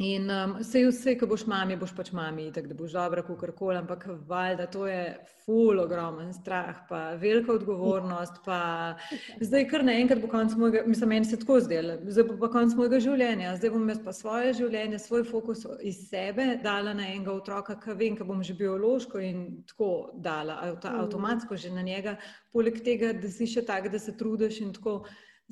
In 0.01 0.31
um, 0.31 0.55
vse, 0.57 0.87
vse, 0.89 1.13
ko 1.21 1.27
boš 1.29 1.43
mami, 1.45 1.75
boš 1.77 1.91
pač 1.93 2.15
mami, 2.17 2.47
tako 2.55 2.71
da 2.71 2.75
boš 2.75 2.95
dobra, 2.97 3.23
kako 3.27 3.51
koli, 3.53 3.77
ampak 3.77 4.07
valjda 4.29 4.67
to 4.73 4.87
je 4.89 5.03
ful, 5.45 5.81
ogromen 5.81 6.31
strah, 6.33 6.79
pa 6.89 7.01
velika 7.21 7.53
odgovornost. 7.53 8.39
Pa 8.45 8.95
zdaj, 9.41 9.67
kar 9.69 9.85
naenkrat 9.85 10.23
bo 10.23 10.31
konec 10.33 10.55
mojega, 10.57 10.87
mislim, 10.87 11.13
meni 11.13 11.29
se 11.29 11.37
tako 11.37 11.59
zdelo, 11.61 11.99
zdaj 12.09 12.25
bo 12.31 12.39
pa 12.41 12.49
konec 12.55 12.73
mojega 12.79 13.03
življenja, 13.05 13.51
zdaj 13.59 13.73
bom 13.75 13.85
jaz 13.93 14.01
pa 14.05 14.15
svoje 14.17 14.55
življenje, 14.63 15.01
svoj 15.03 15.27
fokus 15.29 15.67
iz 15.85 16.07
sebe 16.09 16.47
dala 16.65 16.95
na 16.97 17.11
enega 17.13 17.35
otroka, 17.37 17.77
ki 17.83 17.99
vem, 17.99 18.17
da 18.17 18.25
bom 18.25 18.41
že 18.41 18.57
biološko 18.57 19.21
in 19.21 19.45
tako 19.69 19.91
dala, 20.15 20.57
avto, 20.71 20.89
mm. 20.89 21.05
avtomatsko 21.05 21.61
že 21.61 21.75
na 21.75 21.85
njega, 21.85 22.17
poleg 22.53 22.81
tega, 22.81 23.13
da 23.13 23.29
si 23.29 23.51
še 23.51 23.67
tak, 23.69 23.91
da 23.93 24.01
se 24.01 24.17
trudiš 24.17 24.63
in 24.65 24.73
tako 24.73 25.03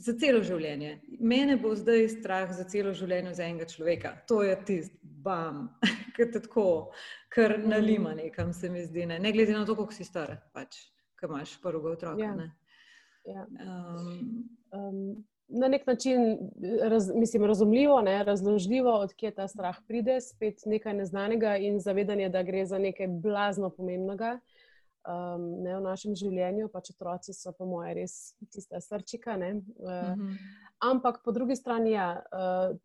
za 0.01 0.15
celo 0.21 0.41
življenje. 0.45 0.95
Mene 1.21 1.57
bo 1.61 1.75
zdaj 1.77 2.09
strah 2.17 2.53
za 2.57 2.65
celo 2.71 2.93
življenje 2.97 3.35
za 3.37 3.47
enega 3.47 3.69
človeka. 3.69 4.15
To 4.31 4.43
je 4.47 4.57
tisti, 4.67 4.99
bam, 5.25 5.67
ki 6.17 6.31
te 6.33 6.41
tako, 6.47 6.69
kar 7.33 7.59
nalima 7.61 8.15
nekam, 8.17 8.55
se 8.57 8.71
mi 8.73 8.85
zdi. 8.87 9.07
Ne, 9.11 9.21
ne 9.23 9.33
glede 9.37 9.57
na 9.57 9.67
to, 9.69 9.77
koliko 9.79 9.97
si 9.97 10.07
star, 10.09 10.39
pač, 10.57 10.81
ki 11.21 11.29
imaš 11.29 11.59
prvega 11.63 11.97
otroka. 11.97 12.23
Ja. 12.25 12.49
Ja. 13.29 13.45
Um, 13.61 14.49
um, 14.73 15.03
na 15.51 15.69
nek 15.69 15.85
način 15.87 16.39
raz, 16.89 17.11
mislim, 17.15 17.45
razumljivo, 17.45 18.01
ne, 18.01 18.23
razložljivo, 18.25 18.95
odkje 19.05 19.35
ta 19.37 19.49
strah 19.49 19.77
pride, 19.89 20.21
spet 20.25 20.65
nekaj 20.67 20.95
neznanega 21.03 21.57
in 21.61 21.81
zavedanje, 21.81 22.29
da 22.33 22.43
gre 22.43 22.65
za 22.67 22.79
nekaj 22.79 23.09
blazno 23.21 23.71
pomembnega 23.71 24.39
um, 25.09 25.63
ne, 25.63 25.77
v 25.77 25.83
našem 25.85 26.15
življenju, 26.17 26.69
pač 26.73 26.93
otroci 26.95 27.35
so, 27.37 27.53
po 27.57 27.67
mojem, 27.69 28.03
res 28.03 28.35
tista 28.53 28.81
srčika. 28.81 29.37
Uh, 29.37 29.63
uh 29.79 29.91
-huh. 30.17 30.37
Ampak 30.81 31.23
po 31.25 31.33
drugi 31.33 31.57
strani, 31.57 31.93
ja, 31.93 32.23
uh, 32.33 32.77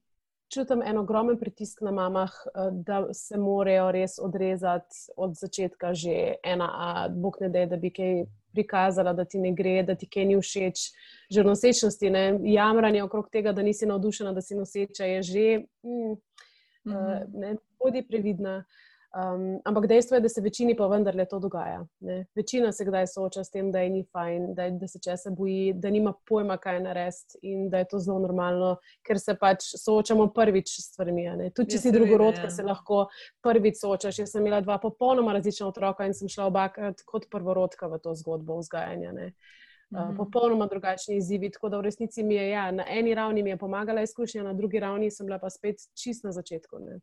čutim 0.53 0.81
en 0.81 0.97
ogromen 0.97 1.39
pritisk 1.39 1.81
na 1.81 1.91
mamah, 1.91 2.31
uh, 2.31 2.69
da 2.71 3.13
se 3.13 3.37
morajo 3.37 3.91
res 3.91 4.19
odrezati 4.19 4.95
od 5.17 5.35
začetka, 5.35 5.93
že 5.93 6.35
ena, 6.43 6.69
a 6.73 7.09
bog 7.09 7.37
ne 7.41 7.49
da, 7.49 7.65
da 7.65 7.77
bi 7.77 7.89
kaj 7.89 8.25
prikazala, 8.53 9.13
da 9.13 9.25
ti 9.25 9.39
ne 9.39 9.51
gre, 9.51 9.83
da 9.83 9.95
ti 9.95 10.07
kaj 10.07 10.25
ni 10.25 10.35
všeč. 10.41 10.91
Že 11.29 11.43
nosečnosti, 11.43 12.09
ne, 12.09 12.39
jamranje 12.43 13.03
okrog 13.03 13.29
tega, 13.29 13.51
da 13.51 13.61
nisi 13.61 13.85
navdušena, 13.85 14.33
da 14.33 14.41
si 14.41 14.55
noseča, 14.55 15.05
je 15.05 15.21
že, 15.23 15.63
mm, 15.83 16.11
uh 16.11 16.17
-huh. 16.85 17.23
uh, 17.23 17.33
ne, 17.33 17.55
bodi 17.79 18.07
previdna. 18.07 18.63
Um, 19.15 19.61
ampak 19.63 19.87
dejstvo 19.87 20.17
je, 20.17 20.21
da 20.21 20.29
se 20.29 20.41
večini 20.41 20.75
pa 20.75 20.87
vendarle 20.87 21.25
to 21.25 21.39
dogaja. 21.39 21.85
Ne? 21.99 22.25
Večina 22.35 22.71
se 22.71 22.85
kdaj 22.85 23.07
sooča 23.07 23.43
s 23.43 23.49
tem, 23.49 23.71
da 23.71 23.79
je 23.79 23.89
ni 23.89 24.03
fajn, 24.11 24.53
da, 24.53 24.69
da 24.69 24.87
se 24.87 24.99
česa 24.99 25.31
boji, 25.31 25.73
da 25.73 25.89
nima 25.89 26.13
pojma, 26.27 26.57
kaj 26.57 26.81
narediti 26.83 27.39
in 27.41 27.69
da 27.69 27.77
je 27.77 27.87
to 27.93 27.99
zelo 27.99 28.19
normalno, 28.19 28.73
ker 29.07 29.19
se 29.19 29.37
pač 29.39 29.69
soočamo 29.79 30.27
prvič 30.35 30.73
s 30.81 30.89
stvarmi. 30.91 31.29
Tudi 31.55 31.71
če 31.71 31.79
si 31.79 31.95
drugorodka, 31.95 32.49
ja. 32.49 32.51
se 32.51 32.67
lahko 32.67 33.05
prvič 33.43 33.79
soočaš. 33.79 34.19
Jaz 34.19 34.35
sem 34.35 34.43
imela 34.43 34.59
dva 34.61 34.81
popolnoma 34.83 35.37
različna 35.39 35.71
otroka 35.71 36.03
in 36.03 36.13
sem 36.13 36.27
šla 36.27 36.51
obakrat 36.51 37.05
kot 37.07 37.29
prvorodka 37.31 37.87
v 37.87 38.03
to 38.03 38.17
zgodbo 38.19 38.59
vzgajanja. 38.59 39.15
Ne? 39.15 39.31
Uh, 39.95 40.11
popolnoma 40.17 40.67
drugačni 40.67 41.21
izzivi. 41.23 41.53
Tako 41.55 41.71
da 41.71 41.79
v 41.79 41.87
resnici 41.87 42.23
mi 42.23 42.35
je 42.35 42.49
ja, 42.49 42.67
na 42.71 42.83
eni 42.91 43.15
ravni 43.15 43.57
pomagala 43.57 44.03
izkušnja, 44.03 44.43
na 44.43 44.53
drugi 44.53 44.83
ravni 44.83 45.07
sem 45.11 45.23
bila 45.23 45.39
pa 45.39 45.49
spet 45.49 45.87
čist 45.95 46.27
na 46.27 46.35
začetku. 46.35 46.83
Ne. 46.83 46.99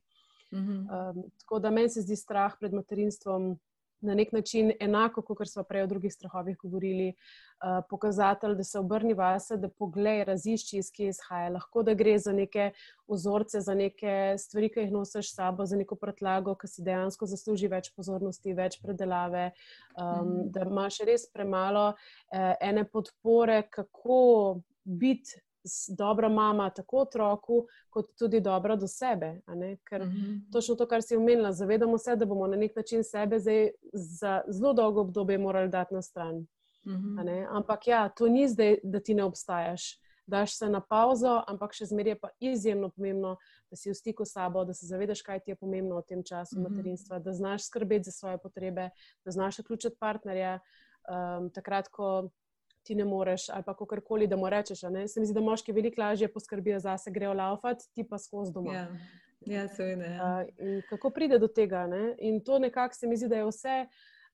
Um, 0.52 1.22
tako 1.40 1.58
da 1.58 1.70
meni 1.70 1.88
se 1.88 2.02
zdi 2.04 2.16
strah 2.16 2.56
pred 2.60 2.72
materinstvom 2.72 3.54
na 4.02 4.14
nek 4.14 4.32
način 4.32 4.72
enako, 4.80 5.22
kot 5.22 5.48
smo 5.48 5.62
prej 5.62 5.82
o 5.82 5.86
drugih 5.86 6.12
strahovih 6.12 6.56
govorili, 6.58 7.08
uh, 7.08 7.84
pokazatelj, 7.90 8.54
da 8.54 8.64
se 8.64 8.78
obrni 8.78 9.14
vase, 9.14 9.56
da 9.56 9.68
poglej, 9.68 10.24
razišči, 10.24 10.78
iz 10.78 10.90
kje 10.90 11.12
izhaja. 11.12 11.52
Lahko 11.54 11.82
da 11.82 11.94
gre 11.94 12.16
za 12.18 12.32
neke 12.32 12.70
vzorce, 13.08 13.60
za 13.60 13.74
neke 13.74 14.34
stvari, 14.38 14.72
ki 14.74 14.86
jih 14.86 14.92
nosiš 14.92 15.30
s 15.30 15.38
sabo, 15.38 15.66
za 15.66 15.76
neko 15.76 15.96
prtlago, 15.96 16.56
ki 16.58 16.68
si 16.68 16.82
dejansko 16.82 17.26
zasluži 17.30 17.70
več 17.70 17.92
pozornosti, 17.96 18.56
več 18.58 18.80
predelave, 18.82 19.52
um, 19.94 20.34
da 20.50 20.66
imaš 20.66 20.98
res 21.06 21.28
premalo 21.30 21.92
uh, 21.92 22.52
ene 22.60 22.84
podpore, 22.84 23.62
kako 23.70 24.62
biti 24.84 25.38
dobra 25.88 26.28
mama, 26.28 26.70
tako 26.70 26.98
otroku, 26.98 27.66
kot 27.90 28.06
tudi 28.18 28.40
dobra 28.40 28.76
do 28.76 28.86
sebe. 28.88 29.40
Ker 29.84 30.02
uh 30.02 30.06
mhm. 30.08 30.16
-huh. 30.16 30.52
točno 30.52 30.74
to, 30.74 30.86
kar 30.86 31.02
si 31.02 31.16
omenila, 31.16 31.52
zavedamo 31.52 31.98
se, 31.98 32.16
da 32.16 32.26
bomo 32.26 32.46
na 32.46 32.56
nek 32.56 32.76
način 32.76 33.04
sebe 33.04 33.38
zdaj 33.38 33.70
za 33.92 34.42
zelo 34.48 34.72
dolgo 34.72 35.00
obdobje 35.00 35.38
morali 35.38 35.68
dati 35.68 35.94
na 35.94 36.02
stran. 36.02 36.36
Uh 36.86 36.92
mhm. 36.92 37.18
-huh. 37.18 37.46
Ampak 37.50 37.86
ja, 37.86 38.08
to 38.08 38.28
ni 38.28 38.48
zdaj, 38.48 38.76
da 38.82 39.00
ti 39.00 39.14
ne 39.14 39.24
obstajaš. 39.24 40.02
Daš 40.26 40.58
se 40.58 40.68
na 40.68 40.80
pauzo, 40.80 41.42
ampak 41.46 41.72
še 41.74 41.86
zmeraj 41.86 42.10
je 42.10 42.18
pa 42.18 42.28
izjemno 42.40 42.88
pomembno, 42.88 43.36
da 43.70 43.76
si 43.76 43.90
v 43.90 43.94
stiku 43.94 44.24
s 44.24 44.32
sabo, 44.32 44.64
da 44.64 44.74
se 44.74 44.86
zavedaš, 44.86 45.22
kaj 45.22 45.40
ti 45.40 45.50
je 45.50 45.56
pomembno 45.56 45.96
v 45.96 46.02
tem 46.08 46.22
času 46.22 46.56
uh 46.56 46.62
mhm. 46.62 46.66
-huh. 46.66 46.76
materinstva, 46.76 47.18
da 47.18 47.32
znaš 47.32 47.66
skrbeti 47.66 48.04
za 48.04 48.10
svoje 48.10 48.38
potrebe, 48.38 48.90
da 49.24 49.30
znaš 49.30 49.58
vključiti 49.58 49.96
partnerja. 50.00 50.60
um, 51.08 51.50
takrat, 51.50 51.88
ko 51.88 52.30
ti 52.82 52.94
ne 52.94 53.04
moreš, 53.04 53.48
ali 53.50 53.62
pa 53.66 53.74
kakorkoli, 53.76 54.26
da 54.26 54.36
mu 54.36 54.48
rečeš. 54.50 54.80
Se 55.06 55.20
mi 55.20 55.26
zdi, 55.26 55.34
da 55.34 55.40
moški 55.40 55.72
veliko 55.72 56.00
lažje 56.00 56.28
poskrbijo 56.32 56.80
za 56.80 56.98
sebe, 56.98 57.14
grejo 57.14 57.32
laufati, 57.32 57.84
ti 57.94 58.04
pa 58.08 58.18
skozi 58.18 58.52
doma. 58.52 58.74
Ja, 58.74 58.88
ja 59.46 59.68
seveda. 59.68 60.04
Ja. 60.04 60.46
Uh, 60.58 60.82
kako 60.90 61.10
pride 61.10 61.38
do 61.38 61.48
tega? 61.48 61.86
Ne? 61.86 62.14
In 62.18 62.40
to 62.44 62.58
nekako 62.58 62.94
se 62.94 63.06
mi 63.06 63.16
zdi, 63.16 63.28
da 63.28 63.36
je 63.36 63.46
vse 63.46 63.76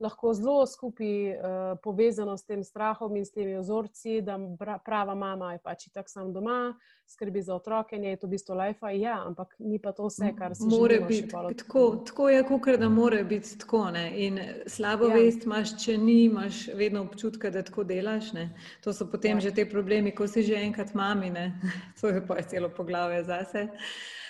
lahko 0.01 0.34
zelo 0.34 0.66
skupaj 0.66 1.30
uh, 1.30 1.78
povezano 1.82 2.36
s 2.36 2.44
tem 2.44 2.64
strahom 2.64 3.16
in 3.16 3.24
s 3.26 3.32
temi 3.32 3.57
ozorci, 3.59 4.20
da 4.20 4.38
prava 4.84 5.14
mama 5.14 5.53
je 5.53 5.59
pač 5.64 5.88
tako 5.94 6.09
sam 6.09 6.32
doma, 6.32 6.74
skrbi 7.09 7.42
za 7.42 7.55
otroke, 7.55 7.96
je 7.96 8.16
to 8.16 8.26
v 8.26 8.30
bistvu 8.30 8.55
life. 8.55 8.92
Ja, 9.01 9.22
ampak 9.26 9.55
ni 9.59 9.78
pa 9.78 9.92
to 9.92 10.07
vse, 10.07 10.32
kar 10.38 10.55
se 10.55 10.64
lahko 10.64 10.76
zgodi. 10.86 11.57
Tako, 11.62 11.84
tako 12.07 12.28
je, 12.28 12.42
kot 12.44 12.68
da 12.80 12.88
mora 12.88 13.22
biti 13.24 13.59
tako. 13.59 13.90
Ne? 13.90 14.12
In 14.26 14.40
slabo 14.66 15.09
ja. 15.09 15.14
vest 15.14 15.49
imaš, 15.49 15.74
če 15.84 15.96
ni, 15.99 16.24
imaš 16.24 16.68
vedno 16.74 17.03
občutek, 17.03 17.51
da 17.53 17.62
tako 17.62 17.84
delaš. 17.84 18.32
Ne? 18.36 18.51
To 18.84 18.92
so 18.92 19.09
potem 19.11 19.40
ja. 19.40 19.49
že 19.49 19.55
te 19.55 19.66
problemi, 19.68 20.14
ko 20.14 20.28
si 20.28 20.42
že 20.42 20.61
enkrat 20.61 20.94
mami, 20.94 21.32
to 22.01 22.12
je 22.12 22.22
pa 22.26 22.42
celo 22.42 22.68
poglavje 22.68 23.24
zase 23.24 23.68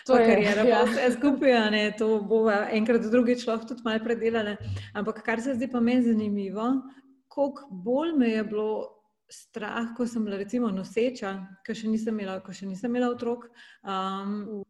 to 0.09 0.17
je 0.17 0.27
karijera, 0.27 0.63
ja. 0.63 0.85
vse 0.85 1.11
skupaj, 1.17 1.71
ne, 1.71 1.83
to 1.99 2.09
bo 2.25 2.41
enkrat 2.51 3.05
drugič 3.13 3.47
lahko 3.47 3.69
tudi 3.69 3.85
malo 3.85 4.01
predelali. 4.05 4.57
Ampak 4.97 5.21
kar 5.25 5.43
se 5.45 5.55
zdi 5.59 5.69
pa 5.73 5.83
meni 5.85 6.07
zanimivo, 6.07 6.71
koliko 7.29 7.69
bolj 7.71 8.15
me 8.19 8.31
je 8.31 8.45
bilo 8.49 8.71
strah, 9.31 9.93
ko 9.97 10.07
sem 10.07 10.25
bila 10.25 10.39
recimo 10.41 10.71
noseča, 10.73 11.35
ko 11.67 11.75
še 11.77 11.91
nisem 11.93 12.17
imela, 12.17 12.39
ko 12.41 12.55
še 12.55 12.67
nisem 12.67 12.91
imela 12.91 13.11
otrok, 13.13 13.51
um, 13.85 14.63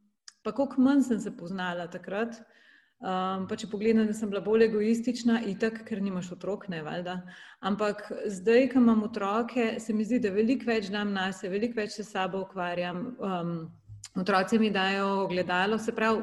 pa 0.42 0.52
koliko 0.52 0.82
manj 0.82 1.06
sem 1.12 1.20
se 1.22 1.34
poznala 1.36 1.86
takrat. 1.92 2.40
Um, 2.98 3.44
pa 3.46 3.54
če 3.54 3.68
pogledam, 3.70 4.08
da 4.10 4.14
sem 4.16 4.26
bila 4.26 4.40
bolj 4.42 4.64
egoistična, 4.66 5.36
itak, 5.46 5.84
ker 5.86 6.00
nimaš 6.02 6.32
otrok, 6.34 6.64
ne 6.72 6.80
valjda. 6.82 7.20
Ampak 7.70 8.08
zdaj, 8.26 8.72
ko 8.72 8.82
imam 8.82 9.04
otroke, 9.06 9.68
se 9.78 9.94
mi 9.94 10.02
zdi, 10.02 10.18
da 10.24 10.32
veliko 10.34 10.66
več 10.66 10.90
dam 10.90 11.12
na 11.14 11.28
sebe, 11.30 11.54
veliko 11.54 11.78
več 11.78 11.94
se 12.00 12.06
sabo 12.08 12.42
ukvarjam. 12.48 13.04
Um, 13.22 13.52
Otroci 14.18 14.58
mi 14.58 14.70
dajo 14.70 15.06
ogledalo, 15.24 15.78
se 15.78 15.94
pravi, 15.94 16.22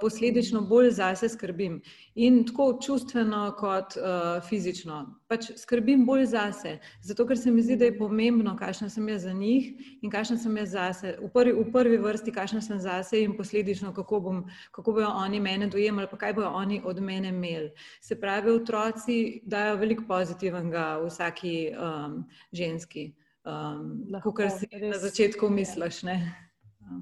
posledično 0.00 0.60
bolj 0.60 0.90
zase 0.90 1.28
skrbim. 1.28 1.80
In 2.14 2.42
tako 2.46 2.78
čustveno, 2.82 3.54
kot 3.58 3.96
uh, 3.96 4.42
fizično. 4.48 4.98
Pač 5.28 5.50
skrbim 5.56 6.04
bolj 6.06 6.26
zase, 6.34 6.78
zato 7.02 7.26
ker 7.26 7.38
se 7.38 7.50
mi 7.50 7.62
zdi, 7.62 7.76
da 7.80 7.88
je 7.88 7.96
pomembno, 7.98 8.56
kakšna 8.56 8.88
sem 8.92 9.08
jaz 9.08 9.24
za 9.24 9.32
njih 9.32 9.72
in 10.02 10.10
kakšna 10.10 10.36
sem 10.38 10.56
jaz 10.56 10.74
zase. 10.76 11.14
V 11.22 11.30
prvi, 11.32 11.54
v 11.56 11.64
prvi 11.72 11.98
vrsti, 12.02 12.34
kakšna 12.36 12.60
sem 12.60 12.78
zase 12.78 13.22
in 13.22 13.36
posledično, 13.36 13.94
kako, 13.94 14.20
bom, 14.20 14.44
kako 14.72 14.92
bojo 14.92 15.08
oni 15.08 15.40
mene 15.40 15.66
dojemali, 15.72 16.10
pa 16.10 16.20
kaj 16.20 16.36
bojo 16.36 16.52
oni 16.52 16.82
od 16.84 17.00
mene 17.00 17.28
imeli. 17.28 17.72
Se 18.00 18.20
pravi, 18.20 18.50
otroci 18.50 19.40
dajo 19.44 19.76
veliko 19.76 20.04
pozitivnega 20.08 21.00
vsaki 21.06 21.72
um, 21.72 22.22
ženski, 22.52 23.12
um, 23.44 24.20
kot 24.22 24.48
si 24.58 24.68
na 24.88 24.98
začetku 24.98 25.50
misliš. 25.50 26.02
Ne? 26.02 26.51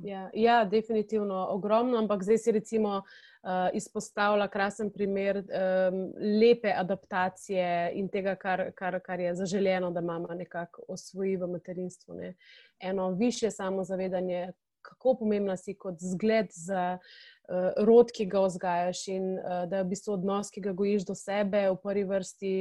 Ja, 0.05 0.31
ja, 0.35 0.65
definitivno 0.65 1.47
ogromno, 1.51 1.99
ampak 1.99 2.23
zdaj 2.23 2.39
si 2.39 2.53
recimo 2.53 2.97
uh, 2.99 3.69
izpostavlja 3.73 4.49
krasen 4.49 4.91
primer 4.91 5.37
um, 5.37 6.13
lepe 6.41 6.73
adaptacije 6.77 7.93
in 7.95 8.09
tega, 8.09 8.35
kar, 8.37 8.71
kar, 8.75 9.01
kar 9.05 9.21
je 9.21 9.35
zaželjeno, 9.35 9.91
da 9.91 10.01
mama 10.01 10.35
nekako 10.35 10.83
osvoji 10.89 11.37
v 11.37 11.47
materinstvu. 11.47 12.15
Ne. 12.15 12.35
Eno 12.81 13.11
više 13.11 13.51
samozavedanje, 13.51 14.53
kako 14.83 15.17
pomembna 15.19 15.57
si 15.57 15.75
kot 15.75 15.99
zgled 16.01 16.47
za 16.51 16.99
uh, 16.99 17.85
rod, 17.87 18.13
ki 18.17 18.27
ga 18.27 18.45
vzgajaš 18.47 19.09
in 19.09 19.35
uh, 19.39 19.67
da 19.69 19.77
je 19.77 19.85
v 19.85 19.93
bistvu 19.95 20.15
odnos, 20.17 20.51
ki 20.51 20.61
ga 20.61 20.73
gojiš 20.73 21.07
do 21.07 21.15
sebe, 21.15 21.69
v 21.71 21.77
prvi 21.83 22.05
vrsti 22.05 22.55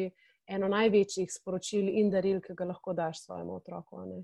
eno 0.50 0.68
največjih 0.68 1.30
sporočil 1.32 1.90
in 2.02 2.10
daril, 2.10 2.42
ki 2.42 2.56
ga 2.58 2.66
lahko 2.72 2.94
daš 2.94 3.24
svojemu 3.26 3.56
otroku. 3.62 4.02
Ne. 4.06 4.24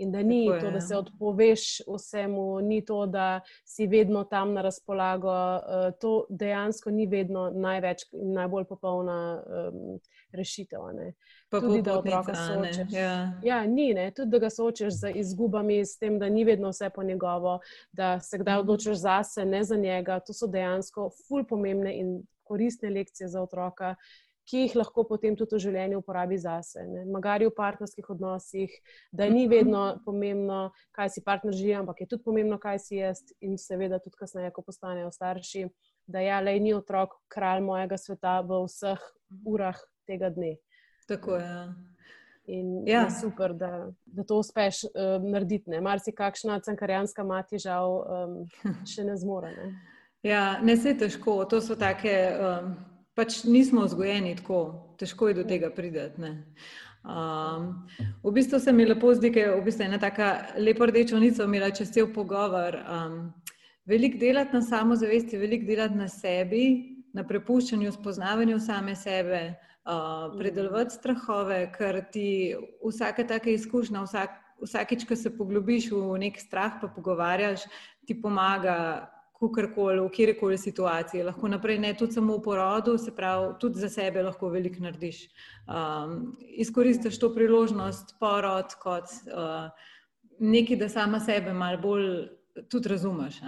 In 0.00 0.12
da 0.12 0.22
ni 0.22 0.46
Tako 0.46 0.60
to, 0.60 0.66
je. 0.66 0.72
da 0.72 0.80
se 0.80 0.96
odpoveš 0.96 1.80
vsemu, 1.94 2.60
ni 2.60 2.84
to, 2.84 3.06
da 3.06 3.40
si 3.64 3.86
vedno 3.86 4.24
tam 4.24 4.52
na 4.52 4.62
razpolago. 4.62 5.32
Eh, 5.56 5.92
to 6.00 6.26
dejansko 6.28 6.90
ni 6.90 7.06
vedno 7.06 7.50
največ 7.54 8.06
in 8.12 8.32
najbolj 8.32 8.64
popolna 8.64 9.42
um, 9.46 9.98
rešitev. 10.32 10.80
Tudi 11.50 11.82
da 11.82 11.98
otroka 11.98 12.34
soočeš. 12.34 12.92
Ja. 12.92 13.32
ja, 13.42 13.66
ni, 13.66 13.92
ne? 13.94 14.10
tudi 14.10 14.30
da 14.30 14.38
ga 14.38 14.50
soočeš 14.50 14.94
z 14.94 15.12
izgubami, 15.14 15.84
s 15.84 15.98
tem, 15.98 16.18
da 16.18 16.28
ni 16.28 16.44
vedno 16.44 16.70
vse 16.72 16.90
po 16.94 17.02
njegovo, 17.02 17.58
da 17.92 18.20
se 18.20 18.38
kdaj 18.38 18.54
mhm. 18.54 18.60
odločiš 18.60 18.96
zase, 18.96 19.44
ne 19.44 19.64
za 19.64 19.76
njega. 19.76 20.20
To 20.20 20.32
so 20.32 20.46
dejansko 20.46 21.10
ful 21.28 21.44
pomembne 21.44 21.92
in 21.98 22.22
koristne 22.42 22.90
lekcije 22.90 23.28
za 23.28 23.42
otroka 23.42 23.94
ki 24.50 24.64
jih 24.64 24.72
lahko 24.80 25.04
potem 25.06 25.36
tudi 25.38 25.54
v 25.54 25.62
življenju 25.62 26.00
uporabi 26.02 26.38
zase. 26.42 26.82
Magari 27.06 27.46
v 27.46 27.54
partnerskih 27.54 28.08
odnosih, 28.10 28.72
da 29.14 29.28
ni 29.30 29.46
vedno 29.50 30.00
pomembno, 30.04 30.72
kaj 30.96 31.14
si 31.14 31.22
partner 31.26 31.54
želi, 31.54 31.76
ampak 31.78 32.02
je 32.02 32.08
tudi 32.10 32.26
pomembno, 32.26 32.58
kaj 32.58 32.80
si 32.82 32.98
jaz 32.98 33.22
in 33.40 33.54
seveda 33.60 34.00
tudi 34.02 34.18
kasneje, 34.18 34.50
ko 34.56 34.66
postanejo 34.66 35.12
starši, 35.14 35.68
da 36.10 36.24
ja, 36.24 36.40
le 36.42 36.56
ni 36.58 36.74
otrok 36.74 37.14
kralj 37.30 37.62
mojega 37.62 38.00
sveta 38.00 38.40
v 38.42 38.64
vseh 38.66 39.06
urah 39.46 39.78
tega 40.10 40.32
dne. 40.34 40.56
Tako 41.06 41.38
je. 41.38 41.54
In 42.50 42.88
ja. 42.88 43.04
je 43.04 43.14
super, 43.20 43.54
da, 43.54 43.92
da 44.04 44.24
to 44.26 44.40
uspeš 44.42 44.82
uh, 44.90 45.22
narediti. 45.22 45.70
Mar 45.80 46.02
si 46.02 46.10
kakšna 46.16 46.58
cankarjanska 46.66 47.22
mati, 47.22 47.60
žal, 47.62 48.00
um, 48.02 48.36
še 48.90 49.06
ne 49.06 49.14
zmore. 49.20 49.54
Ne? 49.54 49.70
Ja, 50.26 50.58
ne 50.62 50.74
se 50.76 50.96
težko. 50.98 51.44
To 51.50 51.60
so 51.62 51.76
take 51.78 52.16
um, 52.34 52.74
pač 53.20 53.42
nismo 53.44 53.84
vzgojeni 53.84 54.32
tako, 54.40 54.60
težko 54.96 55.28
je 55.28 55.40
do 55.42 55.44
tega 55.44 55.68
prideti. 55.76 56.32
Um, 57.00 57.88
v 58.24 58.32
bistvu 58.32 58.60
se 58.60 58.72
mi 58.72 58.84
lepo 58.84 59.12
zdi, 59.14 59.30
da 59.32 59.40
je 59.40 59.52
v 59.56 59.64
bistvu 59.64 59.84
ena 59.86 59.98
tako 60.00 60.30
lepa 60.60 60.88
rdeča 60.88 61.20
nica 61.20 61.44
imela 61.44 61.70
čez 61.70 61.92
cel 61.92 62.08
pogovor. 62.14 62.76
Um, 62.80 63.32
veliko 63.88 64.20
delati 64.20 64.56
na 64.56 64.62
samozavesti, 64.62 65.40
veliko 65.40 65.68
delati 65.68 66.00
na 66.00 66.08
sebi, 66.08 66.64
na 67.12 67.24
prepuščanju, 67.26 67.92
spoznavanju 67.92 68.60
same 68.60 68.96
sebe, 68.96 69.42
uh, 69.84 70.28
predelovati 70.38 70.96
strahove, 70.96 71.62
ker 71.76 72.02
ti 72.12 72.56
vsake 72.84 73.26
take 73.28 73.56
izkušnje, 73.56 74.04
vsak, 74.04 74.36
vsakič, 74.64 75.08
ko 75.08 75.16
se 75.16 75.32
poglobiš 75.36 75.90
v 75.92 76.20
nek 76.24 76.40
strah, 76.40 76.78
pa 76.80 76.88
pogovarjaš, 76.88 77.64
ti 78.06 78.16
pomaga 78.16 79.08
kakorkoli, 79.40 80.00
v 80.00 80.10
kjer 80.12 80.34
koli 80.40 80.58
situaciji, 80.58 81.24
lahko 81.24 81.48
naprej, 81.48 81.78
ne 81.80 81.94
tudi 81.96 82.12
samo 82.12 82.36
v 82.36 82.42
porodu, 82.44 82.98
se 82.98 83.14
pravi, 83.16 83.54
tudi 83.60 83.80
za 83.80 83.88
sebe 83.88 84.22
lahko 84.22 84.50
veliko 84.52 84.82
narediš. 84.84 85.22
Um, 85.64 86.36
izkoristiš 86.60 87.18
to 87.18 87.32
priložnost, 87.34 88.18
porod, 88.20 88.76
kot 88.82 89.08
uh, 89.32 89.70
nekaj, 90.38 90.76
da 90.76 90.88
sama 90.88 91.20
sebe 91.20 91.52
malo 91.52 91.80
bolj 91.80 92.06
tudi 92.68 92.88
razumeš. 92.88 93.40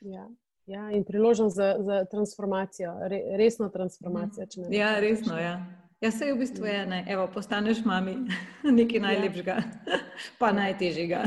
Ja. 0.00 0.28
ja, 0.66 0.90
in 0.90 1.04
priložnost 1.04 1.56
za, 1.56 1.74
za 1.80 2.04
transformacijo, 2.10 2.96
re, 3.08 3.22
resno 3.36 3.68
transformacijo. 3.68 4.46
Ja, 4.70 4.98
resno. 5.00 5.38
Ja. 5.38 5.60
Ja, 6.00 6.10
se 6.10 6.24
je 6.24 6.34
v 6.34 6.38
bistvu 6.40 6.64
ena, 6.64 7.02
evo, 7.08 7.26
postaneš 7.28 7.82
mami, 7.84 8.14
nekaj 8.78 8.96
ja. 8.96 9.02
najlepšega, 9.02 9.56
ja. 9.56 9.98
pa 10.40 10.52
najtežjega. 10.52 11.24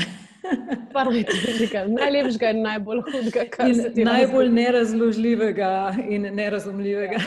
Najlepšega 1.87 2.49
in 2.51 2.61
najbolj 2.61 3.01
hudega. 3.07 3.67
In 3.67 4.07
najbolj 4.07 4.45
razli. 4.45 4.55
nerazložljivega 4.61 5.69
in 6.09 6.27
nerazumljivega. 6.35 7.19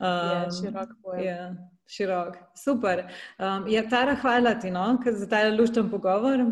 Ja, 0.00 0.08
um, 0.08 0.32
ja, 0.32 0.50
širok 0.60 0.90
pojem. 1.02 1.24
Ja, 1.24 1.54
širok. 1.86 2.36
Super. 2.64 3.06
Um, 3.38 3.68
ja, 3.68 3.86
Tara, 3.88 4.14
hvala 4.20 4.54
ti 4.60 4.70
no, 4.70 4.98
za 5.06 5.28
ta 5.28 5.48
lušten 5.48 5.90
pogovor. 5.90 6.44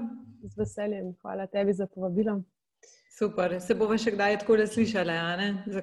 Z 0.42 0.58
veseljem. 0.58 1.12
Hvala 1.22 1.46
tebi 1.46 1.72
za 1.72 1.86
povabilo. 1.86 2.40
Super. 3.18 3.60
Se 3.60 3.74
bomo 3.74 3.98
še 3.98 4.14
kdaj 4.16 4.40
tako 4.42 4.56
slišali 4.66 5.12
za, 5.66 5.82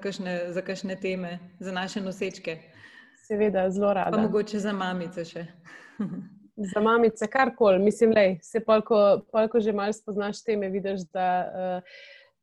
za 0.51 0.61
kakšne 0.61 0.95
teme, 0.95 1.39
za 1.59 1.71
naše 1.71 2.01
nosečke. 2.01 2.57
Seveda, 3.27 3.69
zelo 3.69 3.93
rada. 3.93 4.11
Pa 4.11 4.21
mogoče 4.21 4.59
za 4.59 4.73
mamice 4.73 5.25
še. 5.25 5.45
za 6.59 6.81
mamice, 6.81 7.27
karkoli, 7.27 7.79
mislim, 7.79 8.13
da 8.13 8.21
se 8.41 8.59
pa, 8.59 8.81
ko, 8.81 9.21
pa, 9.31 9.47
ko 9.47 9.59
že 9.59 9.73
malo 9.73 9.93
spoznaš 9.93 10.43
teme, 10.43 10.69
vidiš, 10.69 11.07
da 11.13 11.27
uh, 11.47 11.99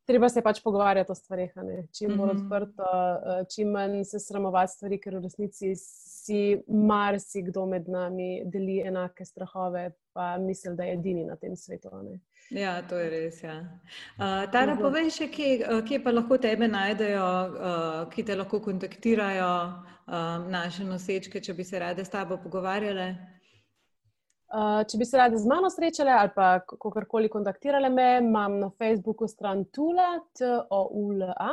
treba 0.07 0.29
se 0.29 0.41
pač 0.41 0.61
pogovarjati 0.63 1.11
o 1.11 1.15
stvarih. 1.15 1.51
Čim 1.97 2.17
bolj 2.17 2.33
mm 2.33 2.37
-hmm. 2.37 2.45
odprto, 2.45 2.83
uh, 2.83 3.47
čim 3.55 3.71
manj 3.71 4.03
se 4.03 4.19
sramovati 4.19 4.73
stvari, 4.73 4.99
ker 4.99 5.15
v 5.15 5.21
resnici 5.23 5.75
si 5.75 6.63
marsikdo 6.67 7.65
med 7.65 7.89
nami 7.89 8.41
deli 8.45 8.79
enake 8.79 9.25
strahove, 9.25 9.91
pa 10.13 10.37
misli, 10.37 10.75
da 10.75 10.83
je 10.83 10.93
edini 10.93 11.23
na 11.25 11.35
tem 11.35 11.55
svetu. 11.55 11.89
Ne? 12.03 12.19
Ja, 12.61 12.81
to 12.89 12.95
je 12.95 13.09
res. 13.09 13.43
Ja. 13.43 13.59
Uh, 13.59 14.51
Tara, 14.51 14.73
mhm. 14.73 14.81
povej 14.81 15.09
še, 15.09 15.27
kje, 15.27 15.81
kje 15.87 16.03
pa 16.03 16.11
lahko 16.11 16.37
tebe 16.37 16.67
najdejo, 16.67 17.25
uh, 17.47 18.09
ki 18.09 18.23
te 18.23 18.35
lahko 18.35 18.59
kontaktirajo, 18.59 19.53
uh, 20.07 20.49
naše 20.49 20.83
nosečke, 20.83 21.41
če 21.41 21.53
bi 21.53 21.63
se 21.63 21.79
rade 21.79 22.05
s 22.05 22.09
tabo 22.09 22.37
pogovarjale. 22.37 23.36
Uh, 24.47 24.79
če 24.87 24.97
bi 24.97 25.05
se 25.05 25.17
radi 25.19 25.37
z 25.37 25.49
mano 25.49 25.67
srečali 25.69 26.11
ali 26.15 26.29
pa 26.35 26.59
kakorkoli 26.63 27.27
kontaktirali 27.29 27.89
me, 27.91 28.19
imam 28.21 28.59
na 28.59 28.69
Facebooku 28.79 29.27
stran 29.27 29.65
Tula, 29.75 30.21
T-O-U-L-A. 30.39 31.51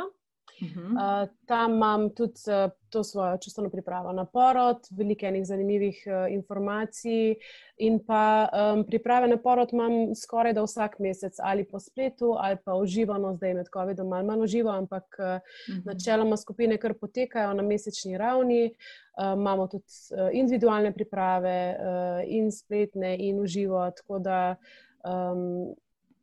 Uh 0.61 0.67
-huh. 0.67 1.23
uh, 1.23 1.29
tam 1.45 1.73
imam 1.73 2.09
tudi 2.09 2.39
uh, 2.47 2.71
to 2.89 3.03
svojo 3.03 3.37
čustveno 3.37 3.69
pripravo 3.69 4.11
na 4.11 4.25
porod, 4.25 4.77
veliko 4.91 5.25
enih 5.25 5.45
zanimivih 5.47 6.03
uh, 6.07 6.33
informacij. 6.33 7.35
In 7.77 7.99
pa 8.07 8.49
um, 8.53 8.85
priprave 8.87 9.27
na 9.27 9.37
porod 9.37 9.73
imam 9.73 10.15
skoraj 10.15 10.53
da 10.53 10.63
vsak 10.63 10.99
mesec, 10.99 11.33
ali 11.39 11.67
po 11.67 11.79
spletu, 11.79 12.35
ali 12.39 12.57
pa 12.65 12.73
uživano, 12.75 13.35
zdaj 13.35 13.53
med 13.53 13.67
COVID-om, 13.73 14.07
malo 14.07 14.23
manj 14.23 14.43
uživo, 14.43 14.69
ampak 14.69 15.03
uh, 15.19 15.25
uh 15.25 15.31
-huh. 15.75 15.85
načeloma 15.85 16.37
skupine 16.37 16.77
kar 16.77 16.93
potekajo 16.93 17.53
na 17.53 17.63
mesečni 17.63 18.17
ravni. 18.17 18.75
Uh, 19.15 19.39
imamo 19.39 19.67
tudi 19.67 19.83
uh, 20.11 20.29
individualne 20.33 20.91
priprave, 20.93 21.77
uh, 21.79 22.21
in 22.27 22.51
spletne, 22.51 23.15
in 23.17 23.39
uživo. 23.39 23.91
Tako 23.91 24.19
da 24.19 24.55
um, 25.03 25.75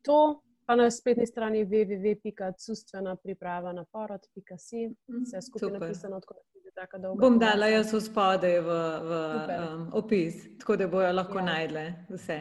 to 0.02 0.42
pa 0.66 0.76
na 0.76 0.90
spletni 0.90 1.26
strani 1.26 1.64
www.custvena 1.64 3.16
priprava 3.16 3.72
na 3.72 3.84
porod.com, 3.84 4.94
mhm, 5.08 5.22
vse 5.24 5.42
skupaj 5.42 5.70
napisano, 5.70 6.20
tako 6.20 6.98
dolgo. 6.98 7.20
Bom 7.20 7.38
dala 7.38 7.66
jaz 7.66 7.92
v 7.92 8.00
spode 8.00 8.60
v, 8.60 8.78
v 9.08 9.12
um, 9.58 9.88
opis, 9.92 10.58
tako 10.58 10.76
da 10.76 10.88
bojo 10.88 11.12
lahko 11.12 11.38
ja. 11.38 11.44
najdle 11.44 11.84
vse. 12.08 12.38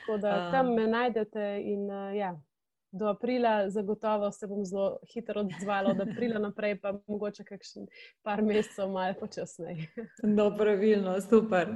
Tako 0.00 0.18
da 0.18 0.50
tam 0.50 0.74
me 0.74 0.86
najdete 0.86 1.60
in 1.64 1.90
uh, 1.90 2.16
ja 2.16 2.34
do 2.92 3.08
aprila, 3.08 3.70
zagotovo 3.70 4.30
se 4.32 4.46
bom 4.46 4.64
zelo 4.64 4.98
hitro 5.14 5.40
odzvala, 5.40 5.90
od 5.90 6.00
aprila 6.00 6.38
naprej, 6.38 6.76
pa 6.80 6.92
mogoče 7.06 7.44
kakšen 7.44 7.86
par 8.22 8.42
mesecev, 8.42 8.90
malo 8.90 9.14
počasneje. 9.20 9.88
no, 10.36 10.50
pravilno, 10.56 11.16
super. 11.20 11.68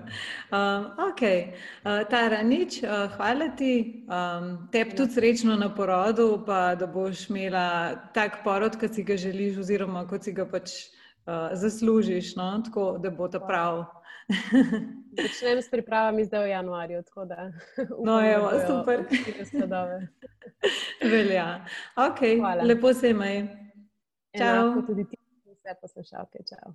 Um, 0.53 0.87
ok, 1.09 1.23
uh, 1.23 2.05
Tara, 2.11 2.43
nič, 2.43 2.83
uh, 2.83 3.09
hvala 3.17 3.49
ti. 3.57 4.05
Um, 4.07 4.69
Tep 4.73 4.97
tudi 4.97 5.17
srečno 5.17 5.57
na 5.57 5.73
porodu, 5.75 6.43
pa 6.47 6.75
da 6.75 6.87
boš 6.87 7.31
imela 7.31 7.97
tak 8.15 8.43
porod, 8.45 8.77
kot 8.81 8.95
si 8.95 9.05
ga 9.05 9.17
želiš, 9.17 9.59
oziroma 9.65 10.07
kot 10.09 10.29
si 10.29 10.37
ga 10.37 10.45
pač 10.45 10.77
uh, 11.27 11.57
zaslužiš, 11.57 12.37
no? 12.37 12.63
tako 12.65 12.99
da 12.99 13.11
bo 13.11 13.29
to 13.29 13.41
prav. 13.41 13.87
Začnem 15.23 15.63
s 15.63 15.69
pripravami 15.71 16.25
zdaj 16.25 16.45
v 16.45 16.51
januarju. 16.51 17.03
Da, 17.25 17.53
no, 18.05 18.21
evo, 18.21 18.51
super. 18.67 19.07
Velja. 21.03 21.65
Okay, 21.97 22.43
lepo 22.63 22.95
se 22.95 23.11
imej. 23.11 23.49
Čau. 24.39 24.83
Tudi 24.87 25.05
ti, 25.05 25.17
vse 25.47 25.75
poslušalke. 25.81 26.39
Čau. 26.49 26.75